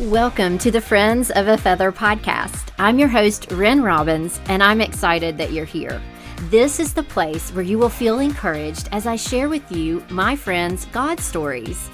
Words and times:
Welcome 0.00 0.58
to 0.58 0.72
the 0.72 0.80
Friends 0.80 1.30
of 1.30 1.46
a 1.46 1.56
Feather 1.56 1.92
podcast. 1.92 2.70
I'm 2.80 2.98
your 2.98 3.06
host, 3.06 3.52
Ren 3.52 3.80
Robbins, 3.80 4.40
and 4.46 4.60
I'm 4.60 4.80
excited 4.80 5.38
that 5.38 5.52
you're 5.52 5.64
here. 5.64 6.02
This 6.50 6.80
is 6.80 6.92
the 6.92 7.04
place 7.04 7.52
where 7.52 7.62
you 7.62 7.78
will 7.78 7.88
feel 7.88 8.18
encouraged 8.18 8.88
as 8.90 9.06
I 9.06 9.14
share 9.14 9.48
with 9.48 9.70
you 9.70 10.04
my 10.10 10.34
friends' 10.34 10.86
God 10.86 11.20
stories. 11.20 11.86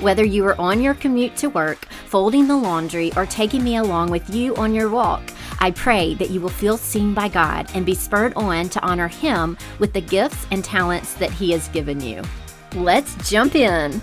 Whether 0.00 0.22
you 0.22 0.44
are 0.44 0.60
on 0.60 0.82
your 0.82 0.92
commute 0.92 1.34
to 1.36 1.48
work, 1.48 1.86
folding 2.08 2.46
the 2.46 2.58
laundry, 2.58 3.10
or 3.16 3.24
taking 3.24 3.64
me 3.64 3.76
along 3.76 4.10
with 4.10 4.28
you 4.28 4.54
on 4.56 4.74
your 4.74 4.90
walk, 4.90 5.22
I 5.58 5.70
pray 5.70 6.12
that 6.16 6.28
you 6.28 6.42
will 6.42 6.50
feel 6.50 6.76
seen 6.76 7.14
by 7.14 7.28
God 7.28 7.70
and 7.72 7.86
be 7.86 7.94
spurred 7.94 8.34
on 8.34 8.68
to 8.68 8.84
honor 8.84 9.08
Him 9.08 9.56
with 9.78 9.94
the 9.94 10.02
gifts 10.02 10.46
and 10.50 10.62
talents 10.62 11.14
that 11.14 11.30
He 11.30 11.52
has 11.52 11.68
given 11.68 12.02
you. 12.02 12.20
Let's 12.74 13.30
jump 13.30 13.54
in. 13.54 14.02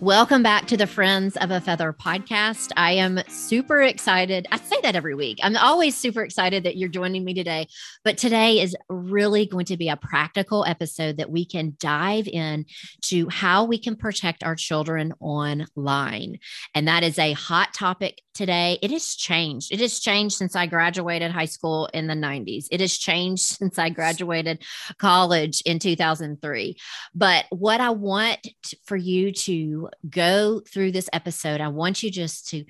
Welcome 0.00 0.44
back 0.44 0.66
to 0.68 0.76
the 0.76 0.86
Friends 0.86 1.36
of 1.38 1.50
a 1.50 1.60
Feather 1.60 1.92
podcast. 1.92 2.70
I 2.76 2.92
am 2.92 3.18
super 3.26 3.82
excited. 3.82 4.46
I 4.52 4.58
say 4.58 4.76
that 4.84 4.94
every 4.94 5.16
week. 5.16 5.40
I'm 5.42 5.56
always 5.56 5.96
super 5.96 6.22
excited 6.22 6.62
that 6.62 6.76
you're 6.76 6.88
joining 6.88 7.24
me 7.24 7.34
today. 7.34 7.66
But 8.04 8.16
today 8.16 8.60
is 8.60 8.76
really 8.88 9.44
going 9.44 9.64
to 9.66 9.76
be 9.76 9.88
a 9.88 9.96
practical 9.96 10.64
episode 10.64 11.16
that 11.16 11.32
we 11.32 11.44
can 11.44 11.74
dive 11.80 12.28
in 12.28 12.66
to 13.06 13.28
how 13.28 13.64
we 13.64 13.76
can 13.76 13.96
protect 13.96 14.44
our 14.44 14.54
children 14.54 15.14
online. 15.18 16.38
And 16.76 16.86
that 16.86 17.02
is 17.02 17.18
a 17.18 17.32
hot 17.32 17.74
topic 17.74 18.22
today. 18.34 18.78
It 18.80 18.92
has 18.92 19.16
changed. 19.16 19.72
It 19.72 19.80
has 19.80 19.98
changed 19.98 20.36
since 20.36 20.54
I 20.54 20.66
graduated 20.66 21.32
high 21.32 21.46
school 21.46 21.88
in 21.92 22.06
the 22.06 22.14
90s. 22.14 22.66
It 22.70 22.80
has 22.80 22.96
changed 22.96 23.42
since 23.58 23.80
I 23.80 23.90
graduated 23.90 24.62
college 24.98 25.60
in 25.62 25.80
2003. 25.80 26.76
But 27.16 27.46
what 27.50 27.80
I 27.80 27.90
want 27.90 28.46
for 28.84 28.96
you 28.96 29.32
to 29.32 29.87
go 30.08 30.60
through 30.60 30.92
this 30.92 31.08
episode, 31.12 31.60
I 31.60 31.68
want 31.68 32.02
you 32.02 32.10
just 32.10 32.48
to 32.50 32.64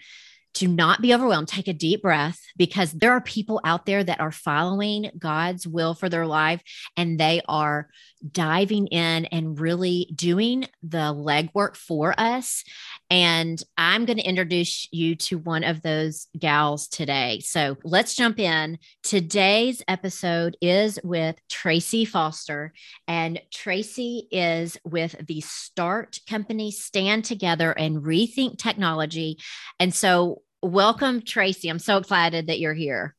to 0.58 0.66
not 0.66 1.00
be 1.00 1.14
overwhelmed. 1.14 1.46
Take 1.46 1.68
a 1.68 1.72
deep 1.72 2.02
breath 2.02 2.40
because 2.56 2.90
there 2.90 3.12
are 3.12 3.20
people 3.20 3.60
out 3.62 3.86
there 3.86 4.02
that 4.02 4.18
are 4.18 4.32
following 4.32 5.08
God's 5.16 5.68
will 5.68 5.94
for 5.94 6.08
their 6.08 6.26
life 6.26 6.60
and 6.96 7.18
they 7.18 7.40
are 7.48 7.88
diving 8.32 8.88
in 8.88 9.26
and 9.26 9.60
really 9.60 10.10
doing 10.16 10.66
the 10.82 11.14
legwork 11.14 11.76
for 11.76 12.12
us. 12.18 12.64
And 13.08 13.62
I'm 13.76 14.04
going 14.04 14.16
to 14.18 14.24
introduce 14.24 14.88
you 14.90 15.14
to 15.14 15.38
one 15.38 15.62
of 15.62 15.80
those 15.80 16.26
gals 16.36 16.88
today. 16.88 17.38
So 17.44 17.76
let's 17.84 18.16
jump 18.16 18.40
in. 18.40 18.78
Today's 19.04 19.80
episode 19.86 20.56
is 20.60 20.98
with 21.04 21.36
Tracy 21.48 22.04
Foster, 22.04 22.72
and 23.06 23.40
Tracy 23.52 24.26
is 24.32 24.76
with 24.84 25.14
the 25.24 25.40
START 25.40 26.18
company, 26.28 26.72
Stand 26.72 27.24
Together 27.24 27.70
and 27.70 28.02
Rethink 28.02 28.58
Technology. 28.58 29.38
And 29.78 29.94
so 29.94 30.42
welcome 30.62 31.22
tracy. 31.22 31.68
I'm 31.68 31.78
so 31.78 31.98
excited 31.98 32.48
that 32.48 32.58
you're 32.58 32.74
here. 32.74 33.14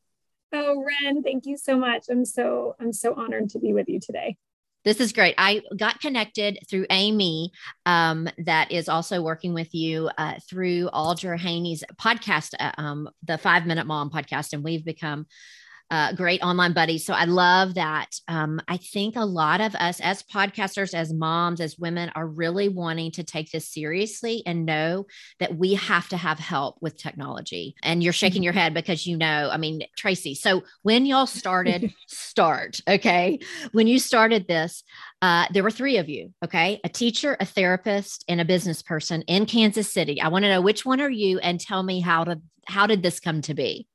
Oh 0.52 0.84
ren 0.84 1.22
thank 1.22 1.46
you 1.46 1.56
so 1.56 1.76
much. 1.76 2.06
I'm 2.10 2.24
so 2.24 2.74
i'm 2.80 2.92
so 2.92 3.14
honored 3.14 3.50
to 3.50 3.58
be 3.58 3.72
with 3.72 3.88
you 3.88 4.00
today. 4.00 4.36
This 4.82 4.98
is 4.98 5.12
great. 5.12 5.34
I 5.36 5.60
got 5.76 6.00
connected 6.00 6.58
through 6.68 6.86
amy 6.90 7.52
um, 7.86 8.28
that 8.38 8.72
is 8.72 8.88
also 8.88 9.22
working 9.22 9.54
with 9.54 9.74
you 9.74 10.10
uh, 10.18 10.34
through 10.48 10.90
audra 10.92 11.38
haney's 11.38 11.84
podcast 12.00 12.54
uh, 12.58 12.72
um, 12.78 13.08
the 13.24 13.38
five 13.38 13.66
minute 13.66 13.86
mom 13.86 14.10
podcast 14.10 14.52
and 14.52 14.64
we've 14.64 14.84
become 14.84 15.26
uh, 15.90 16.12
great 16.12 16.42
online 16.42 16.72
buddies. 16.72 17.04
So 17.04 17.14
I 17.14 17.24
love 17.24 17.74
that. 17.74 18.08
Um, 18.28 18.60
I 18.68 18.76
think 18.76 19.16
a 19.16 19.24
lot 19.24 19.60
of 19.60 19.74
us 19.74 20.00
as 20.00 20.22
podcasters, 20.22 20.94
as 20.94 21.12
moms, 21.12 21.60
as 21.60 21.78
women 21.78 22.10
are 22.14 22.26
really 22.26 22.68
wanting 22.68 23.10
to 23.12 23.24
take 23.24 23.50
this 23.50 23.68
seriously 23.68 24.42
and 24.46 24.64
know 24.64 25.06
that 25.40 25.56
we 25.56 25.74
have 25.74 26.08
to 26.10 26.16
have 26.16 26.38
help 26.38 26.76
with 26.80 26.96
technology. 26.96 27.74
And 27.82 28.02
you're 28.02 28.12
shaking 28.12 28.42
your 28.42 28.52
head 28.52 28.72
because 28.72 29.06
you 29.06 29.16
know, 29.16 29.50
I 29.52 29.56
mean, 29.56 29.82
Tracy. 29.96 30.34
So 30.34 30.62
when 30.82 31.06
y'all 31.06 31.26
started, 31.26 31.92
start, 32.06 32.80
okay, 32.88 33.40
when 33.72 33.86
you 33.86 33.98
started 33.98 34.46
this, 34.46 34.84
uh, 35.22 35.46
there 35.52 35.62
were 35.62 35.70
three 35.70 35.98
of 35.98 36.08
you, 36.08 36.32
okay, 36.44 36.80
a 36.84 36.88
teacher, 36.88 37.36
a 37.40 37.44
therapist, 37.44 38.24
and 38.28 38.40
a 38.40 38.44
business 38.44 38.82
person 38.82 39.22
in 39.22 39.44
Kansas 39.44 39.92
City. 39.92 40.20
I 40.20 40.28
want 40.28 40.44
to 40.44 40.48
know 40.48 40.60
which 40.60 40.86
one 40.86 41.00
are 41.00 41.10
you, 41.10 41.38
and 41.40 41.60
tell 41.60 41.82
me 41.82 42.00
how 42.00 42.24
to 42.24 42.40
how 42.66 42.86
did 42.86 43.02
this 43.02 43.20
come 43.20 43.42
to 43.42 43.54
be? 43.54 43.86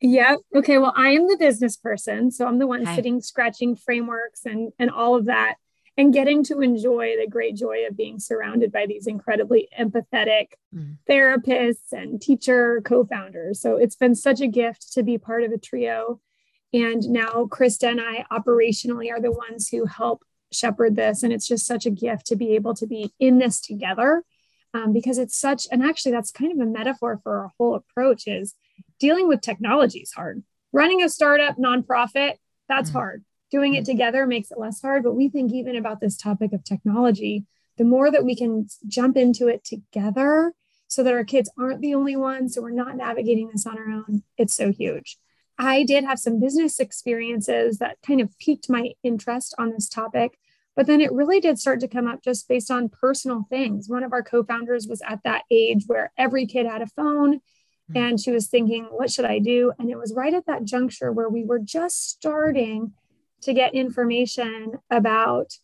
Yeah. 0.00 0.36
Okay. 0.54 0.78
Well, 0.78 0.94
I 0.96 1.10
am 1.10 1.26
the 1.26 1.36
business 1.38 1.76
person. 1.76 2.30
So 2.30 2.46
I'm 2.46 2.58
the 2.58 2.66
one 2.66 2.82
okay. 2.82 2.96
sitting, 2.96 3.20
scratching 3.20 3.76
frameworks 3.76 4.46
and, 4.46 4.72
and 4.78 4.90
all 4.90 5.14
of 5.14 5.26
that, 5.26 5.56
and 5.96 6.12
getting 6.12 6.42
to 6.44 6.60
enjoy 6.60 7.16
the 7.18 7.28
great 7.28 7.56
joy 7.56 7.86
of 7.86 7.96
being 7.96 8.18
surrounded 8.18 8.72
by 8.72 8.86
these 8.86 9.06
incredibly 9.06 9.68
empathetic 9.78 10.52
mm. 10.74 10.96
therapists 11.08 11.92
and 11.92 12.20
teacher 12.20 12.80
co 12.82 13.04
founders. 13.04 13.60
So 13.60 13.76
it's 13.76 13.96
been 13.96 14.14
such 14.14 14.40
a 14.40 14.46
gift 14.46 14.92
to 14.94 15.02
be 15.02 15.18
part 15.18 15.44
of 15.44 15.52
a 15.52 15.58
trio. 15.58 16.20
And 16.72 17.02
now 17.10 17.46
Krista 17.50 17.90
and 17.90 18.00
I 18.00 18.24
operationally 18.32 19.10
are 19.10 19.20
the 19.20 19.32
ones 19.32 19.68
who 19.68 19.84
help 19.84 20.24
shepherd 20.50 20.96
this. 20.96 21.22
And 21.22 21.32
it's 21.32 21.46
just 21.46 21.66
such 21.66 21.84
a 21.84 21.90
gift 21.90 22.26
to 22.26 22.36
be 22.36 22.54
able 22.54 22.74
to 22.74 22.86
be 22.86 23.12
in 23.18 23.38
this 23.38 23.60
together 23.60 24.24
um, 24.72 24.92
because 24.92 25.18
it's 25.18 25.36
such, 25.36 25.66
and 25.70 25.82
actually, 25.82 26.12
that's 26.12 26.30
kind 26.30 26.52
of 26.52 26.66
a 26.66 26.70
metaphor 26.70 27.20
for 27.22 27.40
our 27.40 27.52
whole 27.58 27.74
approach 27.74 28.26
is 28.26 28.54
dealing 28.98 29.28
with 29.28 29.40
technology 29.40 30.00
is 30.00 30.12
hard. 30.12 30.42
Running 30.72 31.02
a 31.02 31.08
startup 31.08 31.56
nonprofit, 31.56 32.34
that's 32.68 32.90
mm 32.90 32.94
hard. 32.94 33.24
Doing 33.50 33.74
it 33.74 33.84
together 33.84 34.26
makes 34.26 34.52
it 34.52 34.60
less 34.60 34.80
hard. 34.80 35.02
But 35.02 35.14
we 35.14 35.28
think 35.28 35.52
even 35.52 35.74
about 35.74 36.00
this 36.00 36.16
topic 36.16 36.52
of 36.52 36.62
technology, 36.62 37.46
the 37.78 37.84
more 37.84 38.10
that 38.10 38.24
we 38.24 38.36
can 38.36 38.68
jump 38.86 39.16
into 39.16 39.48
it 39.48 39.64
together 39.64 40.52
so 40.86 41.02
that 41.02 41.14
our 41.14 41.24
kids 41.24 41.50
aren't 41.58 41.80
the 41.80 41.94
only 41.94 42.16
ones, 42.16 42.54
so 42.54 42.62
we're 42.62 42.70
not 42.70 42.96
navigating 42.96 43.48
this 43.50 43.66
on 43.66 43.78
our 43.78 43.90
own, 43.90 44.22
it's 44.36 44.54
so 44.54 44.72
huge. 44.72 45.18
I 45.56 45.84
did 45.84 46.04
have 46.04 46.18
some 46.18 46.40
business 46.40 46.80
experiences 46.80 47.78
that 47.78 47.98
kind 48.04 48.20
of 48.20 48.36
piqued 48.38 48.68
my 48.68 48.92
interest 49.02 49.54
on 49.56 49.70
this 49.70 49.88
topic, 49.88 50.38
but 50.74 50.86
then 50.86 51.00
it 51.00 51.12
really 51.12 51.38
did 51.38 51.58
start 51.58 51.80
to 51.80 51.88
come 51.88 52.08
up 52.08 52.22
just 52.22 52.48
based 52.48 52.70
on 52.70 52.88
personal 52.88 53.46
things. 53.50 53.88
One 53.88 54.02
of 54.02 54.12
our 54.12 54.22
co 54.22 54.42
founders 54.42 54.88
was 54.88 55.02
at 55.06 55.20
that 55.24 55.42
age 55.50 55.84
where 55.86 56.12
every 56.18 56.46
kid 56.46 56.66
had 56.66 56.82
a 56.82 56.86
phone. 56.86 57.40
And 57.94 58.20
she 58.20 58.30
was 58.30 58.46
thinking, 58.46 58.84
what 58.84 59.10
should 59.10 59.24
I 59.24 59.38
do? 59.38 59.72
And 59.78 59.90
it 59.90 59.98
was 59.98 60.14
right 60.14 60.34
at 60.34 60.46
that 60.46 60.64
juncture 60.64 61.12
where 61.12 61.28
we 61.28 61.44
were 61.44 61.58
just 61.58 62.10
starting 62.10 62.92
to 63.42 63.52
get 63.52 63.74
information 63.74 64.74
about, 64.90 65.58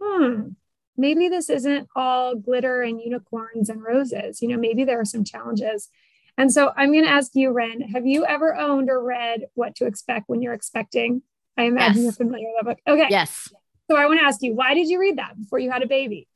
hmm, 0.00 0.50
maybe 0.96 1.28
this 1.28 1.48
isn't 1.50 1.88
all 1.94 2.34
glitter 2.34 2.82
and 2.82 3.00
unicorns 3.00 3.68
and 3.68 3.82
roses. 3.82 4.42
You 4.42 4.48
know, 4.48 4.56
maybe 4.56 4.84
there 4.84 5.00
are 5.00 5.04
some 5.04 5.24
challenges. 5.24 5.88
And 6.36 6.52
so 6.52 6.72
I'm 6.76 6.92
going 6.92 7.04
to 7.04 7.10
ask 7.10 7.34
you, 7.34 7.50
Ren, 7.50 7.80
have 7.80 8.06
you 8.06 8.24
ever 8.24 8.54
owned 8.54 8.90
or 8.90 9.02
read 9.02 9.46
What 9.54 9.74
to 9.76 9.86
Expect 9.86 10.28
When 10.28 10.40
You're 10.40 10.54
Expecting? 10.54 11.22
I 11.56 11.64
imagine 11.64 11.96
yes. 11.96 12.04
you're 12.04 12.12
familiar 12.12 12.46
with 12.48 12.64
that 12.64 12.84
book. 12.84 12.94
Okay. 12.94 13.08
Yes. 13.10 13.52
So 13.90 13.96
I 13.96 14.06
want 14.06 14.20
to 14.20 14.26
ask 14.26 14.42
you, 14.42 14.54
why 14.54 14.74
did 14.74 14.88
you 14.88 15.00
read 15.00 15.18
that 15.18 15.38
before 15.38 15.58
you 15.58 15.70
had 15.70 15.82
a 15.82 15.88
baby? 15.88 16.28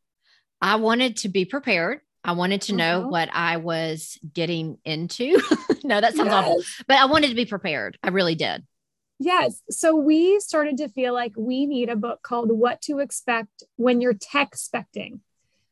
I 0.61 0.77
wanted 0.77 1.19
to 1.19 1.29
be 1.29 1.45
prepared. 1.45 2.01
I 2.25 2.33
wanted 2.33 2.63
to 2.63 2.75
know 2.75 3.01
uh-huh. 3.01 3.09
what 3.09 3.29
I 3.33 3.57
was 3.57 4.19
getting 4.33 4.79
into. 4.85 5.41
no, 5.85 6.01
that 6.01 6.15
sounds 6.15 6.29
yes. 6.29 6.35
awful, 6.35 6.63
but 6.87 6.99
I 6.99 7.07
wanted 7.07 7.29
to 7.29 7.35
be 7.35 7.47
prepared. 7.47 7.99
I 8.03 8.09
really 8.09 8.35
did. 8.35 8.65
Yes. 9.19 9.63
So 9.71 9.95
we 9.95 10.41
started 10.41 10.77
to 10.79 10.89
feel 10.89 11.15
like 11.15 11.33
we 11.37 11.67
need 11.67 11.89
a 11.89 11.97
book 11.97 12.23
called 12.23 12.51
What 12.51 12.83
to 12.83 12.99
Expect 12.99 13.63
When 13.77 14.01
You're 14.01 14.15
Tech 14.15 14.49
Expecting, 14.49 15.21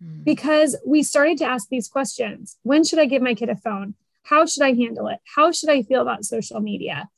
mm. 0.02 0.24
because 0.24 0.76
we 0.86 1.02
started 1.02 1.38
to 1.38 1.46
ask 1.46 1.68
these 1.68 1.88
questions 1.88 2.58
When 2.62 2.84
should 2.84 2.98
I 2.98 3.06
give 3.06 3.22
my 3.22 3.34
kid 3.34 3.48
a 3.48 3.56
phone? 3.56 3.94
How 4.22 4.46
should 4.46 4.62
I 4.62 4.74
handle 4.74 5.08
it? 5.08 5.18
How 5.34 5.50
should 5.50 5.70
I 5.70 5.82
feel 5.82 6.02
about 6.02 6.24
social 6.24 6.60
media? 6.60 7.08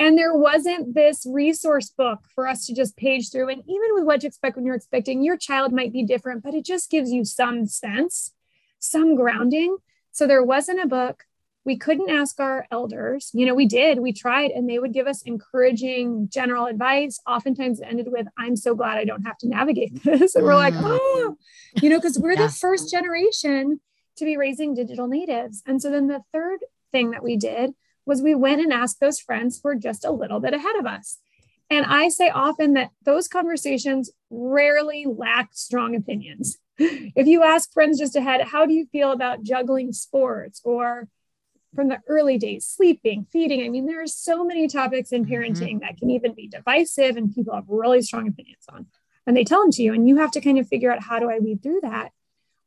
And 0.00 0.16
there 0.16 0.34
wasn't 0.34 0.94
this 0.94 1.26
resource 1.28 1.90
book 1.90 2.20
for 2.34 2.46
us 2.46 2.66
to 2.66 2.74
just 2.74 2.96
page 2.96 3.32
through. 3.32 3.48
And 3.48 3.62
even 3.66 3.94
with 3.94 4.04
what 4.04 4.20
to 4.20 4.28
expect 4.28 4.56
when 4.56 4.64
you're 4.64 4.76
expecting, 4.76 5.24
your 5.24 5.36
child 5.36 5.72
might 5.72 5.92
be 5.92 6.04
different, 6.04 6.44
but 6.44 6.54
it 6.54 6.64
just 6.64 6.90
gives 6.90 7.10
you 7.10 7.24
some 7.24 7.66
sense 7.66 8.32
some 8.78 9.16
grounding. 9.16 9.76
So 10.12 10.26
there 10.26 10.42
wasn't 10.42 10.82
a 10.82 10.86
book. 10.86 11.24
We 11.64 11.76
couldn't 11.76 12.10
ask 12.10 12.40
our 12.40 12.66
elders. 12.70 13.30
You 13.34 13.44
know, 13.44 13.54
we 13.54 13.66
did, 13.66 13.98
we 13.98 14.12
tried, 14.12 14.52
and 14.52 14.68
they 14.68 14.78
would 14.78 14.94
give 14.94 15.06
us 15.06 15.22
encouraging 15.22 16.28
general 16.30 16.66
advice. 16.66 17.20
Oftentimes 17.26 17.80
it 17.80 17.86
ended 17.88 18.08
with, 18.10 18.26
I'm 18.38 18.56
so 18.56 18.74
glad 18.74 18.96
I 18.96 19.04
don't 19.04 19.24
have 19.24 19.36
to 19.38 19.48
navigate 19.48 20.02
this. 20.04 20.34
And 20.34 20.44
we're 20.44 20.54
like, 20.54 20.74
mm. 20.74 20.80
oh, 20.82 21.36
you 21.82 21.90
know, 21.90 21.98
because 21.98 22.18
we're 22.18 22.32
yeah. 22.32 22.46
the 22.46 22.52
first 22.52 22.90
generation 22.90 23.80
to 24.16 24.24
be 24.24 24.36
raising 24.36 24.74
digital 24.74 25.08
natives. 25.08 25.62
And 25.66 25.80
so 25.80 25.90
then 25.90 26.06
the 26.06 26.22
third 26.32 26.60
thing 26.90 27.10
that 27.10 27.22
we 27.22 27.36
did 27.36 27.72
was 28.06 28.22
we 28.22 28.34
went 28.34 28.62
and 28.62 28.72
asked 28.72 29.00
those 29.00 29.20
friends 29.20 29.60
who 29.62 29.68
were 29.68 29.74
just 29.74 30.04
a 30.04 30.10
little 30.10 30.40
bit 30.40 30.54
ahead 30.54 30.76
of 30.76 30.86
us. 30.86 31.18
And 31.70 31.84
I 31.84 32.08
say 32.08 32.30
often 32.30 32.72
that 32.74 32.90
those 33.04 33.28
conversations 33.28 34.10
rarely 34.30 35.06
lack 35.06 35.50
strong 35.52 35.94
opinions 35.94 36.58
if 36.78 37.26
you 37.26 37.42
ask 37.42 37.72
friends 37.72 37.98
just 37.98 38.16
ahead, 38.16 38.40
how 38.42 38.66
do 38.66 38.72
you 38.72 38.86
feel 38.86 39.10
about 39.10 39.42
juggling 39.42 39.92
sports 39.92 40.60
or 40.64 41.08
from 41.74 41.88
the 41.88 41.98
early 42.06 42.38
days, 42.38 42.66
sleeping, 42.66 43.26
feeding? 43.30 43.64
I 43.64 43.68
mean, 43.68 43.86
there 43.86 44.02
are 44.02 44.06
so 44.06 44.44
many 44.44 44.68
topics 44.68 45.12
in 45.12 45.24
mm-hmm. 45.24 45.34
parenting 45.34 45.74
mm-hmm. 45.74 45.78
that 45.80 45.98
can 45.98 46.10
even 46.10 46.34
be 46.34 46.48
divisive 46.48 47.16
and 47.16 47.34
people 47.34 47.54
have 47.54 47.64
really 47.68 48.02
strong 48.02 48.28
opinions 48.28 48.64
on. 48.72 48.86
and 49.26 49.36
they 49.36 49.44
tell 49.44 49.62
them 49.62 49.72
to 49.72 49.82
you 49.82 49.92
and 49.92 50.08
you 50.08 50.16
have 50.16 50.30
to 50.32 50.40
kind 50.40 50.58
of 50.58 50.68
figure 50.68 50.92
out 50.92 51.02
how 51.02 51.18
do 51.18 51.30
I 51.30 51.38
weed 51.38 51.62
through 51.62 51.80
that. 51.82 52.12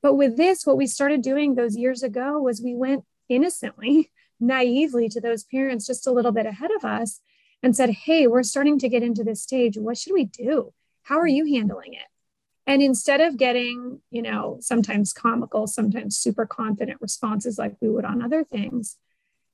But 0.02 0.16
with 0.16 0.36
this, 0.36 0.66
what 0.66 0.78
we 0.78 0.88
started 0.88 1.22
doing 1.22 1.56
those 1.56 1.78
years 1.78 2.04
ago 2.04 2.40
was 2.40 2.62
we 2.62 2.76
went 2.76 3.06
innocently, 3.30 4.12
naively 4.40 5.08
to 5.10 5.22
those 5.22 5.44
parents 5.44 5.88
just 5.88 6.08
a 6.08 6.12
little 6.12 6.32
bit 6.32 6.46
ahead 6.46 6.72
of 6.72 6.84
us 6.84 7.22
and 7.64 7.76
said, 7.76 7.92
Hey, 7.92 8.28
we're 8.28 8.44
starting 8.44 8.80
to 8.80 8.90
get 8.90 9.04
into 9.04 9.24
this 9.24 9.42
stage. 9.42 9.78
What 9.78 9.98
should 9.98 10.14
we 10.14 10.26
do? 10.26 10.74
How 11.04 11.20
are 11.20 11.28
you 11.28 11.46
handling 11.46 11.94
it? 11.94 12.11
And 12.72 12.82
instead 12.82 13.20
of 13.20 13.36
getting, 13.36 14.00
you 14.12 14.22
know, 14.22 14.56
sometimes 14.62 15.12
comical, 15.12 15.68
sometimes 15.68 16.16
super 16.16 16.46
confident 16.46 17.02
responses 17.02 17.58
like 17.58 17.76
we 17.82 17.90
would 17.90 18.06
on 18.06 18.22
other 18.22 18.46
things, 18.46 18.96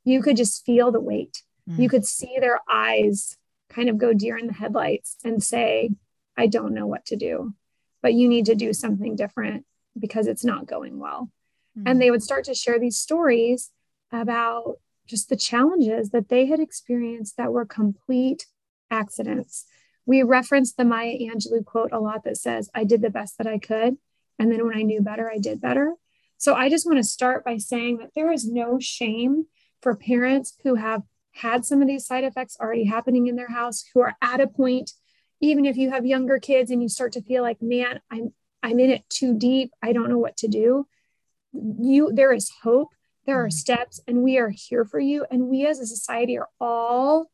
you 0.04 0.22
could 0.22 0.38
just 0.38 0.64
feel 0.64 0.92
the 0.92 1.02
weight. 1.02 1.42
Mm. 1.68 1.80
You 1.80 1.90
could 1.90 2.06
see 2.06 2.38
their 2.40 2.60
eyes 2.72 3.36
kind 3.70 3.90
of 3.90 3.98
go 3.98 4.14
deer 4.14 4.38
in 4.38 4.46
the 4.46 4.54
headlights 4.54 5.18
and 5.26 5.42
say, 5.42 5.90
I 6.38 6.46
don't 6.46 6.76
know 6.76 6.86
what 6.86 7.06
to 7.06 7.16
do, 7.16 7.56
but 8.04 8.14
you 8.14 8.30
need 8.30 8.46
to 8.46 8.56
do 8.56 8.72
something 8.72 9.16
different 9.16 9.66
because 9.98 10.28
it's 10.28 10.46
not 10.46 10.68
going 10.68 11.00
well. 11.00 11.32
Mm. 11.76 11.84
And 11.88 12.00
they 12.00 12.12
would 12.12 12.22
start 12.22 12.44
to 12.44 12.54
share 12.54 12.80
these 12.80 13.00
stories 13.00 13.72
about 14.12 14.76
just 15.08 15.28
the 15.30 15.36
challenges 15.36 16.12
that 16.12 16.30
they 16.30 16.46
had 16.46 16.60
experienced 16.60 17.36
that 17.38 17.52
were 17.52 17.66
complete 17.66 18.46
accidents 18.92 19.66
we 20.08 20.24
reference 20.24 20.74
the 20.74 20.86
Maya 20.86 21.18
Angelou 21.20 21.64
quote 21.64 21.92
a 21.92 22.00
lot 22.00 22.24
that 22.24 22.38
says, 22.38 22.70
I 22.74 22.86
did 22.86 23.02
the 23.02 23.10
best 23.10 23.38
that 23.38 23.46
I 23.46 23.60
could. 23.60 23.98
And 24.40 24.52
then 24.52 24.66
when 24.66 24.76
I 24.76 24.82
knew 24.82 25.02
better, 25.02 25.30
I 25.30 25.38
did 25.38 25.62
better. 25.62 25.94
So 26.38 26.56
I 26.56 26.70
just 26.70 26.86
want 26.86 26.98
to 26.98 27.04
start 27.04 27.44
by 27.44 27.58
saying 27.58 27.98
that 27.98 28.12
there 28.16 28.32
is 28.32 28.48
no 28.48 28.80
shame 28.80 29.48
for 29.82 29.96
parents 29.96 30.56
who 30.64 30.76
have 30.76 31.04
had 31.34 31.66
some 31.66 31.82
of 31.82 31.88
these 31.88 32.06
side 32.06 32.24
effects 32.24 32.58
already 32.60 32.86
happening 32.86 33.28
in 33.28 33.36
their 33.36 33.50
house, 33.50 33.84
who 33.94 34.00
are 34.00 34.16
at 34.22 34.40
a 34.40 34.48
point, 34.48 34.92
even 35.42 35.66
if 35.66 35.76
you 35.76 35.92
have 35.92 36.06
younger 36.06 36.40
kids 36.40 36.72
and 36.72 36.82
you 36.82 36.90
start 36.90 37.12
to 37.14 37.22
feel 37.22 37.44
like, 37.44 37.62
man, 37.62 38.00
I'm 38.10 38.34
I'm 38.64 38.80
in 38.80 38.90
it 38.90 39.08
too 39.10 39.38
deep. 39.38 39.72
I 39.84 39.94
don't 39.94 40.10
know 40.10 40.18
what 40.18 40.38
to 40.38 40.48
do. 40.48 40.88
You 41.54 42.12
there 42.14 42.34
is 42.34 42.52
hope. 42.64 42.90
There 43.26 43.40
are 43.40 43.48
mm-hmm. 43.48 43.52
steps, 43.52 44.00
and 44.08 44.24
we 44.24 44.38
are 44.38 44.50
here 44.50 44.86
for 44.86 45.00
you. 45.00 45.26
And 45.30 45.48
we 45.48 45.68
as 45.68 45.80
a 45.80 45.86
society 45.86 46.38
are 46.38 46.50
all 46.60 47.30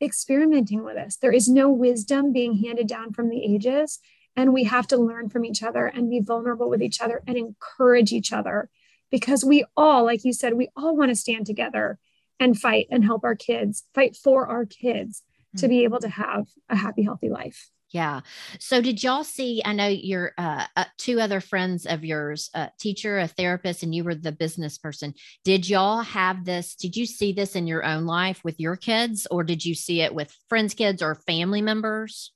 experimenting 0.00 0.82
with 0.84 0.96
this. 0.96 1.16
There 1.16 1.32
is 1.32 1.48
no 1.48 1.70
wisdom 1.70 2.32
being 2.32 2.62
handed 2.64 2.86
down 2.86 3.12
from 3.12 3.28
the 3.28 3.42
ages. 3.42 3.98
And 4.36 4.54
we 4.54 4.64
have 4.64 4.86
to 4.88 4.96
learn 4.96 5.28
from 5.28 5.44
each 5.44 5.62
other 5.62 5.86
and 5.86 6.08
be 6.08 6.20
vulnerable 6.20 6.70
with 6.70 6.82
each 6.82 7.00
other 7.00 7.22
and 7.26 7.36
encourage 7.36 8.12
each 8.12 8.32
other 8.32 8.70
because 9.10 9.44
we 9.44 9.64
all, 9.76 10.04
like 10.04 10.24
you 10.24 10.32
said, 10.32 10.54
we 10.54 10.68
all 10.76 10.96
want 10.96 11.10
to 11.10 11.16
stand 11.16 11.46
together 11.46 11.98
and 12.38 12.58
fight 12.58 12.86
and 12.90 13.04
help 13.04 13.24
our 13.24 13.34
kids, 13.34 13.84
fight 13.94 14.16
for 14.16 14.46
our 14.46 14.64
kids 14.64 15.22
mm-hmm. 15.48 15.58
to 15.58 15.68
be 15.68 15.84
able 15.84 15.98
to 15.98 16.08
have 16.08 16.46
a 16.68 16.76
happy, 16.76 17.02
healthy 17.02 17.28
life. 17.28 17.70
Yeah. 17.90 18.20
So 18.60 18.80
did 18.80 19.02
y'all 19.02 19.24
see? 19.24 19.62
I 19.64 19.72
know 19.72 19.88
you're 19.88 20.32
uh, 20.38 20.66
uh, 20.76 20.84
two 20.96 21.20
other 21.20 21.40
friends 21.40 21.86
of 21.86 22.04
yours, 22.04 22.48
a 22.54 22.70
teacher, 22.78 23.18
a 23.18 23.26
therapist, 23.26 23.82
and 23.82 23.92
you 23.92 24.04
were 24.04 24.14
the 24.14 24.30
business 24.30 24.78
person. 24.78 25.14
Did 25.44 25.68
y'all 25.68 26.02
have 26.02 26.44
this? 26.44 26.76
Did 26.76 26.96
you 26.96 27.04
see 27.04 27.32
this 27.32 27.56
in 27.56 27.66
your 27.66 27.84
own 27.84 28.06
life 28.06 28.42
with 28.44 28.60
your 28.60 28.76
kids, 28.76 29.26
or 29.28 29.42
did 29.42 29.64
you 29.64 29.74
see 29.74 30.02
it 30.02 30.14
with 30.14 30.36
friends' 30.48 30.74
kids 30.74 31.02
or 31.02 31.16
family 31.16 31.62
members? 31.62 32.32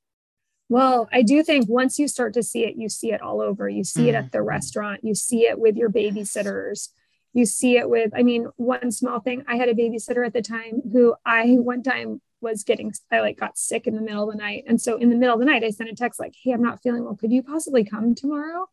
Well, 0.68 1.08
I 1.12 1.22
do 1.22 1.42
think 1.44 1.68
once 1.68 2.00
you 2.00 2.08
start 2.08 2.34
to 2.34 2.42
see 2.42 2.64
it, 2.64 2.74
you 2.76 2.88
see 2.88 3.12
it 3.12 3.22
all 3.22 3.40
over. 3.40 3.68
You 3.68 3.84
see 3.84 4.06
mm. 4.06 4.08
it 4.08 4.14
at 4.16 4.32
the 4.32 4.38
mm-hmm. 4.38 4.48
restaurant, 4.48 5.04
you 5.04 5.14
see 5.14 5.42
it 5.46 5.58
with 5.58 5.76
your 5.76 5.90
babysitters. 5.90 6.88
You 7.32 7.46
see 7.46 7.76
it 7.76 7.90
with, 7.90 8.12
I 8.16 8.22
mean, 8.22 8.48
one 8.56 8.92
small 8.92 9.20
thing. 9.20 9.44
I 9.48 9.56
had 9.56 9.68
a 9.68 9.74
babysitter 9.74 10.24
at 10.24 10.32
the 10.32 10.40
time 10.40 10.82
who 10.92 11.14
I 11.26 11.56
one 11.58 11.82
time 11.82 12.20
was 12.44 12.62
getting 12.62 12.92
I 13.10 13.20
like 13.20 13.38
got 13.38 13.58
sick 13.58 13.88
in 13.88 13.96
the 13.96 14.00
middle 14.00 14.28
of 14.28 14.30
the 14.30 14.38
night. 14.38 14.64
And 14.68 14.80
so 14.80 14.96
in 14.96 15.10
the 15.10 15.16
middle 15.16 15.34
of 15.34 15.40
the 15.40 15.46
night, 15.46 15.64
I 15.64 15.70
sent 15.70 15.90
a 15.90 15.94
text 15.94 16.20
like, 16.20 16.34
Hey, 16.40 16.52
I'm 16.52 16.62
not 16.62 16.80
feeling 16.82 17.04
well. 17.04 17.16
Could 17.16 17.32
you 17.32 17.42
possibly 17.42 17.84
come 17.84 18.14
tomorrow? 18.14 18.66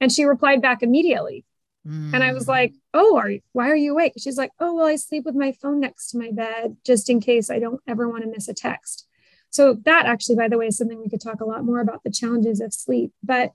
And 0.00 0.10
she 0.10 0.24
replied 0.24 0.62
back 0.62 0.82
immediately. 0.82 1.44
Mm. 1.86 2.14
And 2.14 2.24
I 2.24 2.32
was 2.32 2.48
like, 2.48 2.72
Oh, 2.94 3.18
are 3.18 3.28
you, 3.28 3.40
why 3.52 3.68
are 3.68 3.76
you 3.76 3.92
awake? 3.92 4.14
She's 4.18 4.38
like, 4.38 4.52
Oh, 4.58 4.74
well, 4.74 4.86
I 4.86 4.96
sleep 4.96 5.24
with 5.26 5.34
my 5.34 5.52
phone 5.52 5.80
next 5.80 6.10
to 6.10 6.18
my 6.18 6.30
bed 6.32 6.78
just 6.86 7.10
in 7.10 7.20
case 7.20 7.50
I 7.50 7.58
don't 7.58 7.82
ever 7.86 8.08
want 8.08 8.24
to 8.24 8.30
miss 8.30 8.48
a 8.48 8.54
text. 8.54 9.06
So 9.50 9.74
that 9.84 10.06
actually, 10.06 10.36
by 10.36 10.48
the 10.48 10.58
way, 10.58 10.68
is 10.68 10.76
something 10.76 10.98
we 10.98 11.10
could 11.10 11.20
talk 11.20 11.40
a 11.40 11.46
lot 11.46 11.64
more 11.64 11.80
about 11.80 12.04
the 12.04 12.10
challenges 12.10 12.60
of 12.60 12.72
sleep. 12.72 13.12
But 13.22 13.52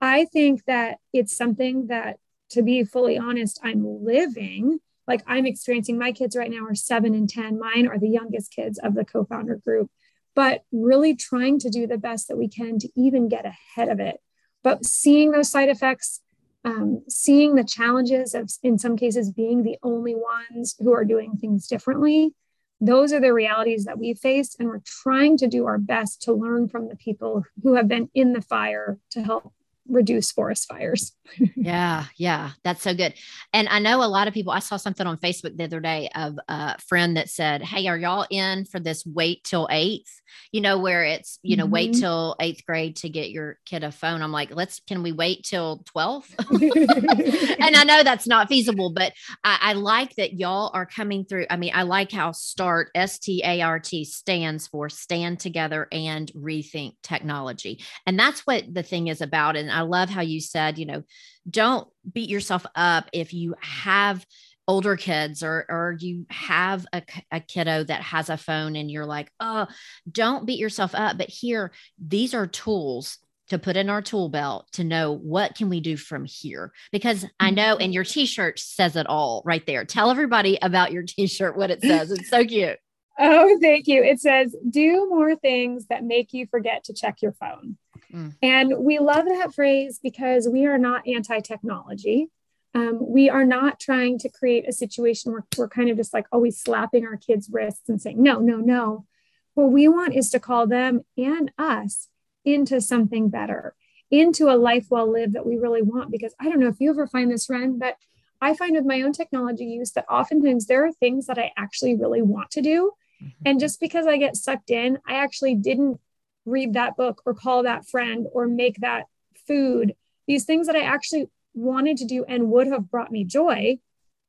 I 0.00 0.26
think 0.26 0.64
that 0.66 0.98
it's 1.12 1.36
something 1.36 1.86
that, 1.86 2.18
to 2.50 2.62
be 2.62 2.84
fully 2.84 3.18
honest, 3.18 3.58
I'm 3.62 4.04
living 4.04 4.80
like 5.06 5.22
I'm 5.26 5.46
experiencing 5.46 5.98
my 5.98 6.12
kids 6.12 6.36
right 6.36 6.50
now 6.50 6.64
are 6.64 6.74
seven 6.74 7.14
and 7.14 7.28
10. 7.28 7.58
Mine 7.58 7.86
are 7.86 7.98
the 7.98 8.08
youngest 8.08 8.52
kids 8.52 8.78
of 8.78 8.94
the 8.94 9.04
co 9.04 9.24
founder 9.24 9.56
group, 9.56 9.90
but 10.34 10.64
really 10.72 11.14
trying 11.14 11.58
to 11.60 11.70
do 11.70 11.86
the 11.86 11.98
best 11.98 12.28
that 12.28 12.38
we 12.38 12.48
can 12.48 12.78
to 12.80 12.88
even 12.96 13.28
get 13.28 13.44
ahead 13.44 13.88
of 13.88 14.00
it. 14.00 14.20
But 14.62 14.84
seeing 14.84 15.30
those 15.30 15.50
side 15.50 15.68
effects, 15.68 16.22
um, 16.64 17.02
seeing 17.08 17.54
the 17.54 17.64
challenges 17.64 18.34
of, 18.34 18.50
in 18.62 18.78
some 18.78 18.96
cases, 18.96 19.30
being 19.30 19.62
the 19.62 19.76
only 19.82 20.14
ones 20.14 20.74
who 20.78 20.92
are 20.92 21.04
doing 21.04 21.36
things 21.36 21.66
differently, 21.66 22.34
those 22.80 23.12
are 23.12 23.20
the 23.20 23.32
realities 23.32 23.84
that 23.84 23.98
we 23.98 24.14
face. 24.14 24.56
And 24.58 24.68
we're 24.68 24.82
trying 24.84 25.36
to 25.38 25.46
do 25.46 25.66
our 25.66 25.78
best 25.78 26.22
to 26.22 26.32
learn 26.32 26.68
from 26.68 26.88
the 26.88 26.96
people 26.96 27.44
who 27.62 27.74
have 27.74 27.88
been 27.88 28.08
in 28.14 28.32
the 28.32 28.40
fire 28.40 28.98
to 29.10 29.22
help 29.22 29.52
reduce 29.88 30.32
forest 30.32 30.66
fires. 30.68 31.12
yeah, 31.56 32.04
yeah, 32.16 32.50
that's 32.62 32.82
so 32.82 32.94
good. 32.94 33.14
And 33.52 33.68
I 33.68 33.78
know 33.78 34.02
a 34.02 34.06
lot 34.06 34.28
of 34.28 34.34
people, 34.34 34.52
I 34.52 34.58
saw 34.58 34.76
something 34.76 35.06
on 35.06 35.18
Facebook 35.18 35.56
the 35.56 35.64
other 35.64 35.80
day 35.80 36.08
of 36.14 36.38
a 36.48 36.78
friend 36.80 37.16
that 37.16 37.30
said, 37.30 37.62
Hey, 37.62 37.86
are 37.86 37.96
y'all 37.96 38.26
in 38.30 38.64
for 38.64 38.80
this 38.80 39.04
wait 39.06 39.44
till 39.44 39.68
eighth? 39.70 40.20
You 40.52 40.60
know, 40.60 40.78
where 40.78 41.04
it's, 41.04 41.38
you 41.42 41.56
know, 41.56 41.64
mm-hmm. 41.64 41.72
wait 41.72 41.94
till 41.94 42.36
eighth 42.40 42.64
grade 42.66 42.96
to 42.96 43.08
get 43.08 43.30
your 43.30 43.58
kid 43.66 43.84
a 43.84 43.92
phone. 43.92 44.22
I'm 44.22 44.32
like, 44.32 44.54
let's, 44.54 44.80
can 44.80 45.02
we 45.02 45.12
wait 45.12 45.44
till 45.44 45.82
12? 45.86 46.34
and 46.50 47.76
I 47.76 47.84
know 47.84 48.02
that's 48.02 48.26
not 48.26 48.48
feasible, 48.48 48.90
but 48.90 49.12
I, 49.44 49.58
I 49.60 49.72
like 49.74 50.14
that 50.16 50.34
y'all 50.34 50.70
are 50.74 50.86
coming 50.86 51.24
through. 51.24 51.46
I 51.50 51.56
mean, 51.56 51.72
I 51.74 51.82
like 51.82 52.10
how 52.10 52.32
START, 52.32 52.90
S 52.94 53.18
T 53.18 53.42
A 53.44 53.62
R 53.62 53.78
T 53.78 54.04
stands 54.04 54.66
for 54.66 54.88
stand 54.88 55.40
together 55.40 55.88
and 55.92 56.30
rethink 56.32 56.94
technology. 57.02 57.80
And 58.06 58.18
that's 58.18 58.40
what 58.40 58.72
the 58.72 58.82
thing 58.82 59.08
is 59.08 59.20
about. 59.20 59.56
And 59.56 59.70
I 59.74 59.82
love 59.82 60.08
how 60.08 60.22
you 60.22 60.40
said, 60.40 60.78
you 60.78 60.86
know, 60.86 61.02
don't 61.48 61.88
beat 62.10 62.30
yourself 62.30 62.64
up 62.74 63.08
if 63.12 63.34
you 63.34 63.54
have 63.60 64.24
older 64.66 64.96
kids 64.96 65.42
or 65.42 65.66
or 65.68 65.96
you 65.98 66.26
have 66.30 66.86
a, 66.92 67.02
a 67.30 67.40
kiddo 67.40 67.84
that 67.84 68.00
has 68.00 68.30
a 68.30 68.36
phone 68.36 68.76
and 68.76 68.90
you're 68.90 69.06
like 69.06 69.30
oh 69.40 69.66
don't 70.10 70.46
beat 70.46 70.58
yourself 70.58 70.94
up. 70.94 71.18
But 71.18 71.28
here 71.28 71.72
these 72.04 72.34
are 72.34 72.46
tools 72.46 73.18
to 73.50 73.58
put 73.58 73.76
in 73.76 73.90
our 73.90 74.00
tool 74.00 74.30
belt 74.30 74.66
to 74.72 74.84
know 74.84 75.12
what 75.12 75.54
can 75.54 75.68
we 75.68 75.80
do 75.80 75.96
from 75.96 76.24
here. 76.24 76.72
Because 76.92 77.26
i 77.38 77.50
know 77.50 77.76
and 77.76 77.92
your 77.92 78.04
t-shirt 78.04 78.58
says 78.58 78.96
it 78.96 79.06
all 79.06 79.42
right 79.44 79.66
there. 79.66 79.84
Tell 79.84 80.10
everybody 80.10 80.58
about 80.62 80.92
your 80.92 81.02
t-shirt 81.02 81.56
what 81.56 81.70
it 81.70 81.82
says. 81.82 82.10
It's 82.10 82.30
so 82.30 82.44
cute. 82.44 82.78
Oh 83.16 83.56
thank 83.62 83.86
you. 83.86 84.02
It 84.02 84.18
says 84.18 84.56
do 84.68 85.08
more 85.08 85.36
things 85.36 85.86
that 85.86 86.02
make 86.02 86.32
you 86.32 86.48
forget 86.50 86.82
to 86.84 86.94
check 86.94 87.22
your 87.22 87.30
phone 87.30 87.76
Mm. 88.14 88.34
And 88.42 88.74
we 88.78 88.98
love 88.98 89.24
that 89.26 89.54
phrase 89.54 89.98
because 90.02 90.48
we 90.48 90.66
are 90.66 90.78
not 90.78 91.06
anti 91.06 91.40
technology. 91.40 92.28
Um, 92.74 92.98
we 93.00 93.30
are 93.30 93.44
not 93.44 93.78
trying 93.78 94.18
to 94.18 94.28
create 94.28 94.68
a 94.68 94.72
situation 94.72 95.32
where 95.32 95.44
we're 95.56 95.68
kind 95.68 95.90
of 95.90 95.96
just 95.96 96.12
like 96.12 96.26
always 96.32 96.58
slapping 96.58 97.04
our 97.06 97.16
kids' 97.16 97.48
wrists 97.50 97.88
and 97.88 98.00
saying, 98.00 98.20
no, 98.22 98.40
no, 98.40 98.56
no. 98.56 99.06
What 99.54 99.70
we 99.70 99.86
want 99.86 100.14
is 100.14 100.30
to 100.30 100.40
call 100.40 100.66
them 100.66 101.04
and 101.16 101.52
us 101.56 102.08
into 102.44 102.80
something 102.80 103.28
better, 103.28 103.74
into 104.10 104.48
a 104.50 104.58
life 104.58 104.86
well 104.90 105.10
lived 105.10 105.34
that 105.34 105.46
we 105.46 105.56
really 105.56 105.82
want. 105.82 106.10
Because 106.10 106.34
I 106.40 106.48
don't 106.48 106.58
know 106.58 106.68
if 106.68 106.80
you 106.80 106.90
ever 106.90 107.06
find 107.06 107.30
this, 107.30 107.48
Ren, 107.48 107.78
but 107.78 107.96
I 108.40 108.54
find 108.54 108.74
with 108.74 108.84
my 108.84 109.02
own 109.02 109.12
technology 109.12 109.64
use 109.64 109.92
that 109.92 110.06
oftentimes 110.10 110.66
there 110.66 110.84
are 110.84 110.92
things 110.92 111.26
that 111.26 111.38
I 111.38 111.52
actually 111.56 111.94
really 111.94 112.22
want 112.22 112.50
to 112.52 112.60
do. 112.60 112.92
Mm-hmm. 113.22 113.42
And 113.46 113.60
just 113.60 113.78
because 113.78 114.06
I 114.06 114.16
get 114.16 114.36
sucked 114.36 114.70
in, 114.70 114.98
I 115.06 115.14
actually 115.14 115.54
didn't 115.54 116.00
read 116.44 116.74
that 116.74 116.96
book 116.96 117.22
or 117.24 117.34
call 117.34 117.62
that 117.62 117.86
friend 117.86 118.26
or 118.32 118.46
make 118.46 118.78
that 118.80 119.06
food. 119.46 119.94
These 120.26 120.44
things 120.44 120.66
that 120.66 120.76
i 120.76 120.82
actually 120.82 121.28
wanted 121.54 121.96
to 121.98 122.04
do 122.04 122.24
and 122.26 122.50
would 122.50 122.66
have 122.66 122.90
brought 122.90 123.12
me 123.12 123.24
joy 123.24 123.78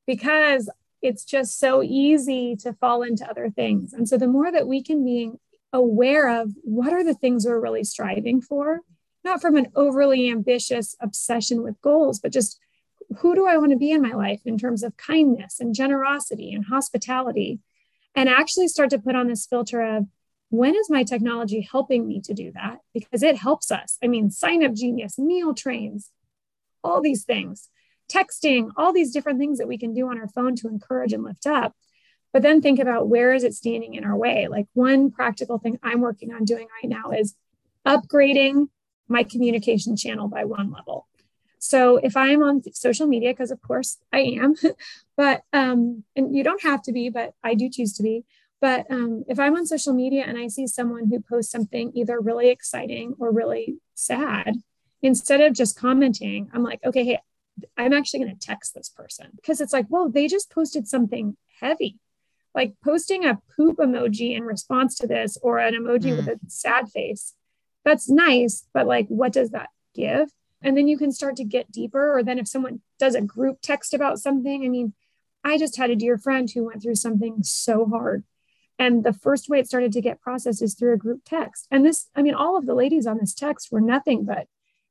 because 0.06 0.70
it's 1.02 1.26
just 1.26 1.60
so 1.60 1.82
easy 1.84 2.56
to 2.56 2.74
fall 2.74 3.02
into 3.02 3.28
other 3.28 3.50
things. 3.50 3.94
And 3.94 4.08
so 4.08 4.18
the 4.18 4.28
more 4.28 4.52
that 4.52 4.68
we 4.68 4.84
can 4.84 5.04
be 5.04 5.32
aware 5.74 6.42
of 6.42 6.52
what 6.64 6.94
are 6.94 7.04
the 7.04 7.14
things 7.14 7.46
we're 7.46 7.60
really 7.60 7.84
striving 7.84 8.42
for 8.42 8.82
not 9.26 9.42
from 9.42 9.58
an 9.58 9.68
overly 9.76 10.30
ambitious 10.30 10.96
obsession 11.02 11.64
with 11.64 11.82
goals 11.82 12.20
but 12.20 12.32
just 12.32 12.60
who 13.18 13.36
do 13.36 13.46
i 13.48 13.58
want 13.58 13.72
to 13.72 13.78
be 13.78 13.92
in 13.92 14.02
my 14.02 14.14
life 14.14 14.42
in 14.46 14.58
terms 14.58 14.84
of 14.84 14.98
kindness 14.98 15.60
and 15.60 15.76
generosity 15.76 16.54
and 16.54 16.66
hospitality? 16.66 17.60
And 18.16 18.30
actually 18.30 18.70
start 18.70 18.90
to 18.92 19.00
put 19.00 19.16
on 19.16 19.28
this 19.28 19.46
filter 19.46 19.82
of 19.82 20.06
when 20.56 20.76
is 20.76 20.90
my 20.90 21.04
technology 21.04 21.62
helping 21.62 22.08
me 22.08 22.22
to 22.22 22.34
do 22.34 22.52
that? 22.54 22.80
Because 22.94 23.24
it 23.24 23.38
helps 23.38 23.72
us. 23.72 23.98
I 24.04 24.08
mean, 24.08 24.30
sign 24.30 24.64
up 24.64 24.74
genius, 24.74 25.18
meal 25.18 25.54
trains, 25.54 26.12
all 26.84 27.02
these 27.02 27.24
things, 27.24 27.70
texting, 28.12 28.70
all 28.78 28.94
these 28.94 29.12
different 29.12 29.40
things 29.40 29.58
that 29.58 29.68
we 29.68 29.78
can 29.78 29.94
do 29.94 30.10
on 30.10 30.20
our 30.20 30.28
phone 30.28 30.56
to 30.58 30.68
encourage 30.68 31.14
and 31.14 31.24
lift 31.24 31.46
up. 31.48 31.76
But 32.32 32.42
then 32.42 32.62
think 32.62 32.80
about 32.80 33.08
where 33.08 33.34
is 33.34 33.44
it 33.44 33.54
standing 33.54 33.96
in 33.96 34.04
our 34.04 34.16
way? 34.16 34.48
Like 34.48 34.68
one 34.74 35.10
practical 35.10 35.58
thing 35.58 35.80
I'm 35.82 36.02
working 36.02 36.34
on 36.34 36.44
doing 36.44 36.68
right 36.82 36.90
now 36.90 37.12
is 37.12 37.36
upgrading 37.86 38.68
my 39.08 39.24
communication 39.24 39.96
channel 39.96 40.28
by 40.28 40.44
one 40.44 40.72
level. 40.72 41.08
So 41.60 41.98
if 41.98 42.16
I'm 42.16 42.44
on 42.44 42.62
social 42.74 43.08
media, 43.08 43.32
because 43.32 43.52
of 43.52 43.62
course 43.62 43.98
I 44.14 44.20
am, 44.20 44.56
but 45.18 45.44
um, 45.54 46.04
and 46.16 46.36
you 46.36 46.44
don't 46.44 46.62
have 46.62 46.82
to 46.84 46.92
be, 46.92 47.10
but 47.10 47.34
I 47.44 47.56
do 47.56 47.70
choose 47.70 47.94
to 47.94 48.04
be. 48.04 48.26
But 48.66 48.90
um, 48.90 49.26
if 49.28 49.40
I'm 49.40 49.56
on 49.56 49.68
social 49.68 49.94
media 49.94 50.24
and 50.26 50.40
I 50.40 50.48
see 50.48 50.66
someone 50.66 51.08
who 51.08 51.22
posts 51.22 51.52
something 51.52 51.92
either 51.94 52.20
really 52.20 52.50
exciting 52.50 53.14
or 53.20 53.32
really 53.32 53.76
sad, 53.94 54.56
instead 55.04 55.40
of 55.40 55.54
just 55.54 55.78
commenting, 55.78 56.50
I'm 56.52 56.64
like, 56.64 56.80
okay, 56.84 57.06
hey, 57.06 57.20
I'm 57.78 57.94
actually 57.94 58.22
going 58.22 58.36
to 58.36 58.48
text 58.48 58.74
this 58.74 58.90
person 58.90 59.28
because 59.36 59.62
it's 59.62 59.72
like, 59.72 59.86
well, 59.88 60.10
they 60.10 60.28
just 60.28 60.50
posted 60.50 60.88
something 60.88 61.38
heavy. 61.62 62.00
Like 62.56 62.74
posting 62.84 63.24
a 63.24 63.38
poop 63.56 63.78
emoji 63.78 64.36
in 64.36 64.42
response 64.42 64.98
to 64.98 65.06
this 65.06 65.38
or 65.44 65.60
an 65.60 65.76
emoji 65.76 66.14
mm. 66.14 66.18
with 66.18 66.28
a 66.28 66.40
sad 66.48 66.90
face. 66.90 67.36
That's 67.84 68.10
nice, 68.10 68.66
but 68.74 68.88
like, 68.88 69.06
what 69.10 69.32
does 69.32 69.52
that 69.52 69.70
give? 69.94 70.32
And 70.64 70.76
then 70.76 70.88
you 70.88 70.98
can 70.98 71.12
start 71.12 71.36
to 71.36 71.44
get 71.44 71.72
deeper. 71.72 72.18
Or 72.18 72.24
then 72.24 72.40
if 72.40 72.48
someone 72.48 72.82
does 72.98 73.14
a 73.14 73.22
group 73.22 73.60
text 73.62 73.94
about 73.94 74.18
something, 74.18 74.66
I 74.66 74.70
mean, 74.70 74.96
I 75.44 75.60
just 75.60 75.78
had 75.78 75.92
a 75.92 75.96
dear 75.96 76.18
friend 76.18 76.50
who 76.50 76.66
went 76.66 76.82
through 76.82 76.96
something 76.96 77.44
so 77.44 77.86
hard. 77.86 78.24
And 78.78 79.04
the 79.04 79.14
first 79.14 79.50
way 79.50 79.60
it 79.60 79.68
started 79.68 79.92
to 79.94 80.02
get 80.02 80.22
processed 80.22 80.62
is 80.62 80.76
through 80.76 80.94
a 80.94 80.98
group 80.98 81.22
text. 81.26 81.68
And 81.72 81.86
this, 81.86 82.08
I 82.16 82.22
mean, 82.22 82.34
all 82.34 82.58
of 82.58 82.66
the 82.66 82.76
ladies 82.76 83.08
on 83.08 83.18
this 83.18 83.34
text 83.34 83.72
were 83.72 83.82
nothing 83.82 84.26
but 84.26 84.48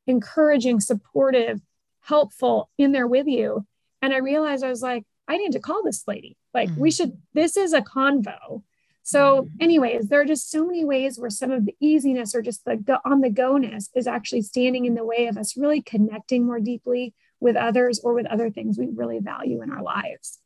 encouraging, 0.06 0.80
supportive, 0.80 1.60
helpful 2.00 2.70
in 2.78 2.92
there 2.92 3.06
with 3.06 3.26
you. 3.26 3.66
And 4.02 4.12
I 4.12 4.18
realized 4.18 4.64
I 4.64 4.70
was 4.70 4.82
like, 4.82 5.04
I 5.28 5.36
need 5.36 5.52
to 5.52 5.60
call 5.60 5.82
this 5.82 6.06
lady. 6.06 6.36
Like, 6.52 6.68
mm-hmm. 6.70 6.80
we 6.80 6.90
should, 6.90 7.18
this 7.32 7.56
is 7.56 7.72
a 7.72 7.80
convo. 7.80 8.62
So, 9.02 9.42
mm-hmm. 9.42 9.56
anyways, 9.60 10.08
there 10.08 10.20
are 10.20 10.26
just 10.26 10.50
so 10.50 10.66
many 10.66 10.84
ways 10.84 11.18
where 11.18 11.30
some 11.30 11.50
of 11.50 11.66
the 11.66 11.76
easiness 11.80 12.34
or 12.34 12.42
just 12.42 12.64
the 12.64 12.76
go, 12.76 12.98
on 13.04 13.20
the 13.20 13.30
go 13.30 13.56
ness 13.56 13.90
is 13.94 14.06
actually 14.06 14.42
standing 14.42 14.86
in 14.86 14.94
the 14.94 15.04
way 15.04 15.26
of 15.26 15.36
us 15.36 15.56
really 15.56 15.82
connecting 15.82 16.46
more 16.46 16.60
deeply 16.60 17.14
with 17.40 17.56
others 17.56 18.00
or 18.00 18.14
with 18.14 18.26
other 18.26 18.50
things 18.50 18.78
we 18.78 18.88
really 18.94 19.18
value 19.18 19.62
in 19.62 19.70
our 19.70 19.82
lives. 19.82 20.38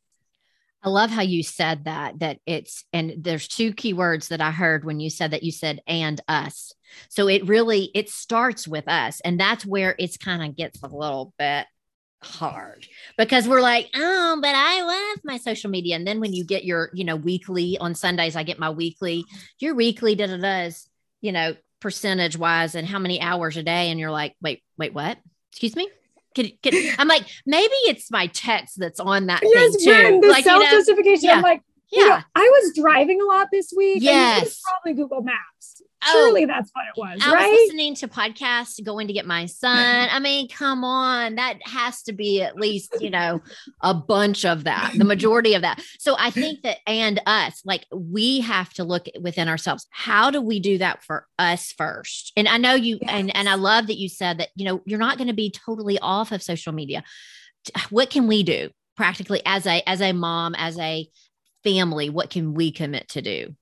I 0.81 0.89
love 0.89 1.09
how 1.09 1.21
you 1.21 1.43
said 1.43 1.85
that, 1.85 2.19
that 2.19 2.39
it's, 2.45 2.85
and 2.93 3.15
there's 3.17 3.47
two 3.47 3.73
key 3.73 3.93
words 3.93 4.29
that 4.29 4.41
I 4.41 4.51
heard 4.51 4.85
when 4.85 4.99
you 4.99 5.09
said 5.09 5.31
that 5.31 5.43
you 5.43 5.51
said, 5.51 5.81
and 5.87 6.21
us. 6.27 6.73
So 7.09 7.27
it 7.27 7.47
really, 7.47 7.91
it 7.93 8.09
starts 8.09 8.67
with 8.67 8.87
us. 8.87 9.19
And 9.21 9.39
that's 9.39 9.65
where 9.65 9.95
it's 9.99 10.17
kind 10.17 10.43
of 10.43 10.55
gets 10.55 10.81
a 10.81 10.87
little 10.87 11.33
bit 11.37 11.67
hard 12.21 12.85
because 13.17 13.47
we're 13.47 13.61
like, 13.61 13.89
oh, 13.93 14.39
but 14.41 14.55
I 14.55 14.83
love 14.83 15.19
my 15.23 15.37
social 15.37 15.69
media. 15.69 15.95
And 15.95 16.07
then 16.07 16.19
when 16.19 16.33
you 16.33 16.45
get 16.45 16.65
your, 16.65 16.89
you 16.93 17.03
know, 17.03 17.15
weekly 17.15 17.77
on 17.77 17.93
Sundays, 17.93 18.35
I 18.35 18.43
get 18.43 18.59
my 18.59 18.69
weekly, 18.69 19.25
your 19.59 19.75
weekly 19.75 20.15
da 20.15 20.27
da 20.27 20.37
da's, 20.37 20.87
you 21.21 21.31
know, 21.31 21.55
percentage 21.81 22.37
wise 22.37 22.75
and 22.75 22.87
how 22.87 22.99
many 22.99 23.21
hours 23.21 23.57
a 23.57 23.63
day. 23.63 23.89
And 23.89 23.99
you're 23.99 24.11
like, 24.11 24.35
wait, 24.41 24.63
wait, 24.77 24.93
what? 24.93 25.17
Excuse 25.51 25.75
me? 25.75 25.89
Can, 26.39 26.51
can, 26.63 26.95
I'm 26.97 27.07
like, 27.07 27.25
maybe 27.45 27.73
it's 27.87 28.09
my 28.09 28.27
text 28.27 28.79
that's 28.79 28.99
on 28.99 29.25
that 29.25 29.41
yes, 29.43 29.75
thing 29.75 29.85
too. 29.85 30.21
The 30.21 30.27
like, 30.29 30.43
self 30.45 30.63
justification. 30.63 31.23
You 31.23 31.27
know, 31.27 31.33
yeah. 31.33 31.37
I'm 31.37 31.43
like, 31.43 31.61
yeah, 31.91 32.03
you 32.03 32.09
know, 32.09 32.19
I 32.35 32.41
was 32.41 32.75
driving 32.75 33.21
a 33.21 33.25
lot 33.25 33.47
this 33.51 33.73
week. 33.75 34.01
Yes, 34.01 34.61
probably 34.63 35.01
Google 35.01 35.21
Maps. 35.21 35.81
Surely 36.05 36.45
oh, 36.45 36.47
that's 36.47 36.71
what 36.73 36.85
it 36.85 36.97
was, 36.97 37.21
I 37.25 37.33
right? 37.33 37.49
was 37.49 37.59
listening 37.67 37.95
to 37.95 38.07
podcasts, 38.07 38.83
going 38.83 39.07
to 39.07 39.13
get 39.13 39.25
my 39.25 39.45
son. 39.47 40.07
I 40.09 40.19
mean, 40.19 40.47
come 40.47 40.83
on, 40.85 41.35
that 41.35 41.59
has 41.63 42.03
to 42.03 42.13
be 42.13 42.41
at 42.41 42.55
least 42.55 42.95
you 43.01 43.09
know 43.09 43.41
a 43.81 43.93
bunch 43.93 44.45
of 44.45 44.63
that, 44.63 44.93
the 44.97 45.03
majority 45.03 45.55
of 45.55 45.61
that. 45.61 45.81
So 45.99 46.15
I 46.17 46.29
think 46.29 46.61
that 46.61 46.77
and 46.87 47.21
us, 47.25 47.61
like 47.65 47.85
we 47.93 48.39
have 48.41 48.73
to 48.75 48.83
look 48.83 49.07
within 49.19 49.49
ourselves. 49.49 49.87
How 49.89 50.31
do 50.31 50.41
we 50.41 50.59
do 50.59 50.77
that 50.77 51.03
for 51.03 51.27
us 51.37 51.73
first? 51.73 52.31
And 52.37 52.47
I 52.47 52.57
know 52.57 52.75
you, 52.75 52.99
yes. 53.01 53.11
and 53.11 53.35
and 53.35 53.49
I 53.49 53.55
love 53.55 53.87
that 53.87 53.97
you 53.97 54.07
said 54.07 54.37
that 54.39 54.49
you 54.55 54.65
know 54.65 54.81
you're 54.85 54.99
not 54.99 55.17
going 55.17 55.27
to 55.27 55.33
be 55.33 55.51
totally 55.51 55.99
off 55.99 56.31
of 56.31 56.41
social 56.41 56.71
media. 56.71 57.03
What 57.89 58.09
can 58.09 58.27
we 58.27 58.43
do 58.43 58.69
practically 58.95 59.41
as 59.45 59.65
a 59.65 59.87
as 59.87 60.01
a 60.01 60.13
mom, 60.13 60.55
as 60.55 60.79
a 60.79 61.09
family? 61.63 62.09
What 62.09 62.29
can 62.29 62.53
we 62.53 62.71
commit 62.71 63.09
to 63.09 63.21
do? 63.21 63.55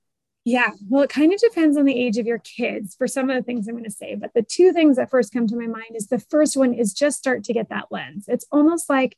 Yeah, 0.48 0.72
well, 0.88 1.04
it 1.04 1.10
kind 1.10 1.34
of 1.34 1.42
depends 1.42 1.76
on 1.76 1.84
the 1.84 2.02
age 2.02 2.18
of 2.18 2.26
your 2.26 2.38
kids 2.38 2.96
for 2.96 3.06
some 3.06 3.30
of 3.30 3.36
the 3.36 3.44
things 3.44 3.68
I'm 3.68 3.74
going 3.74 3.84
to 3.84 3.92
say. 3.92 4.16
But 4.16 4.34
the 4.34 4.42
two 4.42 4.72
things 4.72 4.96
that 4.96 5.10
first 5.10 5.34
come 5.34 5.46
to 5.46 5.58
my 5.58 5.68
mind 5.68 5.96
is 5.96 6.08
the 6.08 6.20
first 6.20 6.56
one 6.56 6.74
is 6.74 6.94
just 6.94 7.18
start 7.18 7.44
to 7.44 7.54
get 7.54 7.68
that 7.68 7.88
lens. 7.92 8.30
It's 8.30 8.46
almost 8.50 8.90
like 8.90 9.18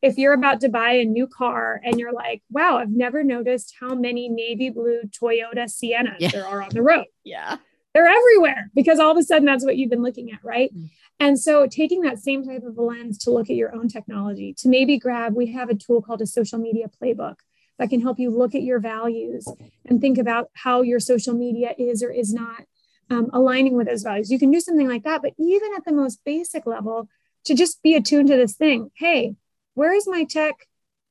if 0.00 0.16
you're 0.16 0.32
about 0.32 0.62
to 0.62 0.70
buy 0.70 0.92
a 0.92 1.04
new 1.04 1.26
car 1.26 1.82
and 1.84 2.00
you're 2.00 2.14
like, 2.14 2.42
wow, 2.50 2.78
I've 2.78 2.88
never 2.88 3.22
noticed 3.22 3.74
how 3.78 3.94
many 3.94 4.30
navy 4.30 4.70
blue 4.70 5.02
Toyota 5.02 5.66
Siennas 5.66 6.16
yeah. 6.18 6.30
there 6.30 6.46
are 6.46 6.62
on 6.62 6.70
the 6.70 6.80
road. 6.80 7.04
Yeah. 7.24 7.58
They're 7.92 8.08
everywhere 8.08 8.70
because 8.74 8.98
all 8.98 9.10
of 9.10 9.18
a 9.18 9.22
sudden 9.22 9.44
that's 9.44 9.66
what 9.66 9.76
you've 9.76 9.90
been 9.90 10.02
looking 10.02 10.32
at, 10.32 10.42
right? 10.42 10.74
Mm. 10.74 10.88
And 11.18 11.38
so 11.38 11.66
taking 11.66 12.00
that 12.02 12.20
same 12.20 12.42
type 12.42 12.62
of 12.62 12.78
a 12.78 12.82
lens 12.82 13.18
to 13.24 13.30
look 13.30 13.50
at 13.50 13.56
your 13.56 13.74
own 13.74 13.88
technology, 13.88 14.54
to 14.60 14.68
maybe 14.68 14.98
grab, 14.98 15.34
we 15.34 15.52
have 15.52 15.68
a 15.68 15.74
tool 15.74 16.00
called 16.00 16.22
a 16.22 16.26
social 16.26 16.58
media 16.58 16.86
playbook 16.88 17.34
that 17.80 17.88
can 17.88 18.02
help 18.02 18.18
you 18.18 18.28
look 18.28 18.54
at 18.54 18.62
your 18.62 18.78
values 18.78 19.48
and 19.86 20.02
think 20.02 20.18
about 20.18 20.50
how 20.52 20.82
your 20.82 21.00
social 21.00 21.32
media 21.32 21.74
is 21.78 22.02
or 22.02 22.10
is 22.10 22.34
not 22.34 22.64
um, 23.08 23.30
aligning 23.32 23.74
with 23.74 23.86
those 23.86 24.02
values. 24.02 24.30
You 24.30 24.38
can 24.38 24.50
do 24.50 24.60
something 24.60 24.86
like 24.86 25.04
that, 25.04 25.22
but 25.22 25.32
even 25.38 25.70
at 25.74 25.86
the 25.86 25.92
most 25.92 26.20
basic 26.22 26.66
level, 26.66 27.08
to 27.44 27.54
just 27.54 27.82
be 27.82 27.94
attuned 27.94 28.28
to 28.28 28.36
this 28.36 28.54
thing 28.54 28.90
hey, 28.96 29.34
where 29.72 29.94
is 29.94 30.06
my 30.06 30.24
tech 30.24 30.68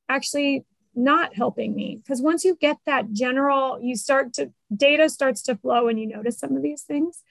actually 0.08 0.64
not 0.94 1.34
helping 1.34 1.74
me? 1.74 1.96
Because 1.96 2.22
once 2.22 2.44
you 2.44 2.56
get 2.60 2.76
that 2.86 3.12
general, 3.12 3.80
you 3.82 3.96
start 3.96 4.32
to, 4.34 4.52
data 4.74 5.08
starts 5.08 5.42
to 5.42 5.56
flow 5.56 5.88
and 5.88 5.98
you 5.98 6.06
notice 6.06 6.38
some 6.38 6.56
of 6.56 6.62
these 6.62 6.82
things. 6.82 7.24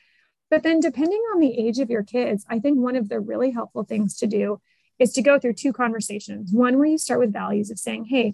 But 0.50 0.64
then, 0.64 0.82
depending 0.82 1.22
on 1.34 1.40
the 1.40 1.58
age 1.58 1.80
of 1.80 1.90
your 1.90 2.04
kids, 2.04 2.46
I 2.50 2.60
think 2.60 2.78
one 2.78 2.98
of 2.98 3.08
the 3.08 3.22
really 3.22 3.52
helpful 3.52 3.86
things 3.86 4.18
to 4.18 4.28
do 4.28 4.60
is 4.98 5.14
to 5.14 5.22
go 5.22 5.40
through 5.40 5.54
two 5.54 5.72
conversations. 5.72 6.52
One 6.52 6.78
where 6.78 6.88
you 6.88 6.98
start 6.98 7.22
with 7.22 7.32
values 7.32 7.72
of 7.72 7.80
saying, 7.80 8.06
hey, 8.06 8.34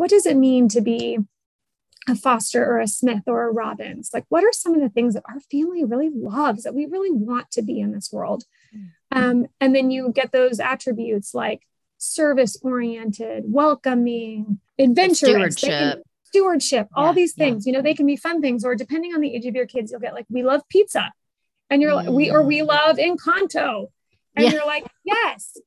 what 0.00 0.08
does 0.08 0.24
it 0.24 0.34
mean 0.34 0.66
to 0.66 0.80
be 0.80 1.18
a 2.08 2.14
Foster 2.16 2.64
or 2.64 2.80
a 2.80 2.88
Smith 2.88 3.24
or 3.26 3.46
a 3.46 3.52
Robbins? 3.52 4.08
Like, 4.14 4.24
what 4.30 4.42
are 4.42 4.52
some 4.52 4.74
of 4.74 4.80
the 4.80 4.88
things 4.88 5.12
that 5.12 5.24
our 5.28 5.40
family 5.40 5.84
really 5.84 6.08
loves 6.08 6.62
that 6.62 6.74
we 6.74 6.86
really 6.86 7.10
want 7.10 7.50
to 7.50 7.60
be 7.60 7.80
in 7.80 7.92
this 7.92 8.10
world? 8.10 8.44
Mm-hmm. 8.74 9.18
Um, 9.18 9.46
and 9.60 9.76
then 9.76 9.90
you 9.90 10.10
get 10.10 10.32
those 10.32 10.58
attributes 10.58 11.34
like 11.34 11.66
service 11.98 12.56
oriented, 12.62 13.44
welcoming, 13.46 14.60
adventurous, 14.78 15.56
stewardship, 15.56 16.02
stewardship 16.24 16.88
all 16.94 17.12
these 17.12 17.34
things. 17.34 17.66
Yeah. 17.66 17.72
You 17.72 17.76
know, 17.76 17.82
they 17.82 17.92
can 17.92 18.06
be 18.06 18.16
fun 18.16 18.40
things, 18.40 18.64
or 18.64 18.74
depending 18.74 19.12
on 19.12 19.20
the 19.20 19.34
age 19.34 19.44
of 19.44 19.54
your 19.54 19.66
kids, 19.66 19.90
you'll 19.90 20.00
get 20.00 20.14
like, 20.14 20.24
we 20.30 20.42
love 20.42 20.62
pizza. 20.70 21.12
And 21.68 21.82
you're 21.82 21.92
mm. 21.92 22.06
like, 22.06 22.08
we 22.08 22.30
or 22.30 22.42
we 22.42 22.62
love 22.62 22.96
Encanto. 22.96 23.88
And 24.34 24.46
yeah. 24.46 24.52
you're 24.52 24.66
like, 24.66 24.86
yes, 25.04 25.58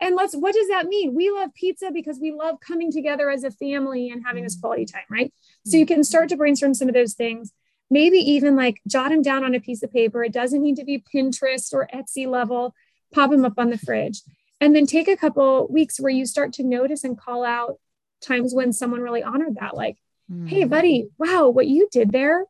and 0.00 0.16
let's, 0.16 0.34
what 0.34 0.54
does 0.54 0.68
that 0.68 0.86
mean? 0.86 1.14
We 1.14 1.30
love 1.30 1.54
pizza 1.54 1.90
because 1.92 2.18
we 2.18 2.32
love 2.32 2.58
coming 2.60 2.90
together 2.90 3.30
as 3.30 3.44
a 3.44 3.50
family 3.50 4.10
and 4.10 4.24
having 4.24 4.44
this 4.44 4.56
mm. 4.56 4.62
quality 4.62 4.86
time, 4.86 5.04
right? 5.10 5.32
So 5.66 5.76
you 5.76 5.84
can 5.84 6.04
start 6.04 6.30
to 6.30 6.36
brainstorm 6.36 6.74
some 6.74 6.88
of 6.88 6.94
those 6.94 7.14
things. 7.14 7.52
Maybe 7.90 8.18
even 8.18 8.56
like 8.56 8.80
jot 8.86 9.10
them 9.10 9.20
down 9.20 9.44
on 9.44 9.54
a 9.54 9.60
piece 9.60 9.82
of 9.82 9.92
paper. 9.92 10.24
It 10.24 10.32
doesn't 10.32 10.62
need 10.62 10.76
to 10.76 10.84
be 10.84 11.04
Pinterest 11.14 11.72
or 11.74 11.88
Etsy 11.92 12.26
level. 12.26 12.74
Pop 13.12 13.30
them 13.30 13.44
up 13.44 13.54
on 13.58 13.70
the 13.70 13.78
fridge. 13.78 14.22
And 14.60 14.74
then 14.74 14.86
take 14.86 15.08
a 15.08 15.16
couple 15.16 15.66
weeks 15.68 16.00
where 16.00 16.12
you 16.12 16.24
start 16.24 16.52
to 16.54 16.62
notice 16.62 17.04
and 17.04 17.18
call 17.18 17.44
out 17.44 17.78
times 18.22 18.54
when 18.54 18.72
someone 18.72 19.00
really 19.00 19.22
honored 19.22 19.56
that. 19.56 19.76
Like, 19.76 19.96
mm. 20.30 20.48
hey, 20.48 20.64
buddy, 20.64 21.08
wow, 21.18 21.48
what 21.48 21.66
you 21.66 21.88
did 21.90 22.12
there, 22.12 22.44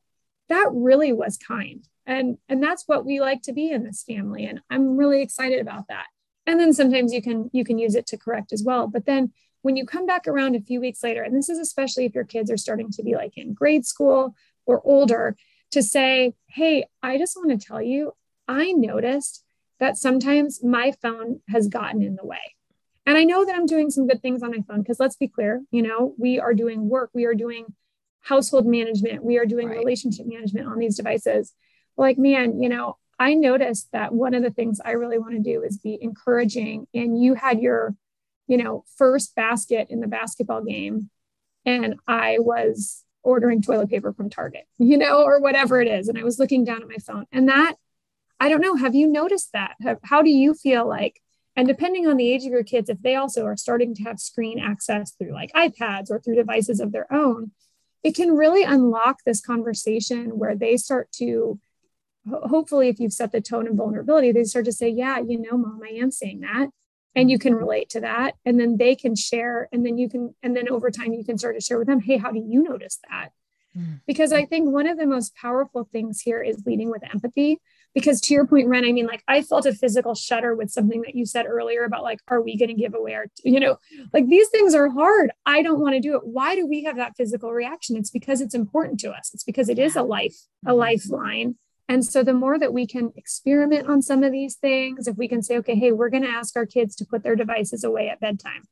that 0.48 0.68
really 0.72 1.12
was 1.12 1.36
kind. 1.36 1.84
And, 2.06 2.38
and 2.48 2.62
that's 2.62 2.84
what 2.86 3.04
we 3.04 3.20
like 3.20 3.42
to 3.42 3.52
be 3.52 3.70
in 3.70 3.84
this 3.84 4.02
family. 4.02 4.44
And 4.44 4.60
I'm 4.68 4.96
really 4.96 5.22
excited 5.22 5.60
about 5.60 5.88
that 5.88 6.06
and 6.50 6.58
then 6.58 6.72
sometimes 6.72 7.12
you 7.12 7.22
can 7.22 7.48
you 7.52 7.64
can 7.64 7.78
use 7.78 7.94
it 7.94 8.06
to 8.08 8.18
correct 8.18 8.52
as 8.52 8.64
well. 8.64 8.88
But 8.88 9.06
then 9.06 9.32
when 9.62 9.76
you 9.76 9.86
come 9.86 10.04
back 10.04 10.26
around 10.26 10.56
a 10.56 10.60
few 10.60 10.80
weeks 10.80 11.02
later 11.02 11.22
and 11.22 11.36
this 11.36 11.48
is 11.48 11.58
especially 11.58 12.06
if 12.06 12.14
your 12.14 12.24
kids 12.24 12.50
are 12.50 12.56
starting 12.56 12.90
to 12.90 13.04
be 13.04 13.14
like 13.14 13.36
in 13.36 13.54
grade 13.54 13.86
school 13.86 14.34
or 14.66 14.80
older 14.84 15.36
to 15.70 15.82
say 15.82 16.34
hey 16.48 16.84
i 17.02 17.18
just 17.18 17.36
want 17.36 17.50
to 17.50 17.66
tell 17.66 17.80
you 17.80 18.12
i 18.48 18.72
noticed 18.72 19.44
that 19.78 19.96
sometimes 19.96 20.64
my 20.64 20.92
phone 21.00 21.40
has 21.48 21.68
gotten 21.68 22.02
in 22.02 22.16
the 22.16 22.24
way. 22.24 22.54
And 23.06 23.16
i 23.16 23.24
know 23.24 23.44
that 23.44 23.54
i'm 23.54 23.66
doing 23.66 23.90
some 23.90 24.08
good 24.08 24.22
things 24.22 24.42
on 24.42 24.50
my 24.50 24.64
phone 24.66 24.82
because 24.82 24.98
let's 24.98 25.16
be 25.16 25.28
clear 25.28 25.62
you 25.70 25.82
know 25.82 26.14
we 26.18 26.40
are 26.40 26.54
doing 26.54 26.88
work 26.88 27.10
we 27.12 27.26
are 27.26 27.34
doing 27.34 27.66
household 28.22 28.66
management 28.66 29.24
we 29.24 29.38
are 29.38 29.46
doing 29.46 29.68
right. 29.68 29.78
relationship 29.78 30.26
management 30.26 30.66
on 30.66 30.78
these 30.78 30.96
devices. 30.96 31.52
Like 31.96 32.18
man 32.18 32.62
you 32.62 32.68
know 32.68 32.96
I 33.20 33.34
noticed 33.34 33.92
that 33.92 34.14
one 34.14 34.32
of 34.32 34.42
the 34.42 34.50
things 34.50 34.80
I 34.82 34.92
really 34.92 35.18
want 35.18 35.34
to 35.34 35.40
do 35.40 35.62
is 35.62 35.76
be 35.76 35.98
encouraging. 36.00 36.86
And 36.94 37.22
you 37.22 37.34
had 37.34 37.60
your, 37.60 37.94
you 38.48 38.56
know, 38.56 38.84
first 38.96 39.36
basket 39.36 39.88
in 39.90 40.00
the 40.00 40.08
basketball 40.08 40.64
game, 40.64 41.10
and 41.66 41.96
I 42.08 42.38
was 42.40 43.04
ordering 43.22 43.60
toilet 43.60 43.90
paper 43.90 44.14
from 44.14 44.30
Target, 44.30 44.66
you 44.78 44.96
know, 44.96 45.22
or 45.22 45.38
whatever 45.38 45.82
it 45.82 45.86
is. 45.86 46.08
And 46.08 46.18
I 46.18 46.24
was 46.24 46.38
looking 46.38 46.64
down 46.64 46.80
at 46.80 46.88
my 46.88 46.96
phone. 46.96 47.26
And 47.30 47.46
that, 47.50 47.74
I 48.40 48.48
don't 48.48 48.62
know, 48.62 48.76
have 48.76 48.94
you 48.94 49.06
noticed 49.06 49.52
that? 49.52 49.76
How 50.02 50.22
do 50.22 50.30
you 50.30 50.54
feel 50.54 50.88
like? 50.88 51.20
And 51.56 51.68
depending 51.68 52.06
on 52.06 52.16
the 52.16 52.32
age 52.32 52.44
of 52.44 52.52
your 52.52 52.64
kids, 52.64 52.88
if 52.88 53.02
they 53.02 53.16
also 53.16 53.44
are 53.44 53.56
starting 53.56 53.94
to 53.96 54.02
have 54.04 54.18
screen 54.18 54.58
access 54.58 55.12
through 55.12 55.34
like 55.34 55.52
iPads 55.52 56.10
or 56.10 56.18
through 56.18 56.36
devices 56.36 56.80
of 56.80 56.92
their 56.92 57.12
own, 57.12 57.50
it 58.02 58.16
can 58.16 58.34
really 58.34 58.62
unlock 58.62 59.18
this 59.26 59.42
conversation 59.42 60.38
where 60.38 60.56
they 60.56 60.78
start 60.78 61.12
to 61.12 61.60
hopefully 62.28 62.88
if 62.88 62.98
you've 62.98 63.12
set 63.12 63.32
the 63.32 63.40
tone 63.40 63.66
and 63.66 63.76
vulnerability 63.76 64.32
they 64.32 64.44
start 64.44 64.64
to 64.64 64.72
say 64.72 64.88
yeah 64.88 65.18
you 65.18 65.40
know 65.40 65.56
mom 65.56 65.80
i 65.84 65.88
am 65.88 66.10
saying 66.10 66.40
that 66.40 66.68
and 67.14 67.30
you 67.30 67.38
can 67.38 67.54
relate 67.54 67.88
to 67.88 68.00
that 68.00 68.34
and 68.44 68.60
then 68.60 68.76
they 68.76 68.94
can 68.94 69.16
share 69.16 69.68
and 69.72 69.84
then 69.84 69.98
you 69.98 70.08
can 70.08 70.34
and 70.42 70.56
then 70.56 70.68
over 70.68 70.90
time 70.90 71.12
you 71.12 71.24
can 71.24 71.38
start 71.38 71.56
to 71.56 71.60
share 71.60 71.78
with 71.78 71.88
them 71.88 72.00
hey 72.00 72.16
how 72.16 72.30
do 72.30 72.42
you 72.46 72.62
notice 72.62 72.98
that? 73.10 73.30
Mm. 73.76 74.00
because 74.06 74.32
i 74.32 74.44
think 74.44 74.68
one 74.68 74.88
of 74.88 74.98
the 74.98 75.06
most 75.06 75.34
powerful 75.36 75.88
things 75.92 76.20
here 76.20 76.42
is 76.42 76.64
leading 76.66 76.90
with 76.90 77.02
empathy 77.14 77.58
because 77.94 78.20
to 78.22 78.34
your 78.34 78.44
point 78.44 78.66
ren 78.66 78.84
i 78.84 78.90
mean 78.90 79.06
like 79.06 79.22
i 79.28 79.42
felt 79.42 79.64
a 79.64 79.72
physical 79.72 80.16
shudder 80.16 80.56
with 80.56 80.70
something 80.70 81.02
that 81.02 81.14
you 81.14 81.24
said 81.24 81.46
earlier 81.46 81.84
about 81.84 82.02
like 82.02 82.18
are 82.26 82.42
we 82.42 82.56
going 82.56 82.68
to 82.68 82.74
give 82.74 82.94
away 82.94 83.14
our 83.14 83.26
you 83.44 83.60
know 83.60 83.76
like 84.12 84.26
these 84.26 84.48
things 84.48 84.74
are 84.74 84.88
hard. 84.88 85.30
I 85.46 85.62
don't 85.62 85.80
want 85.80 85.94
to 85.94 86.00
do 86.00 86.16
it. 86.16 86.22
Why 86.24 86.54
do 86.54 86.66
we 86.66 86.84
have 86.84 86.96
that 86.96 87.16
physical 87.16 87.52
reaction? 87.52 87.96
It's 87.96 88.10
because 88.10 88.40
it's 88.40 88.54
important 88.54 89.00
to 89.00 89.10
us. 89.10 89.30
It's 89.32 89.44
because 89.44 89.68
it 89.68 89.78
is 89.78 89.96
a 89.96 90.02
life 90.02 90.36
a 90.64 90.70
mm-hmm. 90.70 90.78
lifeline 90.78 91.54
and 91.90 92.04
so 92.04 92.22
the 92.22 92.32
more 92.32 92.56
that 92.56 92.72
we 92.72 92.86
can 92.86 93.12
experiment 93.16 93.88
on 93.88 94.00
some 94.00 94.22
of 94.22 94.30
these 94.30 94.54
things, 94.54 95.08
if 95.08 95.16
we 95.16 95.26
can 95.26 95.42
say, 95.42 95.56
okay, 95.56 95.74
hey, 95.74 95.90
we're 95.90 96.08
going 96.08 96.22
to 96.22 96.28
ask 96.28 96.56
our 96.56 96.64
kids 96.64 96.94
to 96.94 97.04
put 97.04 97.24
their 97.24 97.34
devices 97.34 97.82
away 97.82 98.08
at 98.08 98.20
bedtime, 98.20 98.62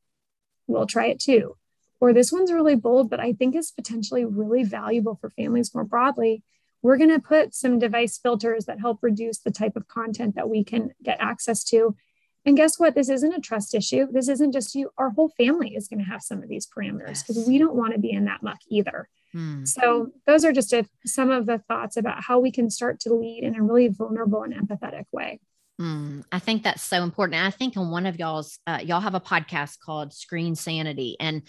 we'll 0.67 0.87
try 0.87 1.07
it 1.07 1.19
too. 1.19 1.57
Or 1.99 2.13
this 2.13 2.31
one's 2.31 2.49
really 2.49 2.77
bold, 2.77 3.09
but 3.09 3.19
I 3.19 3.33
think 3.33 3.57
is 3.57 3.71
potentially 3.71 4.23
really 4.23 4.63
valuable 4.63 5.17
for 5.19 5.31
families 5.31 5.75
more 5.75 5.83
broadly. 5.83 6.43
We're 6.81 6.95
going 6.95 7.09
to 7.09 7.19
put 7.19 7.53
some 7.53 7.77
device 7.77 8.17
filters 8.17 8.67
that 8.67 8.79
help 8.79 8.99
reduce 9.01 9.39
the 9.39 9.51
type 9.51 9.75
of 9.75 9.89
content 9.89 10.35
that 10.35 10.49
we 10.49 10.63
can 10.63 10.91
get 11.03 11.17
access 11.19 11.65
to. 11.65 11.97
And 12.45 12.55
guess 12.55 12.79
what? 12.79 12.95
This 12.95 13.09
isn't 13.09 13.33
a 13.33 13.41
trust 13.41 13.75
issue. 13.75 14.07
This 14.09 14.29
isn't 14.29 14.53
just 14.53 14.73
you. 14.75 14.91
Our 14.97 15.09
whole 15.09 15.33
family 15.37 15.75
is 15.75 15.89
going 15.89 15.99
to 15.99 16.09
have 16.09 16.21
some 16.21 16.41
of 16.41 16.47
these 16.47 16.65
parameters 16.65 17.19
because 17.19 17.45
we 17.45 17.57
don't 17.57 17.75
want 17.75 17.91
to 17.91 17.99
be 17.99 18.11
in 18.11 18.23
that 18.25 18.43
muck 18.43 18.59
either. 18.69 19.09
Hmm. 19.31 19.65
So, 19.65 20.11
those 20.25 20.43
are 20.45 20.51
just 20.51 20.73
a, 20.73 20.85
some 21.05 21.29
of 21.29 21.45
the 21.45 21.59
thoughts 21.67 21.97
about 21.97 22.23
how 22.23 22.39
we 22.39 22.51
can 22.51 22.69
start 22.69 22.99
to 23.01 23.13
lead 23.13 23.43
in 23.43 23.55
a 23.55 23.63
really 23.63 23.87
vulnerable 23.87 24.43
and 24.43 24.53
empathetic 24.53 25.05
way. 25.11 25.39
Mm, 25.79 26.25
I 26.31 26.39
think 26.39 26.63
that's 26.63 26.83
so 26.83 27.03
important. 27.03 27.35
And 27.35 27.47
I 27.47 27.51
think 27.51 27.77
on 27.77 27.89
one 27.89 28.05
of 28.05 28.19
y'all's, 28.19 28.59
uh, 28.67 28.79
y'all 28.83 28.99
have 28.99 29.15
a 29.15 29.21
podcast 29.21 29.79
called 29.79 30.13
Screen 30.13 30.55
Sanity, 30.55 31.15
and 31.19 31.43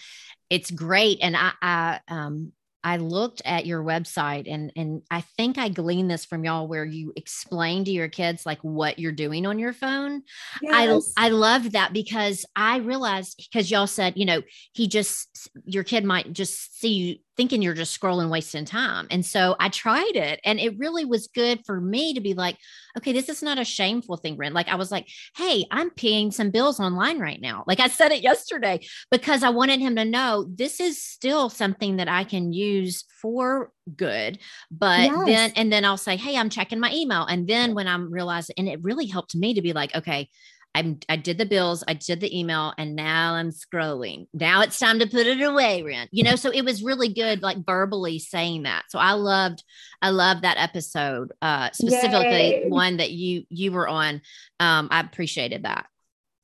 it's 0.48 0.70
great. 0.70 1.18
And 1.20 1.36
I, 1.36 1.52
I 1.60 2.00
um, 2.06 2.52
I 2.82 2.96
looked 2.96 3.42
at 3.44 3.66
your 3.66 3.82
website 3.82 4.50
and 4.50 4.72
and 4.74 5.02
I 5.10 5.20
think 5.20 5.58
I 5.58 5.68
gleaned 5.68 6.10
this 6.10 6.24
from 6.24 6.44
y'all 6.44 6.66
where 6.66 6.84
you 6.84 7.12
explain 7.14 7.84
to 7.84 7.90
your 7.90 8.08
kids 8.08 8.46
like 8.46 8.58
what 8.62 8.98
you're 8.98 9.12
doing 9.12 9.46
on 9.46 9.58
your 9.58 9.72
phone. 9.72 10.22
Yes. 10.62 11.12
I 11.16 11.26
I 11.26 11.28
love 11.28 11.72
that 11.72 11.92
because 11.92 12.46
I 12.56 12.78
realized 12.78 13.36
because 13.52 13.70
y'all 13.70 13.86
said, 13.86 14.14
you 14.16 14.24
know, 14.24 14.42
he 14.72 14.88
just 14.88 15.50
your 15.64 15.84
kid 15.84 16.04
might 16.04 16.32
just 16.32 16.80
see 16.80 16.92
you 16.92 17.16
thinking 17.40 17.62
you're 17.62 17.72
just 17.72 17.98
scrolling, 17.98 18.28
wasting 18.28 18.66
time. 18.66 19.06
And 19.10 19.24
so 19.24 19.56
I 19.58 19.70
tried 19.70 20.12
it 20.14 20.40
and 20.44 20.60
it 20.60 20.78
really 20.78 21.06
was 21.06 21.26
good 21.28 21.64
for 21.64 21.80
me 21.80 22.12
to 22.12 22.20
be 22.20 22.34
like, 22.34 22.58
okay, 22.98 23.14
this 23.14 23.30
is 23.30 23.42
not 23.42 23.58
a 23.58 23.64
shameful 23.64 24.18
thing, 24.18 24.36
Ren. 24.36 24.52
Like 24.52 24.68
I 24.68 24.74
was 24.74 24.92
like, 24.92 25.08
hey, 25.34 25.64
I'm 25.70 25.88
paying 25.88 26.32
some 26.32 26.50
bills 26.50 26.78
online 26.78 27.18
right 27.18 27.40
now. 27.40 27.64
Like 27.66 27.80
I 27.80 27.88
said 27.88 28.12
it 28.12 28.22
yesterday 28.30 28.80
because 29.10 29.42
I 29.42 29.48
wanted 29.48 29.80
him 29.80 29.96
to 29.96 30.04
know 30.04 30.50
this 30.54 30.80
is 30.80 31.02
still 31.02 31.48
something 31.48 31.96
that 31.96 32.08
I 32.08 32.24
can 32.24 32.52
use 32.52 33.06
for 33.22 33.72
good. 33.96 34.38
But 34.70 35.04
yes. 35.04 35.24
then, 35.24 35.52
and 35.56 35.72
then 35.72 35.86
I'll 35.86 35.96
say, 35.96 36.16
hey, 36.18 36.36
I'm 36.36 36.50
checking 36.50 36.78
my 36.78 36.92
email. 36.92 37.24
And 37.24 37.48
then 37.48 37.74
when 37.74 37.88
I'm 37.88 38.12
realizing, 38.12 38.56
and 38.58 38.68
it 38.68 38.82
really 38.82 39.06
helped 39.06 39.34
me 39.34 39.54
to 39.54 39.62
be 39.62 39.72
like, 39.72 39.94
okay, 39.94 40.28
I'm 40.74 40.98
I 41.08 41.16
did 41.16 41.38
the 41.38 41.46
bills, 41.46 41.82
I 41.86 41.94
did 41.94 42.20
the 42.20 42.38
email, 42.38 42.72
and 42.78 42.94
now 42.94 43.34
I'm 43.34 43.50
scrolling. 43.50 44.26
Now 44.32 44.62
it's 44.62 44.78
time 44.78 45.00
to 45.00 45.06
put 45.06 45.26
it 45.26 45.40
away, 45.40 45.82
Ren. 45.82 46.08
You 46.10 46.24
know, 46.24 46.36
so 46.36 46.50
it 46.50 46.64
was 46.64 46.82
really 46.82 47.12
good, 47.12 47.42
like 47.42 47.64
verbally 47.64 48.18
saying 48.18 48.64
that. 48.64 48.84
So 48.88 48.98
I 48.98 49.12
loved, 49.12 49.64
I 50.00 50.10
loved 50.10 50.42
that 50.42 50.58
episode, 50.58 51.32
uh, 51.42 51.70
specifically 51.72 52.50
Yay. 52.50 52.68
one 52.68 52.98
that 52.98 53.10
you 53.10 53.44
you 53.48 53.72
were 53.72 53.88
on. 53.88 54.22
Um, 54.60 54.88
I 54.90 55.00
appreciated 55.00 55.64
that. 55.64 55.86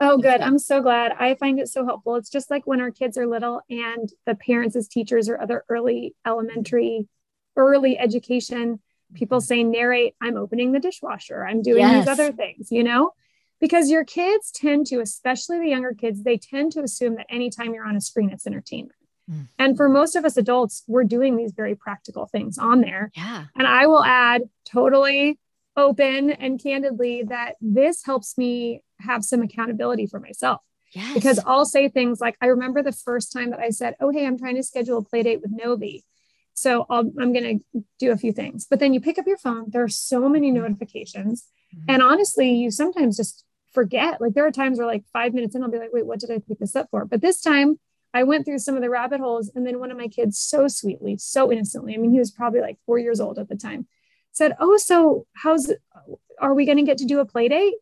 Oh, 0.01 0.19
good. 0.19 0.43
I'm 0.43 0.59
so 0.59 0.83
glad. 0.83 1.13
I 1.13 1.37
find 1.37 1.59
it 1.59 1.69
so 1.69 1.87
helpful. 1.87 2.17
It's 2.17 2.29
just 2.29 2.51
like 2.51 2.67
when 2.67 2.83
our 2.83 2.91
kids 2.91 3.17
are 3.17 3.27
little 3.27 3.63
and 3.71 4.13
the 4.27 4.35
parents 4.35 4.77
as 4.77 4.89
teachers 4.89 5.29
or 5.29 5.41
other 5.41 5.65
early 5.71 6.15
elementary, 6.27 7.09
early 7.57 7.99
education 7.99 8.81
people 9.15 9.39
mm-hmm. 9.39 9.45
say 9.45 9.65
narrate, 9.65 10.15
I'm 10.21 10.37
opening 10.37 10.73
the 10.73 10.81
dishwasher, 10.81 11.45
I'm 11.47 11.63
doing 11.63 11.81
yes. 11.81 12.05
these 12.05 12.13
other 12.13 12.33
things, 12.33 12.71
you 12.71 12.85
know? 12.85 13.13
Because 13.61 13.91
your 13.91 14.05
kids 14.05 14.51
tend 14.51 14.87
to, 14.89 15.01
especially 15.01 15.59
the 15.59 15.69
younger 15.69 15.95
kids, 15.95 16.23
they 16.23 16.37
tend 16.37 16.73
to 16.73 16.81
assume 16.81 17.17
that 17.17 17.27
anytime 17.29 17.75
you're 17.75 17.87
on 17.87 17.97
a 17.97 18.01
screen, 18.01 18.31
it's 18.31 18.47
entertainment. 18.47 18.93
Mm. 19.31 19.49
And 19.59 19.77
for 19.77 19.89
most 19.89 20.15
of 20.17 20.25
us 20.25 20.37
adults, 20.37 20.85
we're 20.87 21.05
doing 21.05 21.37
these 21.37 21.53
very 21.53 21.75
practical 21.75 22.27
things 22.27 22.59
on 22.59 22.81
there. 22.81 23.11
Yeah. 23.15 23.45
And 23.57 23.67
I 23.67 23.87
will 23.87 24.05
add 24.05 24.43
totally 24.65 25.39
open 25.77 26.31
and 26.31 26.63
candidly 26.63 27.25
that 27.25 27.57
this 27.61 28.05
helps 28.05 28.39
me 28.39 28.83
have 29.01 29.25
some 29.25 29.43
accountability 29.43 30.07
for 30.07 30.21
myself. 30.21 30.61
Yes. 30.93 31.15
Because 31.15 31.41
I'll 31.45 31.67
say 31.67 31.89
things 31.89 32.21
like, 32.21 32.37
I 32.41 32.47
remember 32.47 32.83
the 32.83 32.93
first 32.93 33.33
time 33.33 33.51
that 33.51 33.61
I 33.61 33.71
said, 33.71 33.97
Oh, 34.01 34.11
hey, 34.11 34.27
I'm 34.27 34.39
trying 34.39 34.57
to 34.57 34.63
schedule 34.63 34.99
a 34.99 35.03
play 35.03 35.23
date 35.23 35.43
with 35.43 35.51
Novi. 35.53 36.05
So 36.55 36.87
i 36.89 37.01
am 37.01 37.13
going 37.15 37.61
to 37.75 37.85
do 37.99 38.13
a 38.13 38.17
few 38.17 38.33
things. 38.33 38.67
But 38.69 38.81
then 38.81 38.95
you 38.95 39.01
pick 39.01 39.19
up 39.19 39.27
your 39.27 39.37
phone, 39.37 39.67
there 39.69 39.83
are 39.83 39.89
so 39.89 40.27
many 40.29 40.51
mm-hmm. 40.51 40.63
notifications. 40.63 41.45
Mm-hmm. 41.75 41.85
And 41.91 42.03
honestly, 42.03 42.51
you 42.51 42.71
sometimes 42.71 43.19
just 43.19 43.45
forget. 43.77 44.21
Like 44.21 44.33
there 44.33 44.47
are 44.47 44.51
times 44.51 44.79
where 44.79 44.87
like 44.87 45.05
five 45.13 45.35
minutes 45.35 45.55
in, 45.55 45.63
I'll 45.63 45.71
be 45.71 45.79
like, 45.79 45.93
wait, 45.93 46.07
what 46.07 46.19
did 46.19 46.31
I 46.31 46.39
pick 46.39 46.59
this 46.59 46.75
up 46.75 46.89
for? 46.91 47.05
But 47.05 47.21
this 47.21 47.41
time 47.41 47.79
I 48.15 48.23
went 48.23 48.47
through 48.47 48.61
some 48.61 48.75
of 48.75 48.81
the 48.81 48.89
rabbit 48.89 49.21
holes. 49.21 49.51
And 49.55 49.67
then 49.67 49.79
one 49.79 49.91
of 49.91 49.99
my 49.99 50.09
kids, 50.09 50.39
so 50.39 50.67
sweetly, 50.67 51.19
so 51.19 51.53
innocently, 51.53 51.95
I 51.95 51.99
mean, 51.99 52.11
he 52.11 52.19
was 52.19 52.31
probably 52.31 52.63
like 52.63 52.79
four 52.87 52.99
years 52.99 53.21
old 53.21 53.39
at 53.39 53.49
the 53.51 53.57
time, 53.57 53.87
said, 54.33 54.57
Oh, 54.59 54.79
so 54.79 55.27
how's 55.35 55.71
are 56.41 56.55
we 56.55 56.65
going 56.65 56.79
to 56.79 56.85
get 56.85 56.99
to 56.99 57.05
do 57.05 57.21
a 57.21 57.27
play 57.27 57.49
date? 57.49 57.75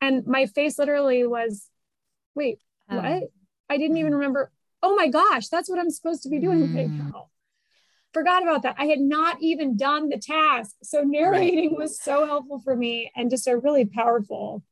And 0.00 0.26
my 0.26 0.46
face 0.46 0.78
literally 0.78 1.26
was, 1.26 1.68
wait, 2.34 2.58
oh. 2.90 2.96
what? 2.96 3.22
I 3.70 3.78
didn't 3.78 3.96
even 3.96 4.12
mm. 4.12 4.16
remember. 4.16 4.52
Oh 4.82 4.94
my 4.96 5.08
gosh, 5.08 5.48
that's 5.48 5.70
what 5.70 5.78
I'm 5.78 5.90
supposed 5.90 6.24
to 6.24 6.28
be 6.28 6.40
doing 6.40 6.68
mm. 6.68 6.76
right 6.76 6.90
now 6.90 7.28
forgot 8.14 8.42
about 8.42 8.62
that. 8.62 8.76
I 8.78 8.86
had 8.86 9.00
not 9.00 9.42
even 9.42 9.76
done 9.76 10.08
the 10.08 10.18
task. 10.18 10.76
So 10.82 11.02
narrating 11.02 11.70
right. 11.70 11.78
was 11.78 12.00
so 12.00 12.24
helpful 12.24 12.60
for 12.60 12.74
me 12.74 13.10
and 13.14 13.28
just 13.28 13.48
a 13.48 13.58
really 13.58 13.84
powerful. 13.84 14.62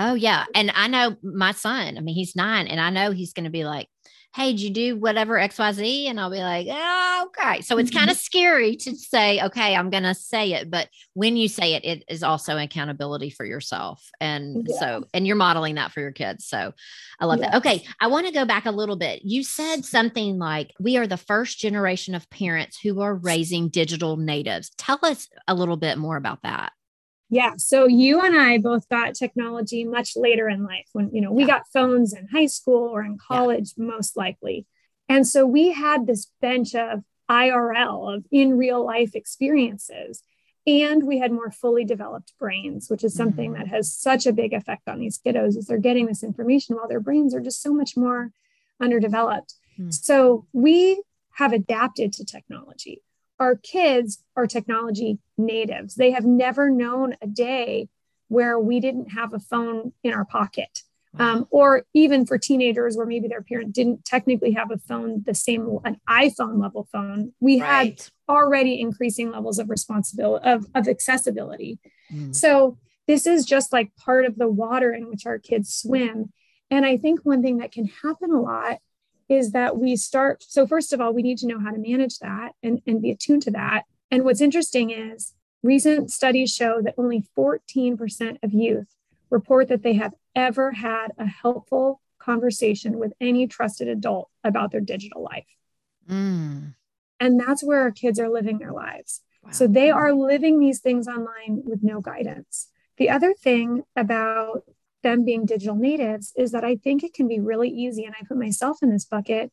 Oh, 0.00 0.14
yeah. 0.14 0.46
And 0.54 0.72
I 0.74 0.86
know 0.86 1.16
my 1.22 1.52
son, 1.52 1.98
I 1.98 2.00
mean, 2.00 2.14
he's 2.14 2.34
nine, 2.34 2.66
and 2.66 2.80
I 2.80 2.88
know 2.88 3.10
he's 3.10 3.34
going 3.34 3.44
to 3.44 3.50
be 3.50 3.64
like, 3.64 3.86
hey, 4.34 4.52
did 4.52 4.60
you 4.60 4.70
do 4.70 4.96
whatever 4.96 5.34
XYZ? 5.34 6.06
And 6.06 6.20
I'll 6.20 6.30
be 6.30 6.38
like, 6.38 6.68
oh, 6.70 7.26
okay. 7.26 7.60
So 7.62 7.78
it's 7.78 7.90
kind 7.90 8.08
of 8.08 8.16
mm-hmm. 8.16 8.22
scary 8.22 8.76
to 8.76 8.94
say, 8.94 9.42
okay, 9.42 9.74
I'm 9.74 9.90
going 9.90 10.04
to 10.04 10.14
say 10.14 10.52
it. 10.52 10.70
But 10.70 10.88
when 11.14 11.36
you 11.36 11.48
say 11.48 11.74
it, 11.74 11.84
it 11.84 12.04
is 12.08 12.22
also 12.22 12.56
accountability 12.56 13.30
for 13.30 13.44
yourself. 13.44 14.08
And 14.20 14.68
yeah. 14.68 14.78
so, 14.78 15.04
and 15.12 15.26
you're 15.26 15.34
modeling 15.34 15.74
that 15.74 15.90
for 15.90 16.00
your 16.00 16.12
kids. 16.12 16.46
So 16.46 16.72
I 17.18 17.24
love 17.24 17.40
yes. 17.40 17.50
that. 17.50 17.58
Okay. 17.58 17.84
I 18.00 18.06
want 18.06 18.28
to 18.28 18.32
go 18.32 18.44
back 18.44 18.66
a 18.66 18.70
little 18.70 18.96
bit. 18.96 19.22
You 19.24 19.42
said 19.42 19.84
something 19.84 20.38
like, 20.38 20.70
we 20.78 20.96
are 20.96 21.08
the 21.08 21.16
first 21.16 21.58
generation 21.58 22.14
of 22.14 22.30
parents 22.30 22.78
who 22.80 23.00
are 23.00 23.14
raising 23.16 23.68
digital 23.68 24.16
natives. 24.16 24.70
Tell 24.78 25.00
us 25.02 25.28
a 25.48 25.54
little 25.54 25.76
bit 25.76 25.98
more 25.98 26.16
about 26.16 26.42
that. 26.44 26.72
Yeah. 27.30 27.52
So 27.58 27.86
you 27.86 28.20
and 28.20 28.36
I 28.36 28.58
both 28.58 28.88
got 28.88 29.14
technology 29.14 29.84
much 29.84 30.16
later 30.16 30.48
in 30.48 30.64
life 30.64 30.88
when, 30.92 31.10
you 31.14 31.20
know, 31.20 31.30
we 31.30 31.42
yeah. 31.42 31.58
got 31.58 31.68
phones 31.72 32.12
in 32.12 32.26
high 32.26 32.46
school 32.46 32.88
or 32.88 33.02
in 33.02 33.18
college, 33.18 33.72
yeah. 33.76 33.84
most 33.84 34.16
likely. 34.16 34.66
And 35.08 35.26
so 35.26 35.46
we 35.46 35.72
had 35.72 36.06
this 36.06 36.30
bench 36.40 36.74
of 36.74 37.04
IRL, 37.30 38.16
of 38.16 38.26
in 38.32 38.58
real 38.58 38.84
life 38.84 39.14
experiences. 39.14 40.24
And 40.66 41.04
we 41.04 41.18
had 41.18 41.32
more 41.32 41.52
fully 41.52 41.84
developed 41.84 42.32
brains, 42.38 42.90
which 42.90 43.04
is 43.04 43.14
something 43.14 43.52
mm-hmm. 43.52 43.62
that 43.62 43.68
has 43.68 43.92
such 43.92 44.26
a 44.26 44.32
big 44.32 44.52
effect 44.52 44.88
on 44.88 44.98
these 44.98 45.18
kiddos 45.18 45.56
is 45.56 45.66
they're 45.66 45.78
getting 45.78 46.06
this 46.06 46.22
information 46.22 46.76
while 46.76 46.88
their 46.88 47.00
brains 47.00 47.34
are 47.34 47.40
just 47.40 47.62
so 47.62 47.72
much 47.72 47.96
more 47.96 48.32
underdeveloped. 48.80 49.54
Mm-hmm. 49.78 49.90
So 49.90 50.46
we 50.52 51.02
have 51.34 51.52
adapted 51.52 52.12
to 52.14 52.24
technology 52.24 53.02
our 53.40 53.56
kids 53.56 54.22
are 54.36 54.46
technology 54.46 55.18
natives. 55.38 55.94
They 55.94 56.12
have 56.12 56.24
never 56.24 56.70
known 56.70 57.16
a 57.22 57.26
day 57.26 57.88
where 58.28 58.60
we 58.60 58.78
didn't 58.78 59.06
have 59.12 59.32
a 59.32 59.40
phone 59.40 59.92
in 60.04 60.12
our 60.12 60.24
pocket. 60.24 60.82
Um, 61.18 61.48
or 61.50 61.82
even 61.92 62.24
for 62.24 62.38
teenagers 62.38 62.96
where 62.96 63.04
maybe 63.04 63.26
their 63.26 63.42
parent 63.42 63.72
didn't 63.72 64.04
technically 64.04 64.52
have 64.52 64.70
a 64.70 64.78
phone 64.78 65.24
the 65.26 65.34
same 65.34 65.80
an 65.84 66.00
iphone 66.08 66.62
level 66.62 66.86
phone 66.92 67.32
we 67.40 67.60
right. 67.60 67.98
had 67.98 68.06
already 68.28 68.80
increasing 68.80 69.32
levels 69.32 69.58
of 69.58 69.70
responsibility 69.70 70.48
of, 70.48 70.66
of 70.72 70.86
accessibility 70.86 71.80
mm. 72.12 72.32
so 72.32 72.78
this 73.08 73.26
is 73.26 73.44
just 73.44 73.72
like 73.72 73.90
part 73.96 74.24
of 74.24 74.38
the 74.38 74.46
water 74.46 74.92
in 74.92 75.08
which 75.08 75.26
our 75.26 75.40
kids 75.40 75.74
swim 75.74 76.32
and 76.70 76.86
i 76.86 76.96
think 76.96 77.18
one 77.24 77.42
thing 77.42 77.58
that 77.58 77.72
can 77.72 77.86
happen 77.86 78.30
a 78.30 78.40
lot 78.40 78.78
is 79.30 79.52
that 79.52 79.78
we 79.78 79.96
start. 79.96 80.42
So, 80.46 80.66
first 80.66 80.92
of 80.92 81.00
all, 81.00 81.14
we 81.14 81.22
need 81.22 81.38
to 81.38 81.46
know 81.46 81.60
how 81.60 81.70
to 81.70 81.78
manage 81.78 82.18
that 82.18 82.52
and, 82.62 82.82
and 82.86 83.00
be 83.00 83.12
attuned 83.12 83.42
to 83.44 83.52
that. 83.52 83.84
And 84.10 84.24
what's 84.24 84.40
interesting 84.40 84.90
is 84.90 85.34
recent 85.62 86.10
studies 86.10 86.52
show 86.52 86.82
that 86.82 86.94
only 86.98 87.24
14% 87.38 88.38
of 88.42 88.52
youth 88.52 88.88
report 89.30 89.68
that 89.68 89.82
they 89.82 89.94
have 89.94 90.14
ever 90.34 90.72
had 90.72 91.12
a 91.16 91.26
helpful 91.26 92.00
conversation 92.18 92.98
with 92.98 93.12
any 93.20 93.46
trusted 93.46 93.86
adult 93.86 94.28
about 94.42 94.72
their 94.72 94.80
digital 94.80 95.22
life. 95.22 95.46
Mm. 96.08 96.74
And 97.20 97.38
that's 97.38 97.62
where 97.62 97.82
our 97.82 97.92
kids 97.92 98.18
are 98.18 98.28
living 98.28 98.58
their 98.58 98.72
lives. 98.72 99.22
Wow. 99.44 99.52
So 99.52 99.66
they 99.68 99.90
are 99.90 100.12
living 100.12 100.58
these 100.58 100.80
things 100.80 101.06
online 101.06 101.62
with 101.64 101.82
no 101.84 102.00
guidance. 102.00 102.68
The 102.96 103.10
other 103.10 103.32
thing 103.32 103.84
about 103.94 104.64
them 105.02 105.24
being 105.24 105.46
digital 105.46 105.76
natives 105.76 106.32
is 106.36 106.52
that 106.52 106.64
I 106.64 106.76
think 106.76 107.02
it 107.02 107.14
can 107.14 107.28
be 107.28 107.40
really 107.40 107.68
easy, 107.68 108.04
and 108.04 108.14
I 108.14 108.24
put 108.26 108.38
myself 108.38 108.78
in 108.82 108.90
this 108.90 109.04
bucket 109.04 109.50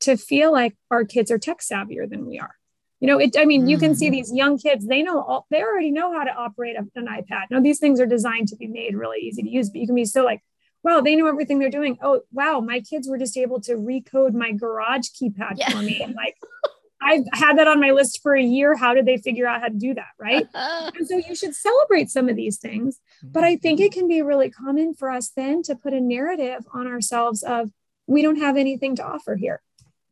to 0.00 0.16
feel 0.16 0.52
like 0.52 0.76
our 0.90 1.04
kids 1.04 1.30
are 1.30 1.38
tech 1.38 1.58
savvier 1.58 2.08
than 2.08 2.26
we 2.26 2.38
are. 2.38 2.56
You 3.00 3.08
know, 3.08 3.18
it, 3.18 3.36
I 3.36 3.44
mean, 3.44 3.66
mm. 3.66 3.70
you 3.70 3.78
can 3.78 3.96
see 3.96 4.08
mm. 4.08 4.12
these 4.12 4.32
young 4.32 4.58
kids, 4.58 4.86
they 4.86 5.02
know 5.02 5.20
all, 5.20 5.46
they 5.50 5.60
already 5.62 5.90
know 5.90 6.12
how 6.12 6.22
to 6.22 6.30
operate 6.30 6.76
an 6.76 7.06
iPad. 7.06 7.46
Now, 7.50 7.60
these 7.60 7.80
things 7.80 8.00
are 8.00 8.06
designed 8.06 8.48
to 8.48 8.56
be 8.56 8.68
made 8.68 8.94
really 8.94 9.18
easy 9.18 9.42
to 9.42 9.48
use, 9.48 9.70
but 9.70 9.80
you 9.80 9.86
can 9.86 9.96
be 9.96 10.04
so 10.04 10.24
like, 10.24 10.40
wow, 10.84 11.00
they 11.00 11.16
know 11.16 11.26
everything 11.26 11.58
they're 11.58 11.70
doing. 11.70 11.98
Oh, 12.02 12.20
wow, 12.32 12.60
my 12.60 12.80
kids 12.80 13.08
were 13.08 13.18
just 13.18 13.36
able 13.36 13.60
to 13.62 13.74
recode 13.74 14.34
my 14.34 14.52
garage 14.52 15.08
keypad 15.20 15.54
yeah. 15.56 15.70
for 15.70 15.78
me. 15.78 16.00
And 16.00 16.14
like, 16.14 16.36
I've 17.02 17.24
had 17.32 17.58
that 17.58 17.66
on 17.66 17.80
my 17.80 17.90
list 17.90 18.22
for 18.22 18.34
a 18.34 18.42
year. 18.42 18.76
How 18.76 18.94
did 18.94 19.06
they 19.06 19.16
figure 19.16 19.46
out 19.46 19.60
how 19.60 19.68
to 19.68 19.74
do 19.74 19.94
that? 19.94 20.06
Right. 20.18 20.46
and 20.54 21.06
so 21.06 21.16
you 21.16 21.34
should 21.34 21.54
celebrate 21.54 22.08
some 22.08 22.28
of 22.28 22.36
these 22.36 22.58
things. 22.58 23.00
But 23.24 23.42
I 23.42 23.56
think 23.56 23.80
it 23.80 23.92
can 23.92 24.06
be 24.06 24.22
really 24.22 24.50
common 24.50 24.94
for 24.94 25.10
us 25.10 25.30
then 25.30 25.62
to 25.64 25.74
put 25.74 25.92
a 25.92 26.00
narrative 26.00 26.64
on 26.72 26.86
ourselves 26.86 27.42
of, 27.42 27.70
we 28.06 28.22
don't 28.22 28.38
have 28.38 28.56
anything 28.56 28.94
to 28.96 29.04
offer 29.04 29.34
here. 29.34 29.62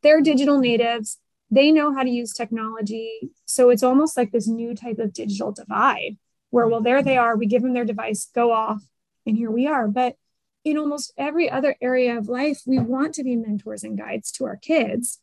They're 0.03 0.21
digital 0.21 0.59
natives. 0.59 1.19
They 1.51 1.71
know 1.71 1.95
how 1.95 2.03
to 2.03 2.11
use 2.11 2.33
technology. 2.33 3.31
So 3.45 3.71
it's 3.71 3.83
almost 3.85 4.17
like 4.17 4.33
this 4.33 4.49
new 4.49 4.75
type 4.75 4.99
of 4.99 5.13
digital 5.13 5.53
divide 5.53 6.17
where, 6.51 6.67
well, 6.67 6.81
there 6.81 7.03
they 7.03 7.17
are. 7.17 7.37
We 7.37 7.47
give 7.47 7.63
them 7.63 7.75
their 7.75 7.85
device, 7.85 8.29
go 8.35 8.53
off, 8.53 8.83
and 9.27 9.37
here 9.37 9.51
we 9.51 9.67
are. 9.67 9.87
But 9.87 10.17
in 10.65 10.77
almost 10.77 11.13
every 11.17 11.49
other 11.49 11.77
area 11.81 12.19
of 12.19 12.29
life, 12.29 12.63
we 12.67 12.79
want 12.79 13.15
to 13.15 13.25
be 13.25 13.37
mentors 13.37 13.85
and 13.85 13.97
guides 13.97 14.33
to 14.33 14.45
our 14.45 14.57
kids 14.57 15.21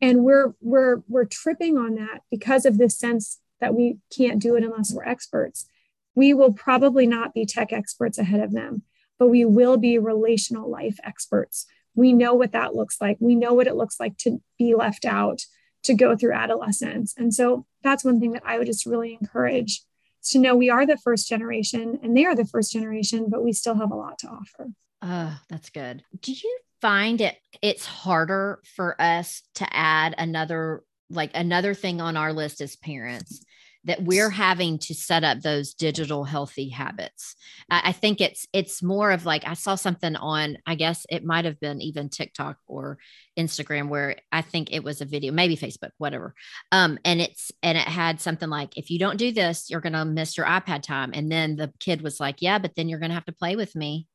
and 0.00 0.24
we're 0.24 0.54
we're 0.60 1.02
we're 1.08 1.24
tripping 1.24 1.78
on 1.78 1.94
that 1.96 2.22
because 2.30 2.66
of 2.66 2.78
this 2.78 2.98
sense 2.98 3.40
that 3.60 3.74
we 3.74 3.98
can't 4.14 4.40
do 4.40 4.56
it 4.56 4.64
unless 4.64 4.92
we're 4.92 5.04
experts. 5.04 5.66
We 6.14 6.34
will 6.34 6.52
probably 6.52 7.06
not 7.06 7.34
be 7.34 7.46
tech 7.46 7.72
experts 7.72 8.18
ahead 8.18 8.40
of 8.40 8.52
them 8.52 8.82
but 9.18 9.28
we 9.28 9.44
will 9.44 9.76
be 9.76 9.98
relational 9.98 10.70
life 10.70 10.98
experts. 11.02 11.66
We 11.94 12.12
know 12.12 12.34
what 12.34 12.52
that 12.52 12.74
looks 12.74 13.00
like. 13.00 13.16
We 13.20 13.34
know 13.34 13.54
what 13.54 13.66
it 13.66 13.76
looks 13.76 13.98
like 13.98 14.16
to 14.18 14.42
be 14.58 14.74
left 14.74 15.04
out 15.04 15.42
to 15.84 15.94
go 15.94 16.16
through 16.16 16.34
adolescence. 16.34 17.14
And 17.16 17.32
so 17.32 17.66
that's 17.82 18.04
one 18.04 18.18
thing 18.20 18.32
that 18.32 18.42
i 18.44 18.58
would 18.58 18.66
just 18.66 18.86
really 18.86 19.16
encourage 19.20 19.82
is 20.22 20.30
to 20.30 20.38
know 20.38 20.56
we 20.56 20.70
are 20.70 20.84
the 20.84 20.96
first 20.96 21.28
generation 21.28 22.00
and 22.02 22.16
they 22.16 22.24
are 22.24 22.34
the 22.34 22.44
first 22.44 22.72
generation 22.72 23.26
but 23.28 23.44
we 23.44 23.52
still 23.52 23.76
have 23.76 23.92
a 23.92 23.96
lot 23.96 24.18
to 24.18 24.28
offer. 24.28 24.68
Oh, 25.02 25.38
that's 25.48 25.70
good. 25.70 26.02
Do 26.20 26.32
you 26.32 26.58
find 26.80 27.20
it 27.20 27.36
it's 27.62 27.86
harder 27.86 28.60
for 28.74 29.00
us 29.00 29.42
to 29.54 29.66
add 29.74 30.14
another 30.18 30.82
like 31.10 31.30
another 31.34 31.74
thing 31.74 32.00
on 32.00 32.16
our 32.16 32.32
list 32.32 32.60
as 32.60 32.76
parents 32.76 33.44
that 33.86 34.02
we're 34.02 34.30
having 34.30 34.78
to 34.78 34.94
set 34.94 35.22
up 35.22 35.40
those 35.40 35.72
digital 35.72 36.24
healthy 36.24 36.68
habits. 36.68 37.36
I, 37.70 37.92
think 37.92 38.20
it's 38.20 38.46
it's 38.52 38.82
more 38.82 39.12
of 39.12 39.24
like 39.24 39.46
I 39.46 39.54
saw 39.54 39.76
something 39.76 40.16
on 40.16 40.58
I 40.66 40.74
guess 40.74 41.06
it 41.08 41.24
might 41.24 41.44
have 41.44 41.60
been 41.60 41.80
even 41.80 42.08
TikTok 42.08 42.58
or 42.66 42.98
Instagram 43.38 43.88
where 43.88 44.16
I 44.32 44.42
think 44.42 44.72
it 44.72 44.82
was 44.82 45.00
a 45.00 45.04
video, 45.04 45.32
maybe 45.32 45.56
Facebook, 45.56 45.90
whatever. 45.98 46.34
Um, 46.72 46.98
and 47.04 47.20
it's 47.20 47.52
and 47.62 47.78
it 47.78 47.86
had 47.86 48.20
something 48.20 48.48
like 48.48 48.76
if 48.76 48.90
you 48.90 48.98
don't 48.98 49.18
do 49.18 49.30
this, 49.30 49.70
you're 49.70 49.80
gonna 49.80 50.04
miss 50.04 50.36
your 50.36 50.46
iPad 50.46 50.82
time. 50.82 51.12
And 51.14 51.30
then 51.30 51.54
the 51.54 51.72
kid 51.78 52.02
was 52.02 52.18
like, 52.18 52.42
Yeah, 52.42 52.58
but 52.58 52.74
then 52.74 52.88
you're 52.88 52.98
gonna 52.98 53.14
have 53.14 53.26
to 53.26 53.32
play 53.32 53.54
with 53.54 53.76
me. 53.76 54.08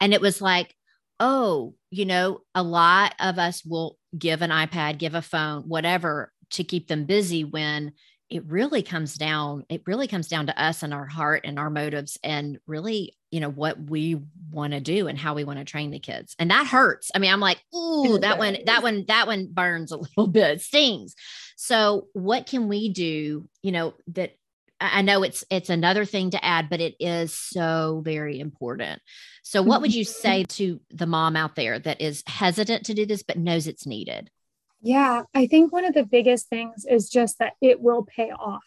And 0.00 0.14
it 0.14 0.22
was 0.22 0.40
like, 0.40 0.74
oh, 1.20 1.74
you 1.90 2.04
know, 2.04 2.40
a 2.54 2.62
lot 2.62 3.14
of 3.20 3.38
us 3.38 3.64
will 3.64 3.98
give 4.16 4.42
an 4.42 4.50
iPad, 4.50 4.98
give 4.98 5.14
a 5.14 5.22
phone, 5.22 5.62
whatever 5.62 6.32
to 6.50 6.64
keep 6.64 6.88
them 6.88 7.04
busy 7.04 7.44
when 7.44 7.92
it 8.28 8.44
really 8.46 8.82
comes 8.82 9.14
down 9.14 9.64
it 9.68 9.82
really 9.86 10.08
comes 10.08 10.26
down 10.26 10.46
to 10.46 10.62
us 10.62 10.82
and 10.82 10.92
our 10.92 11.06
heart 11.06 11.42
and 11.44 11.58
our 11.58 11.70
motives 11.70 12.18
and 12.24 12.58
really 12.66 13.16
you 13.30 13.40
know 13.40 13.50
what 13.50 13.78
we 13.78 14.20
want 14.50 14.72
to 14.72 14.80
do 14.80 15.06
and 15.06 15.18
how 15.18 15.34
we 15.34 15.44
want 15.44 15.58
to 15.58 15.64
train 15.64 15.90
the 15.90 15.98
kids. 15.98 16.34
And 16.38 16.50
that 16.50 16.66
hurts. 16.66 17.10
I 17.14 17.18
mean 17.18 17.32
i'm 17.32 17.40
like 17.40 17.62
ooh 17.74 18.18
that 18.20 18.38
one 18.38 18.56
that 18.66 18.82
one 18.82 19.04
that 19.08 19.26
one 19.26 19.48
burns 19.52 19.92
a 19.92 19.96
little 20.16 20.26
bit 20.26 20.60
stings. 20.60 21.14
So 21.56 22.08
what 22.12 22.46
can 22.46 22.68
we 22.68 22.88
do 22.88 23.48
you 23.62 23.72
know 23.72 23.94
that 24.08 24.36
I 24.80 25.02
know 25.02 25.22
it's 25.22 25.44
it's 25.50 25.70
another 25.70 26.04
thing 26.04 26.30
to 26.30 26.44
add, 26.44 26.68
but 26.68 26.80
it 26.80 26.96
is 27.00 27.32
so 27.32 28.02
very 28.04 28.38
important. 28.38 29.00
So, 29.42 29.62
what 29.62 29.80
would 29.80 29.94
you 29.94 30.04
mm-hmm. 30.04 30.20
say 30.20 30.44
to 30.44 30.80
the 30.90 31.06
mom 31.06 31.36
out 31.36 31.54
there 31.54 31.78
that 31.78 32.00
is 32.00 32.22
hesitant 32.26 32.86
to 32.86 32.94
do 32.94 33.06
this 33.06 33.22
but 33.22 33.38
knows 33.38 33.66
it's 33.66 33.86
needed? 33.86 34.30
Yeah, 34.82 35.22
I 35.34 35.46
think 35.46 35.72
one 35.72 35.84
of 35.84 35.94
the 35.94 36.04
biggest 36.04 36.48
things 36.48 36.84
is 36.88 37.08
just 37.08 37.38
that 37.38 37.54
it 37.60 37.80
will 37.80 38.04
pay 38.04 38.30
off. 38.30 38.64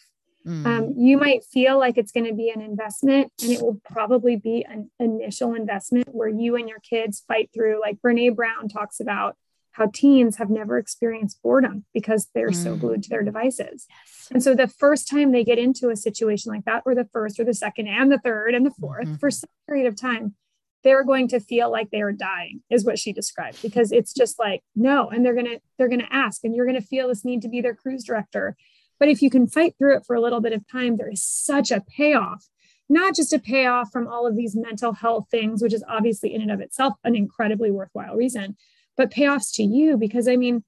Mm. 0.47 0.65
Um, 0.65 0.93
you 0.97 1.17
might 1.17 1.43
feel 1.43 1.77
like 1.77 1.97
it's 1.97 2.11
going 2.11 2.25
to 2.25 2.33
be 2.33 2.49
an 2.49 2.61
investment, 2.61 3.31
and 3.41 3.51
it 3.51 3.61
will 3.61 3.79
probably 3.85 4.35
be 4.35 4.65
an 4.67 4.89
initial 4.99 5.53
investment 5.53 6.07
where 6.11 6.29
you 6.29 6.55
and 6.55 6.67
your 6.67 6.79
kids 6.79 7.23
fight 7.27 7.51
through, 7.53 7.81
like 7.81 7.99
Brene 8.01 8.35
Brown 8.35 8.67
talks 8.67 8.99
about 8.99 9.35
how 9.79 9.89
teens 9.93 10.35
have 10.35 10.49
never 10.49 10.77
experienced 10.77 11.41
boredom 11.41 11.85
because 11.93 12.27
they're 12.35 12.49
mm. 12.49 12.63
so 12.63 12.75
glued 12.75 13.01
to 13.01 13.09
their 13.09 13.23
devices. 13.23 13.87
Yes. 13.89 14.27
And 14.29 14.43
so 14.43 14.53
the 14.53 14.67
first 14.67 15.07
time 15.07 15.31
they 15.31 15.45
get 15.45 15.57
into 15.57 15.89
a 15.89 15.95
situation 15.95 16.51
like 16.51 16.65
that, 16.65 16.83
or 16.85 16.93
the 16.93 17.07
first 17.13 17.39
or 17.39 17.45
the 17.45 17.53
second 17.53 17.87
and 17.87 18.11
the 18.11 18.19
third 18.19 18.53
and 18.53 18.65
the 18.65 18.71
4th 18.71 19.03
mm-hmm. 19.03 19.15
for 19.15 19.31
some 19.31 19.49
period 19.67 19.87
of 19.87 19.95
time, 19.95 20.35
they're 20.83 21.05
going 21.05 21.29
to 21.29 21.39
feel 21.39 21.71
like 21.71 21.89
they 21.91 22.01
are 22.01 22.11
dying, 22.11 22.61
is 22.69 22.83
what 22.83 22.99
she 22.99 23.13
described, 23.13 23.61
because 23.61 23.93
it's 23.93 24.13
just 24.13 24.37
like, 24.37 24.61
no, 24.75 25.09
and 25.09 25.25
they're 25.25 25.33
gonna, 25.33 25.59
they're 25.77 25.89
gonna 25.89 26.07
ask, 26.11 26.43
and 26.43 26.53
you're 26.53 26.65
gonna 26.65 26.81
feel 26.81 27.07
this 27.07 27.25
need 27.25 27.41
to 27.41 27.49
be 27.49 27.61
their 27.61 27.75
cruise 27.75 28.03
director. 28.03 28.57
But 28.99 29.07
if 29.07 29.21
you 29.21 29.29
can 29.29 29.47
fight 29.47 29.75
through 29.77 29.95
it 29.95 30.03
for 30.05 30.15
a 30.15 30.21
little 30.21 30.41
bit 30.41 30.53
of 30.53 30.67
time, 30.69 30.97
there 30.97 31.09
is 31.09 31.23
such 31.23 31.71
a 31.71 31.81
payoff 31.81 32.49
not 32.89 33.15
just 33.15 33.33
a 33.33 33.39
payoff 33.39 33.91
from 33.91 34.07
all 34.07 34.25
of 34.25 34.35
these 34.35 34.55
mental 34.55 34.93
health 34.93 35.27
things, 35.29 35.61
which 35.61 35.73
is 35.73 35.83
obviously 35.87 36.33
in 36.33 36.41
and 36.41 36.51
of 36.51 36.59
itself 36.59 36.95
an 37.03 37.15
incredibly 37.15 37.69
worthwhile 37.69 38.15
reason, 38.15 38.57
but 38.99 39.11
payoffs 39.11 39.53
to 39.53 39.63
you 39.63 39.95
because 39.95 40.27
I 40.27 40.35
mean, 40.35 40.61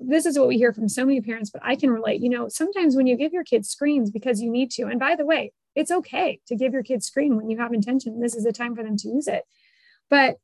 this 0.00 0.26
is 0.26 0.36
what 0.36 0.48
we 0.48 0.58
hear 0.58 0.72
from 0.72 0.88
so 0.88 1.06
many 1.06 1.20
parents, 1.20 1.48
but 1.48 1.62
I 1.64 1.76
can 1.76 1.92
relate. 1.92 2.20
You 2.20 2.28
know, 2.28 2.48
sometimes 2.48 2.96
when 2.96 3.06
you 3.06 3.16
give 3.16 3.32
your 3.32 3.44
kids 3.44 3.68
screens 3.68 4.10
because 4.10 4.40
you 4.42 4.50
need 4.50 4.72
to, 4.72 4.88
and 4.88 4.98
by 4.98 5.14
the 5.14 5.24
way, 5.24 5.52
it's 5.76 5.92
okay 5.92 6.40
to 6.48 6.56
give 6.56 6.72
your 6.72 6.82
kids 6.82 7.06
screen 7.06 7.36
when 7.36 7.48
you 7.48 7.58
have 7.58 7.72
intention. 7.72 8.20
This 8.20 8.34
is 8.34 8.42
the 8.42 8.52
time 8.52 8.74
for 8.74 8.82
them 8.82 8.96
to 8.96 9.08
use 9.08 9.28
it. 9.28 9.44
But 10.10 10.38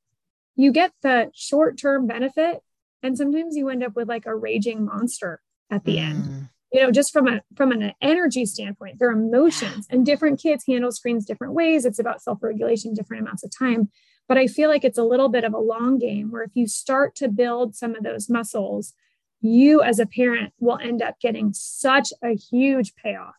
you 0.54 0.70
get 0.70 0.92
the 1.02 1.32
short 1.34 1.76
term 1.76 2.06
benefit, 2.06 2.60
and 3.02 3.18
sometimes 3.18 3.56
you 3.56 3.68
end 3.68 3.82
up 3.82 3.96
with 3.96 4.08
like 4.08 4.26
a 4.26 4.36
raging 4.36 4.84
monster 4.84 5.40
at 5.72 5.84
the 5.84 5.96
mm. 5.96 6.02
end. 6.02 6.48
You 6.72 6.82
know, 6.82 6.92
just 6.92 7.12
from 7.12 7.26
a 7.26 7.40
from 7.56 7.72
an 7.72 7.94
energy 8.00 8.46
standpoint, 8.46 9.00
their 9.00 9.10
emotions 9.10 9.88
and 9.90 10.06
different 10.06 10.40
kids 10.40 10.62
handle 10.68 10.92
screens 10.92 11.26
different 11.26 11.54
ways. 11.54 11.84
It's 11.84 11.98
about 11.98 12.22
self 12.22 12.38
regulation, 12.42 12.94
different 12.94 13.22
amounts 13.22 13.42
of 13.42 13.50
time. 13.58 13.90
But 14.28 14.38
I 14.38 14.46
feel 14.46 14.68
like 14.68 14.84
it's 14.84 14.98
a 14.98 15.04
little 15.04 15.30
bit 15.30 15.44
of 15.44 15.54
a 15.54 15.58
long 15.58 15.98
game 15.98 16.30
where 16.30 16.42
if 16.42 16.50
you 16.54 16.66
start 16.66 17.14
to 17.16 17.28
build 17.28 17.74
some 17.74 17.94
of 17.94 18.04
those 18.04 18.28
muscles, 18.28 18.92
you 19.40 19.82
as 19.82 19.98
a 19.98 20.06
parent 20.06 20.52
will 20.60 20.78
end 20.78 21.00
up 21.00 21.18
getting 21.20 21.52
such 21.52 22.12
a 22.22 22.34
huge 22.36 22.94
payoff. 22.94 23.34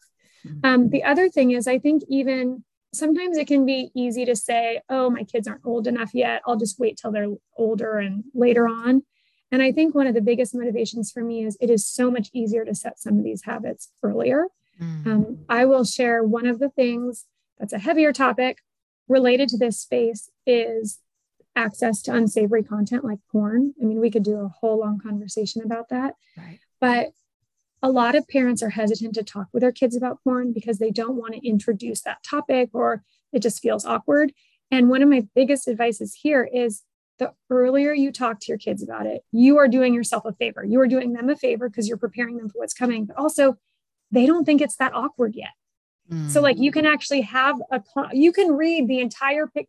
Mm-hmm. 0.46 0.60
Um, 0.64 0.90
the 0.90 1.04
other 1.04 1.30
thing 1.30 1.52
is, 1.52 1.68
I 1.68 1.78
think 1.78 2.04
even 2.10 2.64
sometimes 2.94 3.38
it 3.38 3.48
can 3.48 3.66
be 3.66 3.92
easy 3.94 4.26
to 4.26 4.36
say, 4.36 4.82
oh, 4.90 5.10
my 5.10 5.24
kids 5.24 5.48
aren't 5.48 5.66
old 5.66 5.86
enough 5.88 6.12
yet. 6.14 6.42
I'll 6.48 6.58
just 6.58 6.80
wait 6.80 6.98
till 6.98 7.12
they're 7.12 7.36
older 7.58 7.98
and 7.98 8.24
later 8.34 8.68
on. 8.68 9.04
And 9.52 9.62
I 9.62 9.72
think 9.72 9.94
one 9.94 10.08
of 10.08 10.14
the 10.14 10.22
biggest 10.22 10.56
motivations 10.56 11.12
for 11.12 11.24
me 11.24 11.44
is 11.44 11.58
it 11.60 11.70
is 11.70 11.86
so 11.86 12.10
much 12.10 12.30
easier 12.34 12.66
to 12.66 12.76
set 12.76 13.00
some 13.00 13.18
of 13.18 13.24
these 13.24 13.44
habits 13.44 13.92
earlier. 14.04 14.48
Mm-hmm. 14.82 15.12
Um, 15.12 15.40
I 15.50 15.66
will 15.66 15.84
share 15.84 16.24
one 16.24 16.46
of 16.48 16.60
the 16.60 16.70
things 16.70 17.26
that's 17.60 17.74
a 17.74 17.80
heavier 17.80 18.14
topic, 18.14 18.60
related 19.10 19.50
to 19.50 19.58
this 19.58 19.80
space 19.80 20.30
is 20.46 21.00
access 21.56 22.02
to 22.04 22.14
unsavory 22.14 22.64
content 22.64 23.04
like 23.04 23.20
porn. 23.32 23.74
I 23.82 23.86
mean, 23.86 24.00
we 24.00 24.12
could 24.12 24.24
do 24.24 24.40
a 24.40 24.48
whole 24.48 24.80
long 24.80 25.00
conversation 25.00 25.62
about 25.64 25.90
that. 25.90 26.16
Right. 26.38 26.60
But 26.80 27.10
a 27.82 27.90
lot 27.90 28.16
of 28.16 28.28
parents 28.28 28.62
are 28.62 28.70
hesitant 28.70 29.16
to 29.16 29.24
talk 29.24 29.48
with 29.52 29.62
their 29.62 29.72
kids 29.72 29.96
about 29.96 30.24
porn 30.24 30.54
because 30.54 30.78
they 30.78 30.92
don't 30.92 31.16
want 31.16 31.34
to 31.34 31.48
introduce 31.48 32.02
that 32.02 32.24
topic 32.24 32.70
or 32.74 33.04
it 33.34 33.42
just 33.42 33.62
feels 33.62 33.86
awkward. 33.86 34.34
And 34.72 34.90
one 34.90 35.02
of 35.02 35.10
my 35.10 35.28
biggest 35.34 35.68
advices 35.68 36.14
here 36.14 36.48
is 36.52 36.84
the 37.18 37.34
earlier 37.50 37.94
you 37.94 38.12
talk 38.12 38.40
to 38.40 38.48
your 38.48 38.58
kids 38.58 38.82
about 38.82 39.06
it, 39.06 39.24
you 39.32 39.58
are 39.58 39.68
doing 39.68 39.94
yourself 39.94 40.26
a 40.26 40.34
favor. 40.34 40.64
You 40.64 40.80
are 40.80 40.88
doing 40.88 41.14
them 41.14 41.30
a 41.30 41.36
favor 41.36 41.68
because 41.68 41.88
you're 41.88 41.98
preparing 41.98 42.38
them 42.38 42.50
for 42.50 42.60
what's 42.60 42.74
coming, 42.74 43.06
but 43.06 43.18
also 43.18 43.58
they 44.12 44.26
don't 44.26 44.46
think 44.46 44.62
it's 44.62 44.78
that 44.78 44.94
awkward 44.94 45.36
yet. 45.36 45.50
So 46.28 46.42
like 46.42 46.58
you 46.58 46.72
can 46.72 46.86
actually 46.86 47.22
have 47.22 47.62
a 47.72 47.82
you 48.14 48.32
can 48.32 48.52
read 48.54 48.88
the 48.88 49.00
entire 49.00 49.48
pic. 49.48 49.68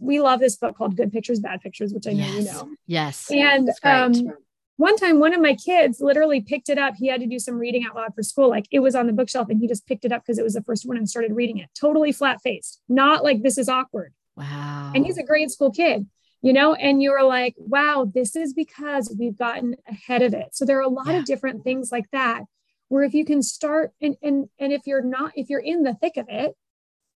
We 0.00 0.20
love 0.20 0.40
this 0.40 0.56
book 0.56 0.76
called 0.76 0.96
Good 0.96 1.12
Pictures, 1.12 1.40
Bad 1.40 1.60
Pictures, 1.60 1.92
which 1.92 2.06
I 2.06 2.12
know 2.12 2.26
yes. 2.26 2.34
you 2.34 2.44
know. 2.44 2.70
Yes. 2.86 3.30
And 3.30 3.70
um, 3.82 4.32
one 4.76 4.96
time, 4.96 5.18
one 5.20 5.32
of 5.32 5.40
my 5.40 5.54
kids 5.54 6.00
literally 6.00 6.40
picked 6.40 6.68
it 6.68 6.78
up. 6.78 6.94
He 6.96 7.08
had 7.08 7.20
to 7.20 7.26
do 7.26 7.38
some 7.38 7.56
reading 7.56 7.84
out 7.86 7.94
loud 7.94 8.14
for 8.14 8.22
school. 8.22 8.48
Like 8.48 8.66
it 8.70 8.80
was 8.80 8.94
on 8.94 9.06
the 9.06 9.12
bookshelf, 9.12 9.48
and 9.48 9.60
he 9.60 9.68
just 9.68 9.86
picked 9.86 10.04
it 10.04 10.12
up 10.12 10.22
because 10.22 10.38
it 10.38 10.44
was 10.44 10.54
the 10.54 10.62
first 10.62 10.86
one 10.86 10.96
and 10.96 11.08
started 11.08 11.32
reading 11.32 11.58
it. 11.58 11.68
Totally 11.78 12.12
flat 12.12 12.40
faced, 12.42 12.80
not 12.88 13.24
like 13.24 13.42
this 13.42 13.58
is 13.58 13.68
awkward. 13.68 14.12
Wow. 14.36 14.92
And 14.94 15.04
he's 15.04 15.18
a 15.18 15.22
grade 15.22 15.50
school 15.50 15.70
kid 15.70 16.06
you 16.42 16.52
know 16.52 16.74
and 16.74 17.02
you're 17.02 17.24
like 17.24 17.54
wow 17.56 18.06
this 18.14 18.36
is 18.36 18.52
because 18.52 19.14
we've 19.18 19.36
gotten 19.36 19.74
ahead 19.88 20.22
of 20.22 20.34
it 20.34 20.48
so 20.52 20.64
there 20.64 20.78
are 20.78 20.82
a 20.82 20.88
lot 20.88 21.08
yeah. 21.08 21.18
of 21.18 21.24
different 21.24 21.64
things 21.64 21.90
like 21.90 22.04
that 22.12 22.42
where 22.88 23.02
if 23.02 23.14
you 23.14 23.24
can 23.24 23.42
start 23.42 23.92
and 24.00 24.16
and 24.22 24.48
and 24.58 24.72
if 24.72 24.86
you're 24.86 25.02
not 25.02 25.32
if 25.34 25.48
you're 25.48 25.60
in 25.60 25.82
the 25.82 25.94
thick 25.94 26.16
of 26.16 26.26
it 26.28 26.56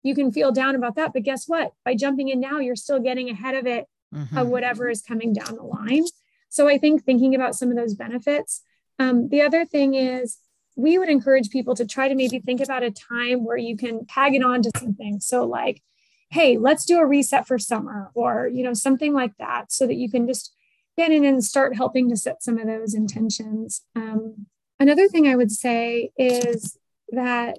you 0.02 0.14
can 0.14 0.32
feel 0.32 0.50
down 0.50 0.74
about 0.74 0.96
that. 0.96 1.12
But 1.12 1.24
guess 1.24 1.44
what? 1.46 1.72
By 1.84 1.94
jumping 1.94 2.28
in 2.28 2.40
now 2.40 2.58
you're 2.58 2.76
still 2.76 3.00
getting 3.00 3.28
ahead 3.28 3.54
of 3.54 3.66
it 3.66 3.86
mm-hmm. 4.14 4.36
of 4.36 4.48
whatever 4.48 4.88
is 4.88 5.02
coming 5.02 5.32
down 5.32 5.56
the 5.56 5.62
line. 5.62 6.04
So 6.48 6.68
i 6.68 6.78
think 6.78 7.04
thinking 7.04 7.34
about 7.34 7.54
some 7.54 7.70
of 7.70 7.76
those 7.76 7.94
benefits 7.94 8.62
um, 8.98 9.30
the 9.30 9.40
other 9.40 9.64
thing 9.64 9.94
is 9.94 10.36
we 10.76 10.98
would 10.98 11.08
encourage 11.08 11.50
people 11.50 11.74
to 11.74 11.86
try 11.86 12.08
to 12.08 12.14
maybe 12.14 12.38
think 12.38 12.60
about 12.60 12.82
a 12.82 12.90
time 12.90 13.44
where 13.44 13.56
you 13.56 13.76
can 13.76 14.06
tag 14.06 14.34
it 14.34 14.44
on 14.44 14.62
to 14.62 14.70
something. 14.76 15.20
So 15.20 15.44
like 15.44 15.82
hey 16.30 16.58
let's 16.58 16.84
do 16.84 16.98
a 16.98 17.06
reset 17.06 17.48
for 17.48 17.58
summer 17.58 18.10
or 18.14 18.48
you 18.52 18.62
know 18.62 18.74
something 18.74 19.12
like 19.12 19.36
that 19.38 19.72
so 19.72 19.86
that 19.86 19.96
you 19.96 20.08
can 20.08 20.28
just 20.28 20.54
get 20.96 21.10
in 21.10 21.24
and 21.24 21.42
start 21.42 21.74
helping 21.74 22.08
to 22.08 22.16
set 22.16 22.42
some 22.42 22.58
of 22.58 22.66
those 22.66 22.94
intentions. 22.94 23.82
Um, 23.96 24.46
Another 24.80 25.08
thing 25.08 25.28
I 25.28 25.36
would 25.36 25.52
say 25.52 26.10
is 26.16 26.78
that 27.10 27.58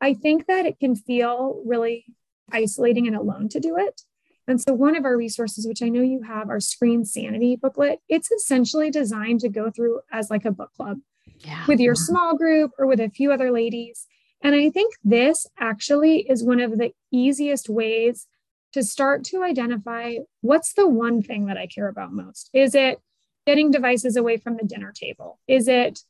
I 0.00 0.14
think 0.14 0.46
that 0.46 0.64
it 0.66 0.80
can 0.80 0.96
feel 0.96 1.62
really 1.64 2.06
isolating 2.50 3.06
and 3.06 3.14
alone 3.14 3.48
to 3.50 3.60
do 3.60 3.76
it. 3.78 4.02
And 4.48 4.60
so, 4.60 4.72
one 4.72 4.96
of 4.96 5.04
our 5.04 5.16
resources, 5.16 5.66
which 5.66 5.82
I 5.82 5.88
know 5.88 6.00
you 6.00 6.22
have, 6.22 6.48
our 6.48 6.58
Screen 6.58 7.04
Sanity 7.04 7.54
booklet, 7.54 8.00
it's 8.08 8.32
essentially 8.32 8.90
designed 8.90 9.40
to 9.40 9.48
go 9.48 9.70
through 9.70 10.00
as 10.10 10.30
like 10.30 10.44
a 10.44 10.50
book 10.50 10.72
club 10.74 10.98
yeah. 11.40 11.64
with 11.68 11.78
your 11.78 11.94
small 11.94 12.36
group 12.36 12.72
or 12.78 12.86
with 12.86 12.98
a 12.98 13.10
few 13.10 13.30
other 13.30 13.52
ladies. 13.52 14.06
And 14.40 14.54
I 14.56 14.70
think 14.70 14.94
this 15.04 15.46
actually 15.60 16.26
is 16.28 16.42
one 16.42 16.60
of 16.60 16.76
the 16.78 16.92
easiest 17.12 17.68
ways 17.68 18.26
to 18.72 18.82
start 18.82 19.22
to 19.24 19.44
identify 19.44 20.16
what's 20.40 20.72
the 20.72 20.88
one 20.88 21.22
thing 21.22 21.46
that 21.46 21.56
I 21.56 21.66
care 21.66 21.88
about 21.88 22.12
most. 22.12 22.50
Is 22.52 22.74
it 22.74 23.00
getting 23.46 23.70
devices 23.70 24.16
away 24.16 24.38
from 24.38 24.56
the 24.56 24.64
dinner 24.64 24.92
table? 24.92 25.38
Is 25.46 25.68
it 25.68 26.00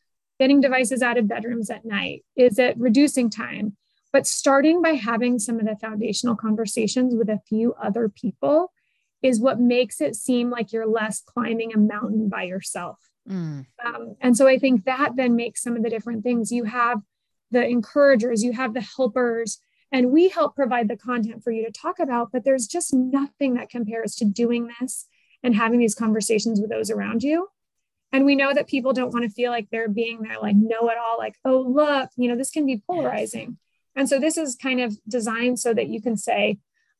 getting 0.42 0.60
devices 0.60 1.02
out 1.02 1.16
of 1.16 1.28
bedrooms 1.28 1.70
at 1.70 1.84
night? 1.84 2.24
Is 2.34 2.58
it 2.58 2.76
reducing 2.76 3.30
time? 3.30 3.76
But 4.12 4.26
starting 4.26 4.82
by 4.82 4.94
having 4.94 5.38
some 5.38 5.60
of 5.60 5.66
the 5.66 5.76
foundational 5.76 6.34
conversations 6.34 7.14
with 7.14 7.28
a 7.28 7.40
few 7.48 7.74
other 7.80 8.08
people 8.08 8.72
is 9.22 9.38
what 9.38 9.60
makes 9.60 10.00
it 10.00 10.16
seem 10.16 10.50
like 10.50 10.72
you're 10.72 10.84
less 10.84 11.22
climbing 11.24 11.72
a 11.72 11.78
mountain 11.78 12.28
by 12.28 12.42
yourself. 12.42 12.98
Mm. 13.30 13.66
Um, 13.84 14.16
and 14.20 14.36
so 14.36 14.48
I 14.48 14.58
think 14.58 14.84
that 14.84 15.12
then 15.14 15.36
makes 15.36 15.62
some 15.62 15.76
of 15.76 15.84
the 15.84 15.90
different 15.90 16.24
things. 16.24 16.50
You 16.50 16.64
have 16.64 16.98
the 17.52 17.64
encouragers, 17.64 18.42
you 18.42 18.52
have 18.52 18.74
the 18.74 18.80
helpers, 18.80 19.60
and 19.92 20.10
we 20.10 20.28
help 20.28 20.56
provide 20.56 20.88
the 20.88 20.96
content 20.96 21.44
for 21.44 21.52
you 21.52 21.64
to 21.64 21.70
talk 21.70 22.00
about, 22.00 22.30
but 22.32 22.42
there's 22.42 22.66
just 22.66 22.92
nothing 22.92 23.54
that 23.54 23.70
compares 23.70 24.16
to 24.16 24.24
doing 24.24 24.70
this 24.80 25.06
and 25.44 25.54
having 25.54 25.78
these 25.78 25.94
conversations 25.94 26.60
with 26.60 26.70
those 26.70 26.90
around 26.90 27.22
you. 27.22 27.46
And 28.12 28.24
we 28.24 28.36
know 28.36 28.52
that 28.52 28.68
people 28.68 28.92
don't 28.92 29.12
want 29.12 29.24
to 29.24 29.30
feel 29.30 29.50
like 29.50 29.68
they're 29.70 29.88
being 29.88 30.22
there, 30.22 30.38
like 30.40 30.56
know 30.56 30.88
it 30.90 30.98
all, 30.98 31.16
like, 31.18 31.36
oh, 31.44 31.60
look, 31.60 32.10
you 32.16 32.28
know, 32.28 32.36
this 32.36 32.50
can 32.50 32.66
be 32.66 32.82
polarizing. 32.86 33.56
And 33.96 34.08
so 34.08 34.18
this 34.18 34.36
is 34.36 34.56
kind 34.56 34.80
of 34.80 34.96
designed 35.08 35.58
so 35.58 35.72
that 35.74 35.88
you 35.88 36.00
can 36.02 36.16
say, 36.16 36.58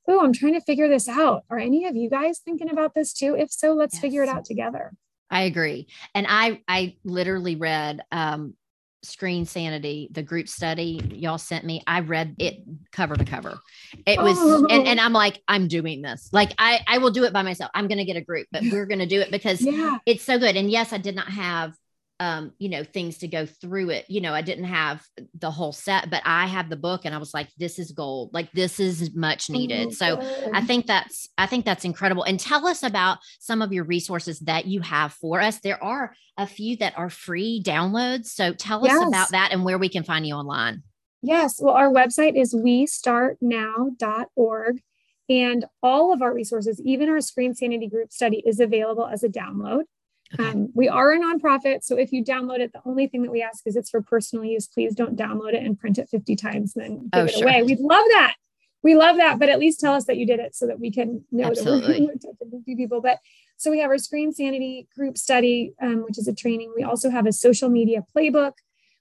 oh, 0.09 0.25
I'm 0.25 0.33
trying 0.33 0.55
to 0.55 0.61
figure 0.61 0.89
this 0.89 1.09
out. 1.09 1.45
Are 1.51 1.59
any 1.59 1.87
of 1.87 1.97
you 1.97 2.09
guys 2.11 2.39
thinking 2.39 2.71
about 2.71 2.95
this 2.95 3.13
too? 3.13 3.37
If 3.37 3.53
so, 3.53 3.73
let's 3.75 3.95
yes. 3.95 4.01
figure 4.01 4.23
it 4.23 4.29
out 4.29 4.45
together. 4.45 4.93
I 5.31 5.43
agree. 5.43 5.89
And 6.15 6.27
I 6.29 6.61
I 6.69 6.97
literally 7.05 7.57
read 7.57 8.03
um 8.13 8.55
Screen 9.03 9.47
Sanity, 9.47 10.09
the 10.13 10.23
group 10.23 10.49
study 10.49 11.01
y'all 11.13 11.39
sent 11.39 11.65
me, 11.65 11.83
I 11.87 12.01
read 12.01 12.37
it 12.39 12.63
cover 12.93 13.17
to 13.17 13.25
cover. 13.25 13.59
It 14.07 14.21
was, 14.21 14.37
oh. 14.39 14.67
and, 14.71 14.87
and 14.87 15.01
I'm 15.01 15.13
like, 15.13 15.43
I'm 15.49 15.69
doing 15.69 16.03
this. 16.03 16.29
Like, 16.33 16.55
I, 16.59 16.81
I 16.87 16.99
will 16.99 17.11
do 17.11 17.25
it 17.25 17.33
by 17.33 17.43
myself. 17.43 17.71
I'm 17.75 17.89
going 17.89 17.99
to 17.99 18.05
get 18.05 18.17
a 18.17 18.21
group, 18.21 18.47
but 18.53 18.63
we're 18.71 18.87
going 18.87 19.01
to 19.01 19.07
do 19.07 19.21
it 19.21 19.31
because 19.31 19.61
yeah. 19.61 19.99
it's 20.07 20.23
so 20.23 20.39
good. 20.39 20.57
And 20.57 20.71
yes, 20.71 20.93
I 20.93 20.99
did 20.99 21.17
not 21.17 21.29
have 21.29 21.75
um, 22.23 22.53
you 22.59 22.69
know, 22.69 22.85
things 22.85 23.19
to 23.19 23.27
go 23.27 23.45
through 23.47 23.91
it. 23.91 24.09
You 24.09 24.21
know, 24.21 24.33
I 24.33 24.43
didn't 24.43 24.67
have 24.67 25.05
the 25.35 25.51
whole 25.51 25.73
set, 25.73 26.09
but 26.09 26.23
I 26.25 26.47
have 26.47 26.71
the 26.71 26.77
book 26.77 27.01
and 27.05 27.13
I 27.13 27.19
was 27.19 27.35
like, 27.35 27.49
this 27.59 27.81
is 27.81 27.91
gold. 27.91 28.33
Like 28.33 28.53
this 28.53 28.79
is 28.79 29.13
much 29.13 29.51
oh 29.51 29.55
needed. 29.55 29.89
Oh, 29.89 29.91
so 29.91 30.17
God. 30.19 30.51
I 30.55 30.61
think 30.61 30.87
that's 30.87 31.29
I 31.37 31.47
think 31.47 31.65
that's 31.65 31.85
incredible. 31.85 32.23
And 32.23 32.39
tell 32.39 32.65
us 32.69 32.85
about 32.85 33.19
some 33.41 33.61
of 33.61 33.73
your 33.73 33.83
resources 33.83 34.39
that 34.41 34.67
you 34.67 34.83
have 34.83 35.15
for 35.15 35.41
us. 35.41 35.59
There 35.59 35.83
are 35.83 36.15
a 36.39 36.47
few 36.47 36.77
that 36.77 36.97
are 36.97 37.11
free 37.11 37.61
downloads. 37.61 38.27
So 38.27 38.53
tell 38.53 38.85
yes. 38.85 38.95
us 38.95 39.09
about 39.09 39.33
that 39.33 39.49
and 39.51 39.65
where 39.65 39.79
we 39.79 39.89
can 39.89 40.05
find 40.05 40.25
you 40.25 40.35
online. 40.35 40.85
Yes. 41.23 41.61
Well, 41.61 41.75
our 41.75 41.91
website 41.91 42.41
is 42.41 42.55
we-start-now.org. 42.55 44.81
And 45.29 45.65
all 45.83 46.13
of 46.13 46.23
our 46.23 46.33
resources, 46.33 46.81
even 46.85 47.09
our 47.09 47.21
Screen 47.21 47.57
Sanity 47.57 47.89
Group 47.89 48.13
study, 48.13 48.45
is 48.47 48.61
available 48.61 49.09
as 49.09 49.25
a 49.25 49.29
download. 49.29 49.87
Okay. 50.35 50.49
Um, 50.49 50.69
we 50.75 50.89
are 50.89 51.13
a 51.13 51.19
nonprofit, 51.19 51.85
so 51.85 51.97
if 51.97 52.13
you 52.13 52.25
download 52.25 52.61
it, 52.61 52.73
the 52.73 52.81
only 52.87 53.07
thing 53.07 53.23
that 53.23 53.31
we 53.31 53.43
ask 53.43 53.67
is 53.67 53.77
it's 53.77 53.91
for 53.91 54.01
personal 54.01 54.45
use. 54.45 54.67
Please 54.67 54.95
don't 54.95 55.17
download 55.17 55.55
it 55.55 55.65
and 55.65 55.79
print 55.79 55.99
it 55.99 56.09
50 56.09 56.37
times, 56.37 56.75
and 56.75 56.85
then 56.85 56.99
give 56.99 57.11
oh, 57.13 57.25
it 57.25 57.31
sure. 57.31 57.49
away. 57.49 57.63
We'd 57.63 57.81
love 57.81 58.07
that. 58.11 58.37
We 58.83 58.97
love 58.97 59.17
that, 59.19 59.39
but 59.39 59.49
at 59.49 59.61
least 59.61 59.79
tell 59.81 59.95
us 59.95 60.07
that 60.07 60.17
you 60.17 60.27
did 60.27 60.41
it 60.41 60.57
so 60.57 60.67
that 60.67 60.81
we 60.81 60.91
can 60.91 61.25
know 61.31 61.49
Absolutely. 61.49 61.93
that 61.93 62.01
we're, 62.01 62.07
we're 62.07 62.13
touching 62.15 62.51
50 62.51 62.77
people. 62.77 63.01
But 63.01 63.19
so 63.57 63.71
we 63.71 63.79
have 63.79 63.91
our 63.91 63.99
Screen 63.99 64.33
Sanity 64.33 64.89
group 64.97 65.17
study, 65.17 65.75
um, 65.81 66.03
which 66.03 66.19
is 66.19 66.27
a 66.27 66.35
training. 66.35 66.73
We 66.75 66.83
also 66.83 67.11
have 67.11 67.27
a 67.27 67.33
social 67.33 67.69
media 67.69 68.05
playbook, 68.15 68.55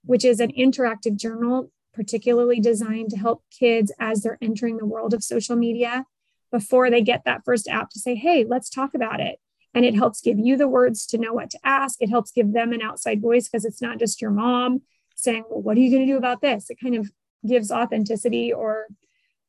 which 0.04 0.24
is 0.24 0.40
an 0.40 0.52
interactive 0.52 1.16
journal, 1.16 1.72
particularly 1.94 2.60
designed 2.60 3.10
to 3.10 3.18
help 3.18 3.44
kids 3.58 3.92
as 4.00 4.22
they're 4.22 4.38
entering 4.42 4.78
the 4.78 4.86
world 4.86 5.14
of 5.14 5.24
social 5.24 5.56
media 5.56 6.06
before 6.52 6.92
they 6.92 7.02
get 7.02 7.24
that 7.26 7.44
first 7.44 7.68
app 7.68 7.90
to 7.92 8.00
say, 8.00 8.14
hey, 8.14 8.46
let's 8.48 8.70
talk 8.70 8.94
about 8.94 9.20
it 9.20 9.40
and 9.74 9.86
it 9.86 9.96
helps 9.96 10.22
give 10.22 10.38
you 10.38 10.58
the 10.58 10.68
words 10.68 11.06
to 11.08 11.18
know 11.18 11.34
what 11.34 11.50
to 11.52 11.60
ask. 11.64 12.02
It 12.02 12.10
helps 12.10 12.32
give 12.32 12.54
them 12.54 12.74
an 12.74 12.82
outside 12.82 13.22
voice 13.22 13.48
because 13.48 13.66
it's 13.66 13.82
not 13.82 14.00
just 14.00 14.22
your 14.22 14.32
mom 14.32 14.82
saying, 15.16 15.44
well, 15.50 15.62
what 15.62 15.78
are 15.78 15.80
you 15.80 15.90
going 15.90 16.06
to 16.06 16.12
do 16.12 16.18
about 16.18 16.42
this? 16.42 16.70
It 16.70 16.80
kind 16.82 16.96
of 16.96 17.10
gives 17.48 17.72
authenticity 17.72 18.52
or 18.54 18.88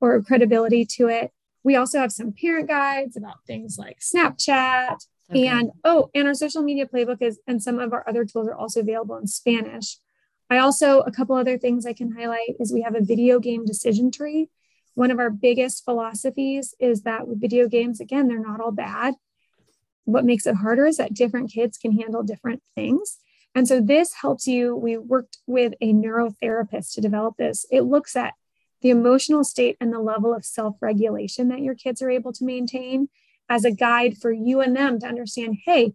or 0.00 0.20
credibility 0.22 0.84
to 0.84 1.06
it. 1.08 1.30
We 1.62 1.76
also 1.76 2.00
have 2.00 2.10
some 2.12 2.32
parent 2.32 2.68
guides 2.68 3.16
about 3.16 3.44
things 3.46 3.76
like 3.78 4.00
Snapchat. 4.00 4.96
Okay. 5.30 5.46
And 5.46 5.70
oh, 5.84 6.10
and 6.14 6.26
our 6.26 6.34
social 6.34 6.62
media 6.62 6.86
playbook 6.86 7.22
is, 7.22 7.38
and 7.46 7.62
some 7.62 7.78
of 7.78 7.92
our 7.92 8.06
other 8.08 8.24
tools 8.24 8.48
are 8.48 8.54
also 8.54 8.80
available 8.80 9.16
in 9.16 9.26
Spanish. 9.26 9.98
I 10.50 10.58
also, 10.58 11.00
a 11.00 11.12
couple 11.12 11.36
other 11.36 11.56
things 11.56 11.86
I 11.86 11.94
can 11.94 12.12
highlight 12.12 12.56
is 12.60 12.72
we 12.72 12.82
have 12.82 12.96
a 12.96 13.02
video 13.02 13.38
game 13.38 13.64
decision 13.64 14.10
tree. 14.10 14.50
One 14.94 15.10
of 15.10 15.18
our 15.18 15.30
biggest 15.30 15.84
philosophies 15.84 16.74
is 16.78 17.02
that 17.02 17.26
with 17.26 17.40
video 17.40 17.68
games, 17.68 18.00
again, 18.00 18.28
they're 18.28 18.38
not 18.38 18.60
all 18.60 18.72
bad 18.72 19.14
what 20.04 20.24
makes 20.24 20.46
it 20.46 20.56
harder 20.56 20.86
is 20.86 20.96
that 20.96 21.14
different 21.14 21.52
kids 21.52 21.78
can 21.78 21.92
handle 21.92 22.22
different 22.22 22.62
things. 22.74 23.18
And 23.54 23.68
so 23.68 23.80
this 23.80 24.14
helps 24.14 24.46
you. 24.46 24.74
We 24.74 24.96
worked 24.96 25.38
with 25.46 25.74
a 25.80 25.92
neurotherapist 25.92 26.94
to 26.94 27.00
develop 27.00 27.36
this. 27.36 27.66
It 27.70 27.82
looks 27.82 28.16
at 28.16 28.34
the 28.80 28.90
emotional 28.90 29.44
state 29.44 29.76
and 29.80 29.92
the 29.92 30.00
level 30.00 30.34
of 30.34 30.44
self 30.44 30.76
regulation 30.80 31.48
that 31.48 31.60
your 31.60 31.74
kids 31.74 32.02
are 32.02 32.10
able 32.10 32.32
to 32.32 32.44
maintain 32.44 33.08
as 33.48 33.64
a 33.64 33.70
guide 33.70 34.16
for 34.18 34.32
you 34.32 34.60
and 34.60 34.74
them 34.74 34.98
to 35.00 35.06
understand 35.06 35.58
hey, 35.66 35.94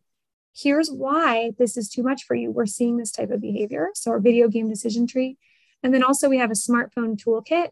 here's 0.56 0.90
why 0.90 1.52
this 1.58 1.76
is 1.76 1.90
too 1.90 2.04
much 2.04 2.24
for 2.24 2.36
you. 2.36 2.52
We're 2.52 2.66
seeing 2.66 2.98
this 2.98 3.12
type 3.12 3.32
of 3.32 3.42
behavior. 3.42 3.90
So, 3.94 4.12
our 4.12 4.20
video 4.20 4.48
game 4.48 4.70
decision 4.70 5.08
tree. 5.08 5.38
And 5.84 5.94
then 5.94 6.04
also, 6.04 6.30
we 6.30 6.38
have 6.38 6.52
a 6.52 6.54
smartphone 6.54 7.22
toolkit, 7.22 7.70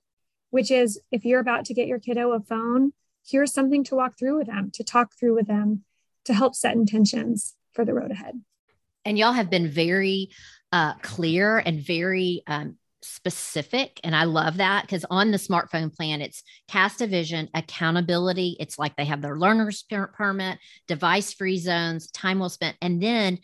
which 0.50 0.72
is 0.72 1.00
if 1.12 1.24
you're 1.24 1.40
about 1.40 1.66
to 1.66 1.74
get 1.74 1.88
your 1.88 2.00
kiddo 2.00 2.32
a 2.32 2.40
phone, 2.40 2.94
here's 3.26 3.54
something 3.54 3.84
to 3.86 3.96
walk 3.96 4.18
through 4.18 4.38
with 4.38 4.48
them, 4.48 4.72
to 4.74 4.84
talk 4.84 5.14
through 5.18 5.36
with 5.36 5.48
them 5.48 5.84
to 6.26 6.34
help 6.34 6.56
set 6.56 6.74
intentions 6.74 7.56
for 7.74 7.86
the 7.86 7.94
road 7.94 8.12
ahead. 8.12 8.42
And 9.04 9.18
y'all 9.18 9.34
have 9.34 9.50
been 9.50 9.70
very 9.70 10.32
uh, 10.72 10.96
clear 10.96 11.60
and 11.60 11.80
very 11.80 12.44
um, 12.48 12.78
specific. 13.02 14.00
And 14.04 14.16
I 14.16 14.24
love 14.24 14.58
that 14.58 14.84
because 14.84 15.06
on 15.10 15.32
the 15.32 15.38
smartphone 15.38 15.96
plan, 15.96 16.22
it's 16.22 16.44
cast 16.68 17.02
a 17.02 17.08
vision, 17.08 17.50
accountability. 17.54 18.58
It's 18.60 18.80
like 18.80 18.96
they 18.96 19.06
have 19.06 19.22
their 19.22 19.38
learner's 19.38 19.84
permit, 20.14 20.58
device 20.88 21.34
free 21.34 21.60
zones, 21.60 22.10
time 22.12 22.40
well 22.40 22.50
spent. 22.50 22.78
And 22.82 23.02
then, 23.02 23.40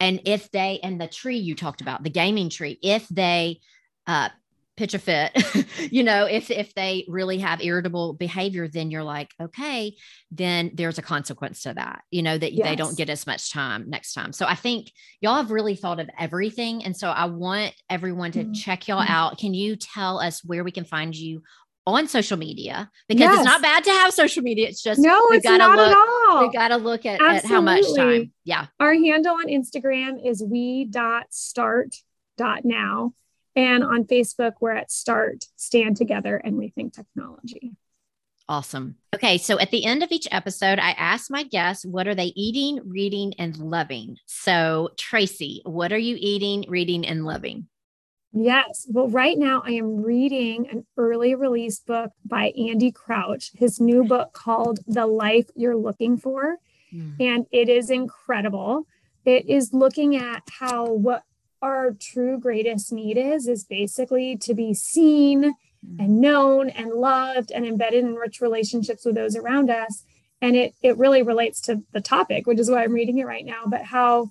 and 0.00 0.20
if 0.24 0.50
they, 0.50 0.80
and 0.82 1.00
the 1.00 1.06
tree 1.06 1.38
you 1.38 1.54
talked 1.54 1.80
about, 1.80 2.02
the 2.02 2.10
gaming 2.10 2.50
tree, 2.50 2.78
if 2.82 3.08
they 3.08 3.60
uh, 4.06 4.30
pitch 4.76 4.94
a 4.94 4.98
fit 4.98 5.32
you 5.92 6.02
know 6.02 6.24
if 6.24 6.50
if 6.50 6.74
they 6.74 7.04
really 7.08 7.38
have 7.38 7.62
irritable 7.62 8.12
behavior 8.14 8.66
then 8.66 8.90
you're 8.90 9.04
like 9.04 9.30
okay 9.40 9.94
then 10.30 10.70
there's 10.74 10.98
a 10.98 11.02
consequence 11.02 11.62
to 11.62 11.72
that 11.72 12.02
you 12.10 12.22
know 12.22 12.36
that 12.36 12.52
yes. 12.52 12.66
they 12.66 12.74
don't 12.74 12.96
get 12.96 13.08
as 13.08 13.26
much 13.26 13.52
time 13.52 13.88
next 13.88 14.14
time 14.14 14.32
so 14.32 14.46
i 14.46 14.54
think 14.54 14.90
y'all 15.20 15.36
have 15.36 15.50
really 15.50 15.76
thought 15.76 16.00
of 16.00 16.10
everything 16.18 16.84
and 16.84 16.96
so 16.96 17.08
i 17.08 17.24
want 17.24 17.72
everyone 17.88 18.32
to 18.32 18.40
mm-hmm. 18.40 18.52
check 18.52 18.88
y'all 18.88 19.02
mm-hmm. 19.02 19.12
out 19.12 19.38
can 19.38 19.54
you 19.54 19.76
tell 19.76 20.18
us 20.18 20.44
where 20.44 20.64
we 20.64 20.72
can 20.72 20.84
find 20.84 21.14
you 21.14 21.42
on 21.86 22.08
social 22.08 22.36
media 22.36 22.90
because 23.08 23.20
yes. 23.20 23.36
it's 23.36 23.44
not 23.44 23.60
bad 23.60 23.84
to 23.84 23.90
have 23.90 24.12
social 24.14 24.42
media. 24.42 24.68
It's 24.68 24.82
just 24.82 25.00
no, 25.00 25.28
it's 25.32 25.44
not 25.44 25.76
look, 25.76 25.90
at 25.90 25.96
all. 25.96 26.46
We 26.46 26.52
got 26.52 26.68
to 26.68 26.76
look 26.76 27.04
at, 27.04 27.20
at, 27.20 27.44
how 27.44 27.60
much 27.60 27.84
time. 27.94 28.32
Yeah. 28.44 28.66
Our 28.80 28.94
handle 28.94 29.34
on 29.34 29.48
Instagram 29.48 30.26
is 30.26 30.42
we 30.42 30.86
dot 30.86 31.26
start 31.30 31.94
dot 32.38 32.64
now. 32.64 33.12
And 33.56 33.84
on 33.84 34.04
Facebook, 34.04 34.54
we're 34.60 34.72
at 34.72 34.90
Start, 34.90 35.44
Stand 35.56 35.96
Together, 35.96 36.36
and 36.36 36.56
Rethink 36.56 36.92
Technology. 36.92 37.76
Awesome. 38.48 38.96
Okay. 39.14 39.38
So 39.38 39.58
at 39.58 39.70
the 39.70 39.86
end 39.86 40.02
of 40.02 40.12
each 40.12 40.28
episode, 40.30 40.78
I 40.78 40.90
ask 40.90 41.30
my 41.30 41.44
guests, 41.44 41.86
what 41.86 42.06
are 42.06 42.14
they 42.14 42.32
eating, 42.36 42.80
reading, 42.84 43.32
and 43.38 43.56
loving? 43.56 44.18
So, 44.26 44.90
Tracy, 44.98 45.62
what 45.64 45.92
are 45.92 45.98
you 45.98 46.16
eating, 46.18 46.66
reading, 46.68 47.06
and 47.06 47.24
loving? 47.24 47.68
Yes. 48.32 48.86
Well, 48.90 49.08
right 49.08 49.38
now 49.38 49.62
I 49.64 49.70
am 49.70 50.02
reading 50.02 50.68
an 50.68 50.84
early 50.96 51.34
release 51.36 51.78
book 51.78 52.10
by 52.24 52.52
Andy 52.58 52.90
Crouch, 52.90 53.52
his 53.54 53.80
new 53.80 54.04
book 54.04 54.32
called 54.32 54.80
The 54.86 55.06
Life 55.06 55.46
You're 55.54 55.76
Looking 55.76 56.18
For. 56.18 56.56
Mm. 56.92 57.16
And 57.20 57.46
it 57.52 57.68
is 57.68 57.90
incredible. 57.90 58.86
It 59.24 59.48
is 59.48 59.72
looking 59.72 60.16
at 60.16 60.42
how 60.58 60.92
what 60.92 61.22
our 61.64 61.92
true 61.98 62.38
greatest 62.38 62.92
need 62.92 63.16
is, 63.16 63.48
is 63.48 63.64
basically 63.64 64.36
to 64.36 64.54
be 64.54 64.74
seen 64.74 65.44
mm. 65.44 65.98
and 65.98 66.20
known 66.20 66.68
and 66.68 66.92
loved 66.92 67.50
and 67.50 67.64
embedded 67.64 68.04
in 68.04 68.14
rich 68.14 68.40
relationships 68.40 69.04
with 69.04 69.14
those 69.14 69.34
around 69.34 69.70
us. 69.70 70.04
And 70.42 70.56
it, 70.56 70.74
it 70.82 70.98
really 70.98 71.22
relates 71.22 71.60
to 71.62 71.82
the 71.92 72.02
topic, 72.02 72.46
which 72.46 72.58
is 72.60 72.70
why 72.70 72.84
I'm 72.84 72.92
reading 72.92 73.18
it 73.18 73.26
right 73.26 73.46
now, 73.46 73.62
but 73.66 73.82
how 73.82 74.30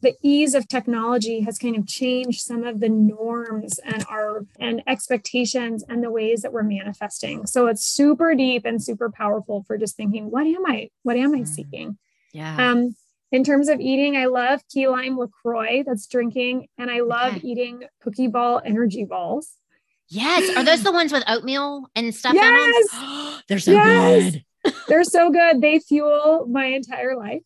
the 0.00 0.14
ease 0.22 0.54
of 0.54 0.66
technology 0.66 1.40
has 1.40 1.58
kind 1.58 1.76
of 1.76 1.86
changed 1.86 2.40
some 2.40 2.64
of 2.64 2.80
the 2.80 2.88
norms 2.88 3.78
and 3.84 4.04
our 4.08 4.46
and 4.58 4.82
expectations 4.86 5.84
and 5.88 6.02
the 6.02 6.10
ways 6.10 6.42
that 6.42 6.52
we're 6.52 6.64
manifesting 6.64 7.46
so 7.46 7.68
it's 7.68 7.84
super 7.84 8.34
deep 8.34 8.64
and 8.64 8.82
super 8.82 9.10
powerful 9.10 9.62
for 9.62 9.78
just 9.78 9.96
thinking 9.96 10.28
what 10.28 10.44
am 10.44 10.66
i 10.66 10.90
what 11.04 11.16
am 11.16 11.32
i 11.34 11.38
mm. 11.42 11.46
seeking 11.46 11.96
yeah 12.32 12.56
um 12.70 12.96
in 13.32 13.42
terms 13.42 13.68
of 13.68 13.80
eating 13.80 14.16
i 14.16 14.26
love 14.26 14.60
key 14.68 14.86
lime 14.86 15.18
lacroix 15.18 15.82
that's 15.84 16.06
drinking 16.06 16.68
and 16.78 16.90
i 16.90 17.00
love 17.00 17.36
okay. 17.36 17.48
eating 17.48 17.82
Pookeball 18.04 18.62
energy 18.64 19.04
balls 19.04 19.56
yes 20.08 20.56
are 20.56 20.64
those 20.64 20.82
the 20.84 20.92
ones 20.92 21.12
with 21.12 21.24
oatmeal 21.26 21.88
and 21.96 22.14
stuff 22.14 22.34
yes! 22.34 23.42
they're 23.48 23.58
so 23.58 23.72
yes! 23.72 24.32
good 24.32 24.44
they're 24.88 25.04
so 25.04 25.30
good 25.30 25.60
they 25.60 25.80
fuel 25.80 26.46
my 26.48 26.66
entire 26.66 27.16
life 27.16 27.42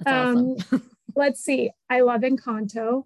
that's 0.00 0.36
um, 0.36 0.56
awesome. 0.58 0.90
let's 1.14 1.40
see. 1.40 1.70
I 1.88 2.00
love 2.00 2.22
Encanto. 2.22 3.04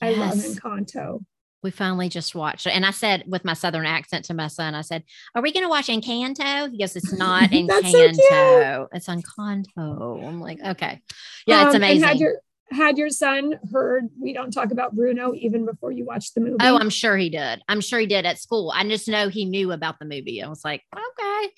Yes. 0.00 0.02
I 0.02 0.10
love 0.10 0.34
Encanto. 0.34 1.24
We 1.62 1.70
finally 1.70 2.08
just 2.08 2.34
watched 2.34 2.66
it. 2.66 2.70
And 2.70 2.86
I 2.86 2.90
said 2.90 3.24
with 3.26 3.44
my 3.44 3.54
southern 3.54 3.86
accent 3.86 4.24
to 4.26 4.34
my 4.34 4.48
son, 4.48 4.74
I 4.74 4.82
said, 4.82 5.04
Are 5.34 5.42
we 5.42 5.52
gonna 5.52 5.68
watch 5.68 5.88
Encanto? 5.88 6.70
He 6.70 6.78
goes, 6.78 6.96
It's 6.96 7.12
not 7.18 7.50
Encanto. 7.50 8.14
so 8.14 8.88
it's 8.92 9.08
Encanto. 9.08 10.26
I'm 10.26 10.40
like, 10.40 10.60
okay. 10.64 11.00
Yeah, 11.46 11.66
it's 11.66 11.74
amazing. 11.74 12.04
Um, 12.04 12.08
had 12.08 12.18
your 12.18 12.34
had 12.70 12.98
your 12.98 13.08
son 13.08 13.58
heard 13.72 14.08
we 14.20 14.32
don't 14.32 14.50
talk 14.50 14.70
about 14.72 14.94
Bruno 14.94 15.32
even 15.34 15.64
before 15.64 15.90
you 15.90 16.04
watched 16.04 16.34
the 16.34 16.40
movie? 16.40 16.56
Oh, 16.60 16.78
I'm 16.78 16.90
sure 16.90 17.16
he 17.16 17.30
did. 17.30 17.62
I'm 17.68 17.80
sure 17.80 17.98
he 17.98 18.06
did 18.06 18.26
at 18.26 18.38
school. 18.38 18.72
I 18.74 18.86
just 18.86 19.08
know 19.08 19.28
he 19.28 19.44
knew 19.44 19.72
about 19.72 19.98
the 19.98 20.04
movie. 20.04 20.42
I 20.42 20.48
was 20.48 20.64
like, 20.64 20.82
okay. 20.94 21.48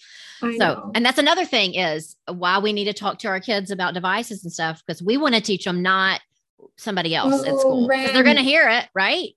I 0.42 0.56
so, 0.56 0.56
know. 0.56 0.92
and 0.94 1.04
that's 1.04 1.18
another 1.18 1.44
thing 1.44 1.74
is 1.74 2.16
why 2.26 2.58
we 2.58 2.72
need 2.72 2.84
to 2.84 2.92
talk 2.92 3.18
to 3.20 3.28
our 3.28 3.40
kids 3.40 3.70
about 3.70 3.94
devices 3.94 4.44
and 4.44 4.52
stuff 4.52 4.82
because 4.86 5.02
we 5.02 5.16
want 5.16 5.34
to 5.34 5.40
teach 5.40 5.64
them 5.64 5.82
not 5.82 6.20
somebody 6.76 7.14
else 7.14 7.42
oh, 7.44 7.54
at 7.54 7.60
school. 7.60 7.88
They're 7.88 8.22
going 8.22 8.36
to 8.36 8.42
hear 8.42 8.68
it, 8.68 8.88
right? 8.94 9.30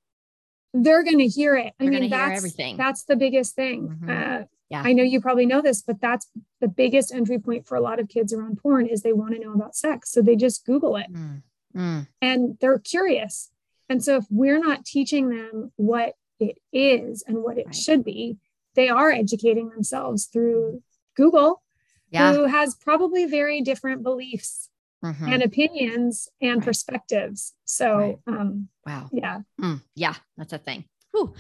They're 0.74 1.04
going 1.04 1.20
to 1.20 1.28
hear 1.28 1.56
it. 1.56 1.74
I 1.80 1.84
They're 1.84 1.92
mean, 1.92 2.10
that's 2.10 2.38
everything. 2.38 2.78
That's 2.78 3.04
the 3.04 3.16
biggest 3.16 3.56
thing. 3.56 3.90
Mm-hmm. 3.90 4.10
Uh, 4.10 4.46
yeah. 4.70 4.82
I 4.84 4.94
know 4.94 5.04
you 5.04 5.22
probably 5.22 5.46
know 5.46 5.62
this, 5.62 5.82
but 5.84 6.02
that's 6.02 6.28
the 6.60 6.68
biggest 6.68 7.14
entry 7.14 7.38
point 7.38 7.68
for 7.68 7.76
a 7.76 7.82
lot 7.82 8.00
of 8.00 8.10
kids 8.10 8.34
around 8.34 8.58
porn 8.58 8.88
is 8.88 9.04
they 9.04 9.14
want 9.14 9.36
to 9.36 9.40
know 9.40 9.54
about 9.54 9.76
sex. 9.76 10.12
So 10.12 10.22
they 10.22 10.36
just 10.36 10.66
Google 10.66 10.96
it. 10.96 11.14
Mm 11.14 11.44
mm. 11.76 12.08
and 12.22 12.58
they're 12.60 12.80
curious. 12.80 13.52
And 13.90 14.04
so 14.04 14.18
if 14.18 14.26
we're 14.30 14.60
not 14.60 14.86
teaching 14.86 15.30
them 15.30 15.72
what 15.76 16.14
it 16.40 16.58
is 16.72 17.24
and 17.28 17.44
what 17.44 17.58
it 17.58 17.68
right. 17.68 17.76
should 17.76 18.04
be, 18.04 18.38
they 18.76 18.90
are 18.90 19.12
educating 19.12 19.70
themselves 19.70 20.26
through 20.26 20.82
Google, 21.16 21.62
yeah. 22.10 22.34
who 22.34 22.46
has 22.46 22.76
probably 22.76 23.26
very 23.26 23.62
different 23.62 24.04
beliefs 24.04 24.70
mm-hmm. 25.04 25.28
and 25.32 25.44
opinions 25.44 26.30
and 26.42 26.58
right. 26.58 26.66
perspectives. 26.66 27.54
So, 27.66 27.98
right. 27.98 28.40
um, 28.40 28.70
wow. 28.86 29.10
Yeah. 29.12 29.42
Mm, 29.62 29.82
yeah, 29.96 30.16
that's 30.38 30.54
a 30.54 30.58
thing. 30.58 30.86
Whew. 31.12 31.34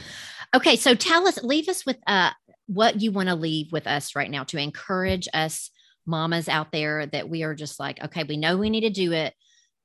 Okay. 0.55 0.75
So 0.75 0.93
tell 0.95 1.27
us, 1.27 1.41
leave 1.43 1.67
us 1.69 1.85
with 1.85 1.97
uh, 2.05 2.31
what 2.67 3.01
you 3.01 3.11
want 3.11 3.29
to 3.29 3.35
leave 3.35 3.71
with 3.71 3.87
us 3.87 4.15
right 4.15 4.29
now 4.29 4.43
to 4.45 4.57
encourage 4.57 5.27
us 5.33 5.71
mamas 6.05 6.49
out 6.49 6.71
there 6.71 7.05
that 7.07 7.29
we 7.29 7.43
are 7.43 7.55
just 7.55 7.79
like, 7.79 8.03
okay, 8.03 8.23
we 8.23 8.37
know 8.37 8.57
we 8.57 8.69
need 8.69 8.81
to 8.81 8.89
do 8.89 9.13
it 9.13 9.33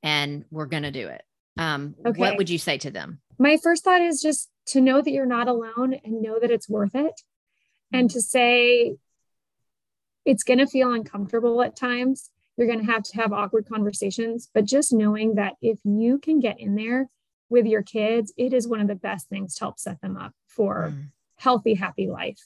and 0.03 0.45
we're 0.51 0.67
going 0.67 0.83
to 0.83 0.91
do 0.91 1.09
it. 1.09 1.23
Um, 1.57 1.95
okay. 2.07 2.21
What 2.21 2.37
would 2.37 2.51
you 2.51 2.59
say 2.59 2.79
to 2.79 2.91
them? 2.91 3.21
My 3.39 3.57
first 3.63 3.85
thought 3.85 4.03
is 4.03 4.21
just 4.21 4.49
to 4.67 4.81
know 4.81 5.01
that 5.01 5.11
you're 5.11 5.27
not 5.27 5.49
alone 5.49 5.95
and 6.05 6.23
know 6.23 6.39
that 6.39 6.51
it's 6.51 6.69
worth 6.69 6.95
it. 6.95 7.21
And 7.93 8.11
to 8.11 8.21
say 8.21 8.97
it's 10.27 10.43
going 10.43 10.59
to 10.59 10.67
feel 10.67 10.93
uncomfortable 10.93 11.63
at 11.63 11.75
times. 11.75 12.31
You're 12.59 12.67
going 12.67 12.85
to 12.85 12.93
have 12.93 13.05
to 13.05 13.17
have 13.17 13.33
awkward 13.33 13.67
conversations, 13.69 14.51
but 14.53 14.65
just 14.65 14.93
knowing 14.93 15.37
that 15.37 15.55
if 15.63 15.79
you 15.85 16.19
can 16.19 16.41
get 16.41 16.59
in 16.59 16.75
there 16.75 17.09
with 17.49 17.67
your 17.67 17.83
kids, 17.83 18.33
it 18.37 18.53
is 18.53 18.67
one 18.67 18.81
of 18.81 18.89
the 18.89 18.97
best 18.97 19.29
things 19.29 19.55
to 19.55 19.65
help 19.65 19.79
set 19.79 20.01
them 20.01 20.17
up 20.17 20.33
for 20.49 20.93
mm. 20.93 21.07
healthy, 21.37 21.75
happy 21.75 22.09
life. 22.09 22.41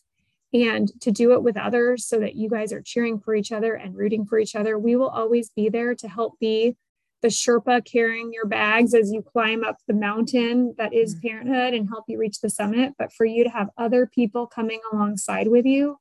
And 0.53 0.93
to 1.01 1.11
do 1.11 1.33
it 1.33 1.43
with 1.43 1.57
others 1.57 2.05
so 2.05 2.21
that 2.21 2.35
you 2.35 2.51
guys 2.51 2.75
are 2.75 2.83
cheering 2.83 3.19
for 3.21 3.35
each 3.35 3.53
other 3.53 3.73
and 3.73 3.97
rooting 3.97 4.27
for 4.27 4.39
each 4.39 4.55
other. 4.55 4.79
We 4.79 4.97
will 4.97 5.09
always 5.09 5.49
be 5.49 5.71
there 5.71 5.95
to 5.95 6.09
help 6.09 6.39
be 6.39 6.77
the 7.23 7.29
Sherpa 7.29 7.83
carrying 7.87 8.35
your 8.35 8.45
bags 8.45 8.93
as 8.93 9.13
you 9.13 9.23
climb 9.23 9.65
up 9.65 9.79
the 9.89 9.95
mountain 9.95 10.75
that 10.77 10.93
is 10.93 11.15
mm-hmm. 11.15 11.27
parenthood 11.27 11.73
and 11.73 11.89
help 11.89 12.05
you 12.07 12.19
reach 12.19 12.41
the 12.41 12.51
summit. 12.51 12.93
But 12.99 13.15
for 13.15 13.25
you 13.25 13.45
to 13.45 13.51
have 13.51 13.71
other 13.79 14.07
people 14.07 14.47
coming 14.47 14.81
alongside 14.93 15.49
with 15.49 15.65
you, 15.65 15.97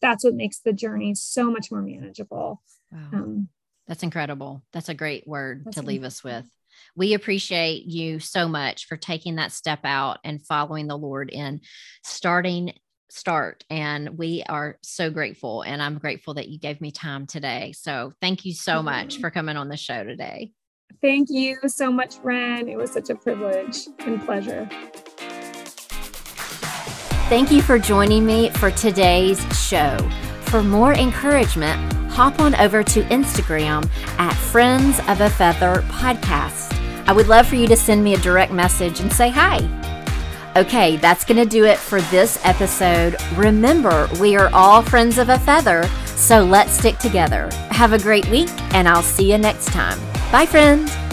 that's 0.00 0.24
what 0.24 0.34
makes 0.34 0.60
the 0.60 0.72
journey 0.72 1.14
so 1.14 1.50
much 1.50 1.70
more 1.70 1.82
manageable. 1.82 2.62
Wow. 2.94 3.00
Um, 3.12 3.48
that's 3.86 4.02
incredible. 4.02 4.62
That's 4.72 4.88
a 4.88 4.94
great 4.94 5.26
word 5.26 5.72
to 5.72 5.82
leave 5.82 6.04
us 6.04 6.24
with. 6.24 6.46
We 6.96 7.14
appreciate 7.14 7.84
you 7.84 8.18
so 8.18 8.48
much 8.48 8.86
for 8.86 8.96
taking 8.96 9.36
that 9.36 9.52
step 9.52 9.80
out 9.84 10.18
and 10.24 10.44
following 10.44 10.86
the 10.86 10.96
Lord 10.96 11.30
in 11.30 11.60
starting 12.02 12.72
start. 13.10 13.64
And 13.70 14.18
we 14.18 14.42
are 14.48 14.78
so 14.82 15.10
grateful. 15.10 15.62
And 15.62 15.82
I'm 15.82 15.98
grateful 15.98 16.34
that 16.34 16.48
you 16.48 16.58
gave 16.58 16.80
me 16.80 16.90
time 16.90 17.26
today. 17.26 17.72
So 17.76 18.12
thank 18.20 18.44
you 18.44 18.54
so 18.54 18.82
much 18.82 19.18
for 19.18 19.30
coming 19.30 19.56
on 19.56 19.68
the 19.68 19.76
show 19.76 20.02
today. 20.02 20.52
Thank 21.00 21.28
you 21.30 21.58
so 21.66 21.92
much, 21.92 22.16
Ren. 22.22 22.68
It 22.68 22.76
was 22.76 22.90
such 22.90 23.10
a 23.10 23.14
privilege 23.14 23.86
and 24.00 24.24
pleasure. 24.24 24.68
Thank 27.28 27.50
you 27.50 27.62
for 27.62 27.78
joining 27.78 28.26
me 28.26 28.50
for 28.50 28.70
today's 28.70 29.40
show. 29.56 29.96
For 30.46 30.62
more 30.62 30.92
encouragement, 30.92 32.03
hop 32.14 32.38
on 32.38 32.54
over 32.54 32.84
to 32.84 33.02
Instagram 33.04 33.90
at 34.18 34.32
Friends 34.34 35.00
of 35.08 35.20
a 35.20 35.28
Feather 35.28 35.82
Podcast. 35.88 36.72
I 37.08 37.12
would 37.12 37.26
love 37.26 37.48
for 37.48 37.56
you 37.56 37.66
to 37.66 37.76
send 37.76 38.04
me 38.04 38.14
a 38.14 38.18
direct 38.18 38.52
message 38.52 39.00
and 39.00 39.12
say 39.12 39.30
hi. 39.30 39.58
Okay, 40.56 40.96
that's 40.98 41.24
going 41.24 41.42
to 41.42 41.44
do 41.44 41.64
it 41.64 41.76
for 41.76 42.00
this 42.02 42.38
episode. 42.44 43.16
Remember, 43.34 44.08
we 44.20 44.36
are 44.36 44.48
all 44.54 44.80
friends 44.80 45.18
of 45.18 45.28
a 45.28 45.40
feather, 45.40 45.82
so 46.06 46.44
let's 46.44 46.70
stick 46.70 46.98
together. 46.98 47.50
Have 47.70 47.92
a 47.92 47.98
great 47.98 48.28
week, 48.30 48.48
and 48.72 48.88
I'll 48.88 49.02
see 49.02 49.32
you 49.32 49.38
next 49.38 49.66
time. 49.66 49.98
Bye, 50.30 50.46
friends. 50.46 51.03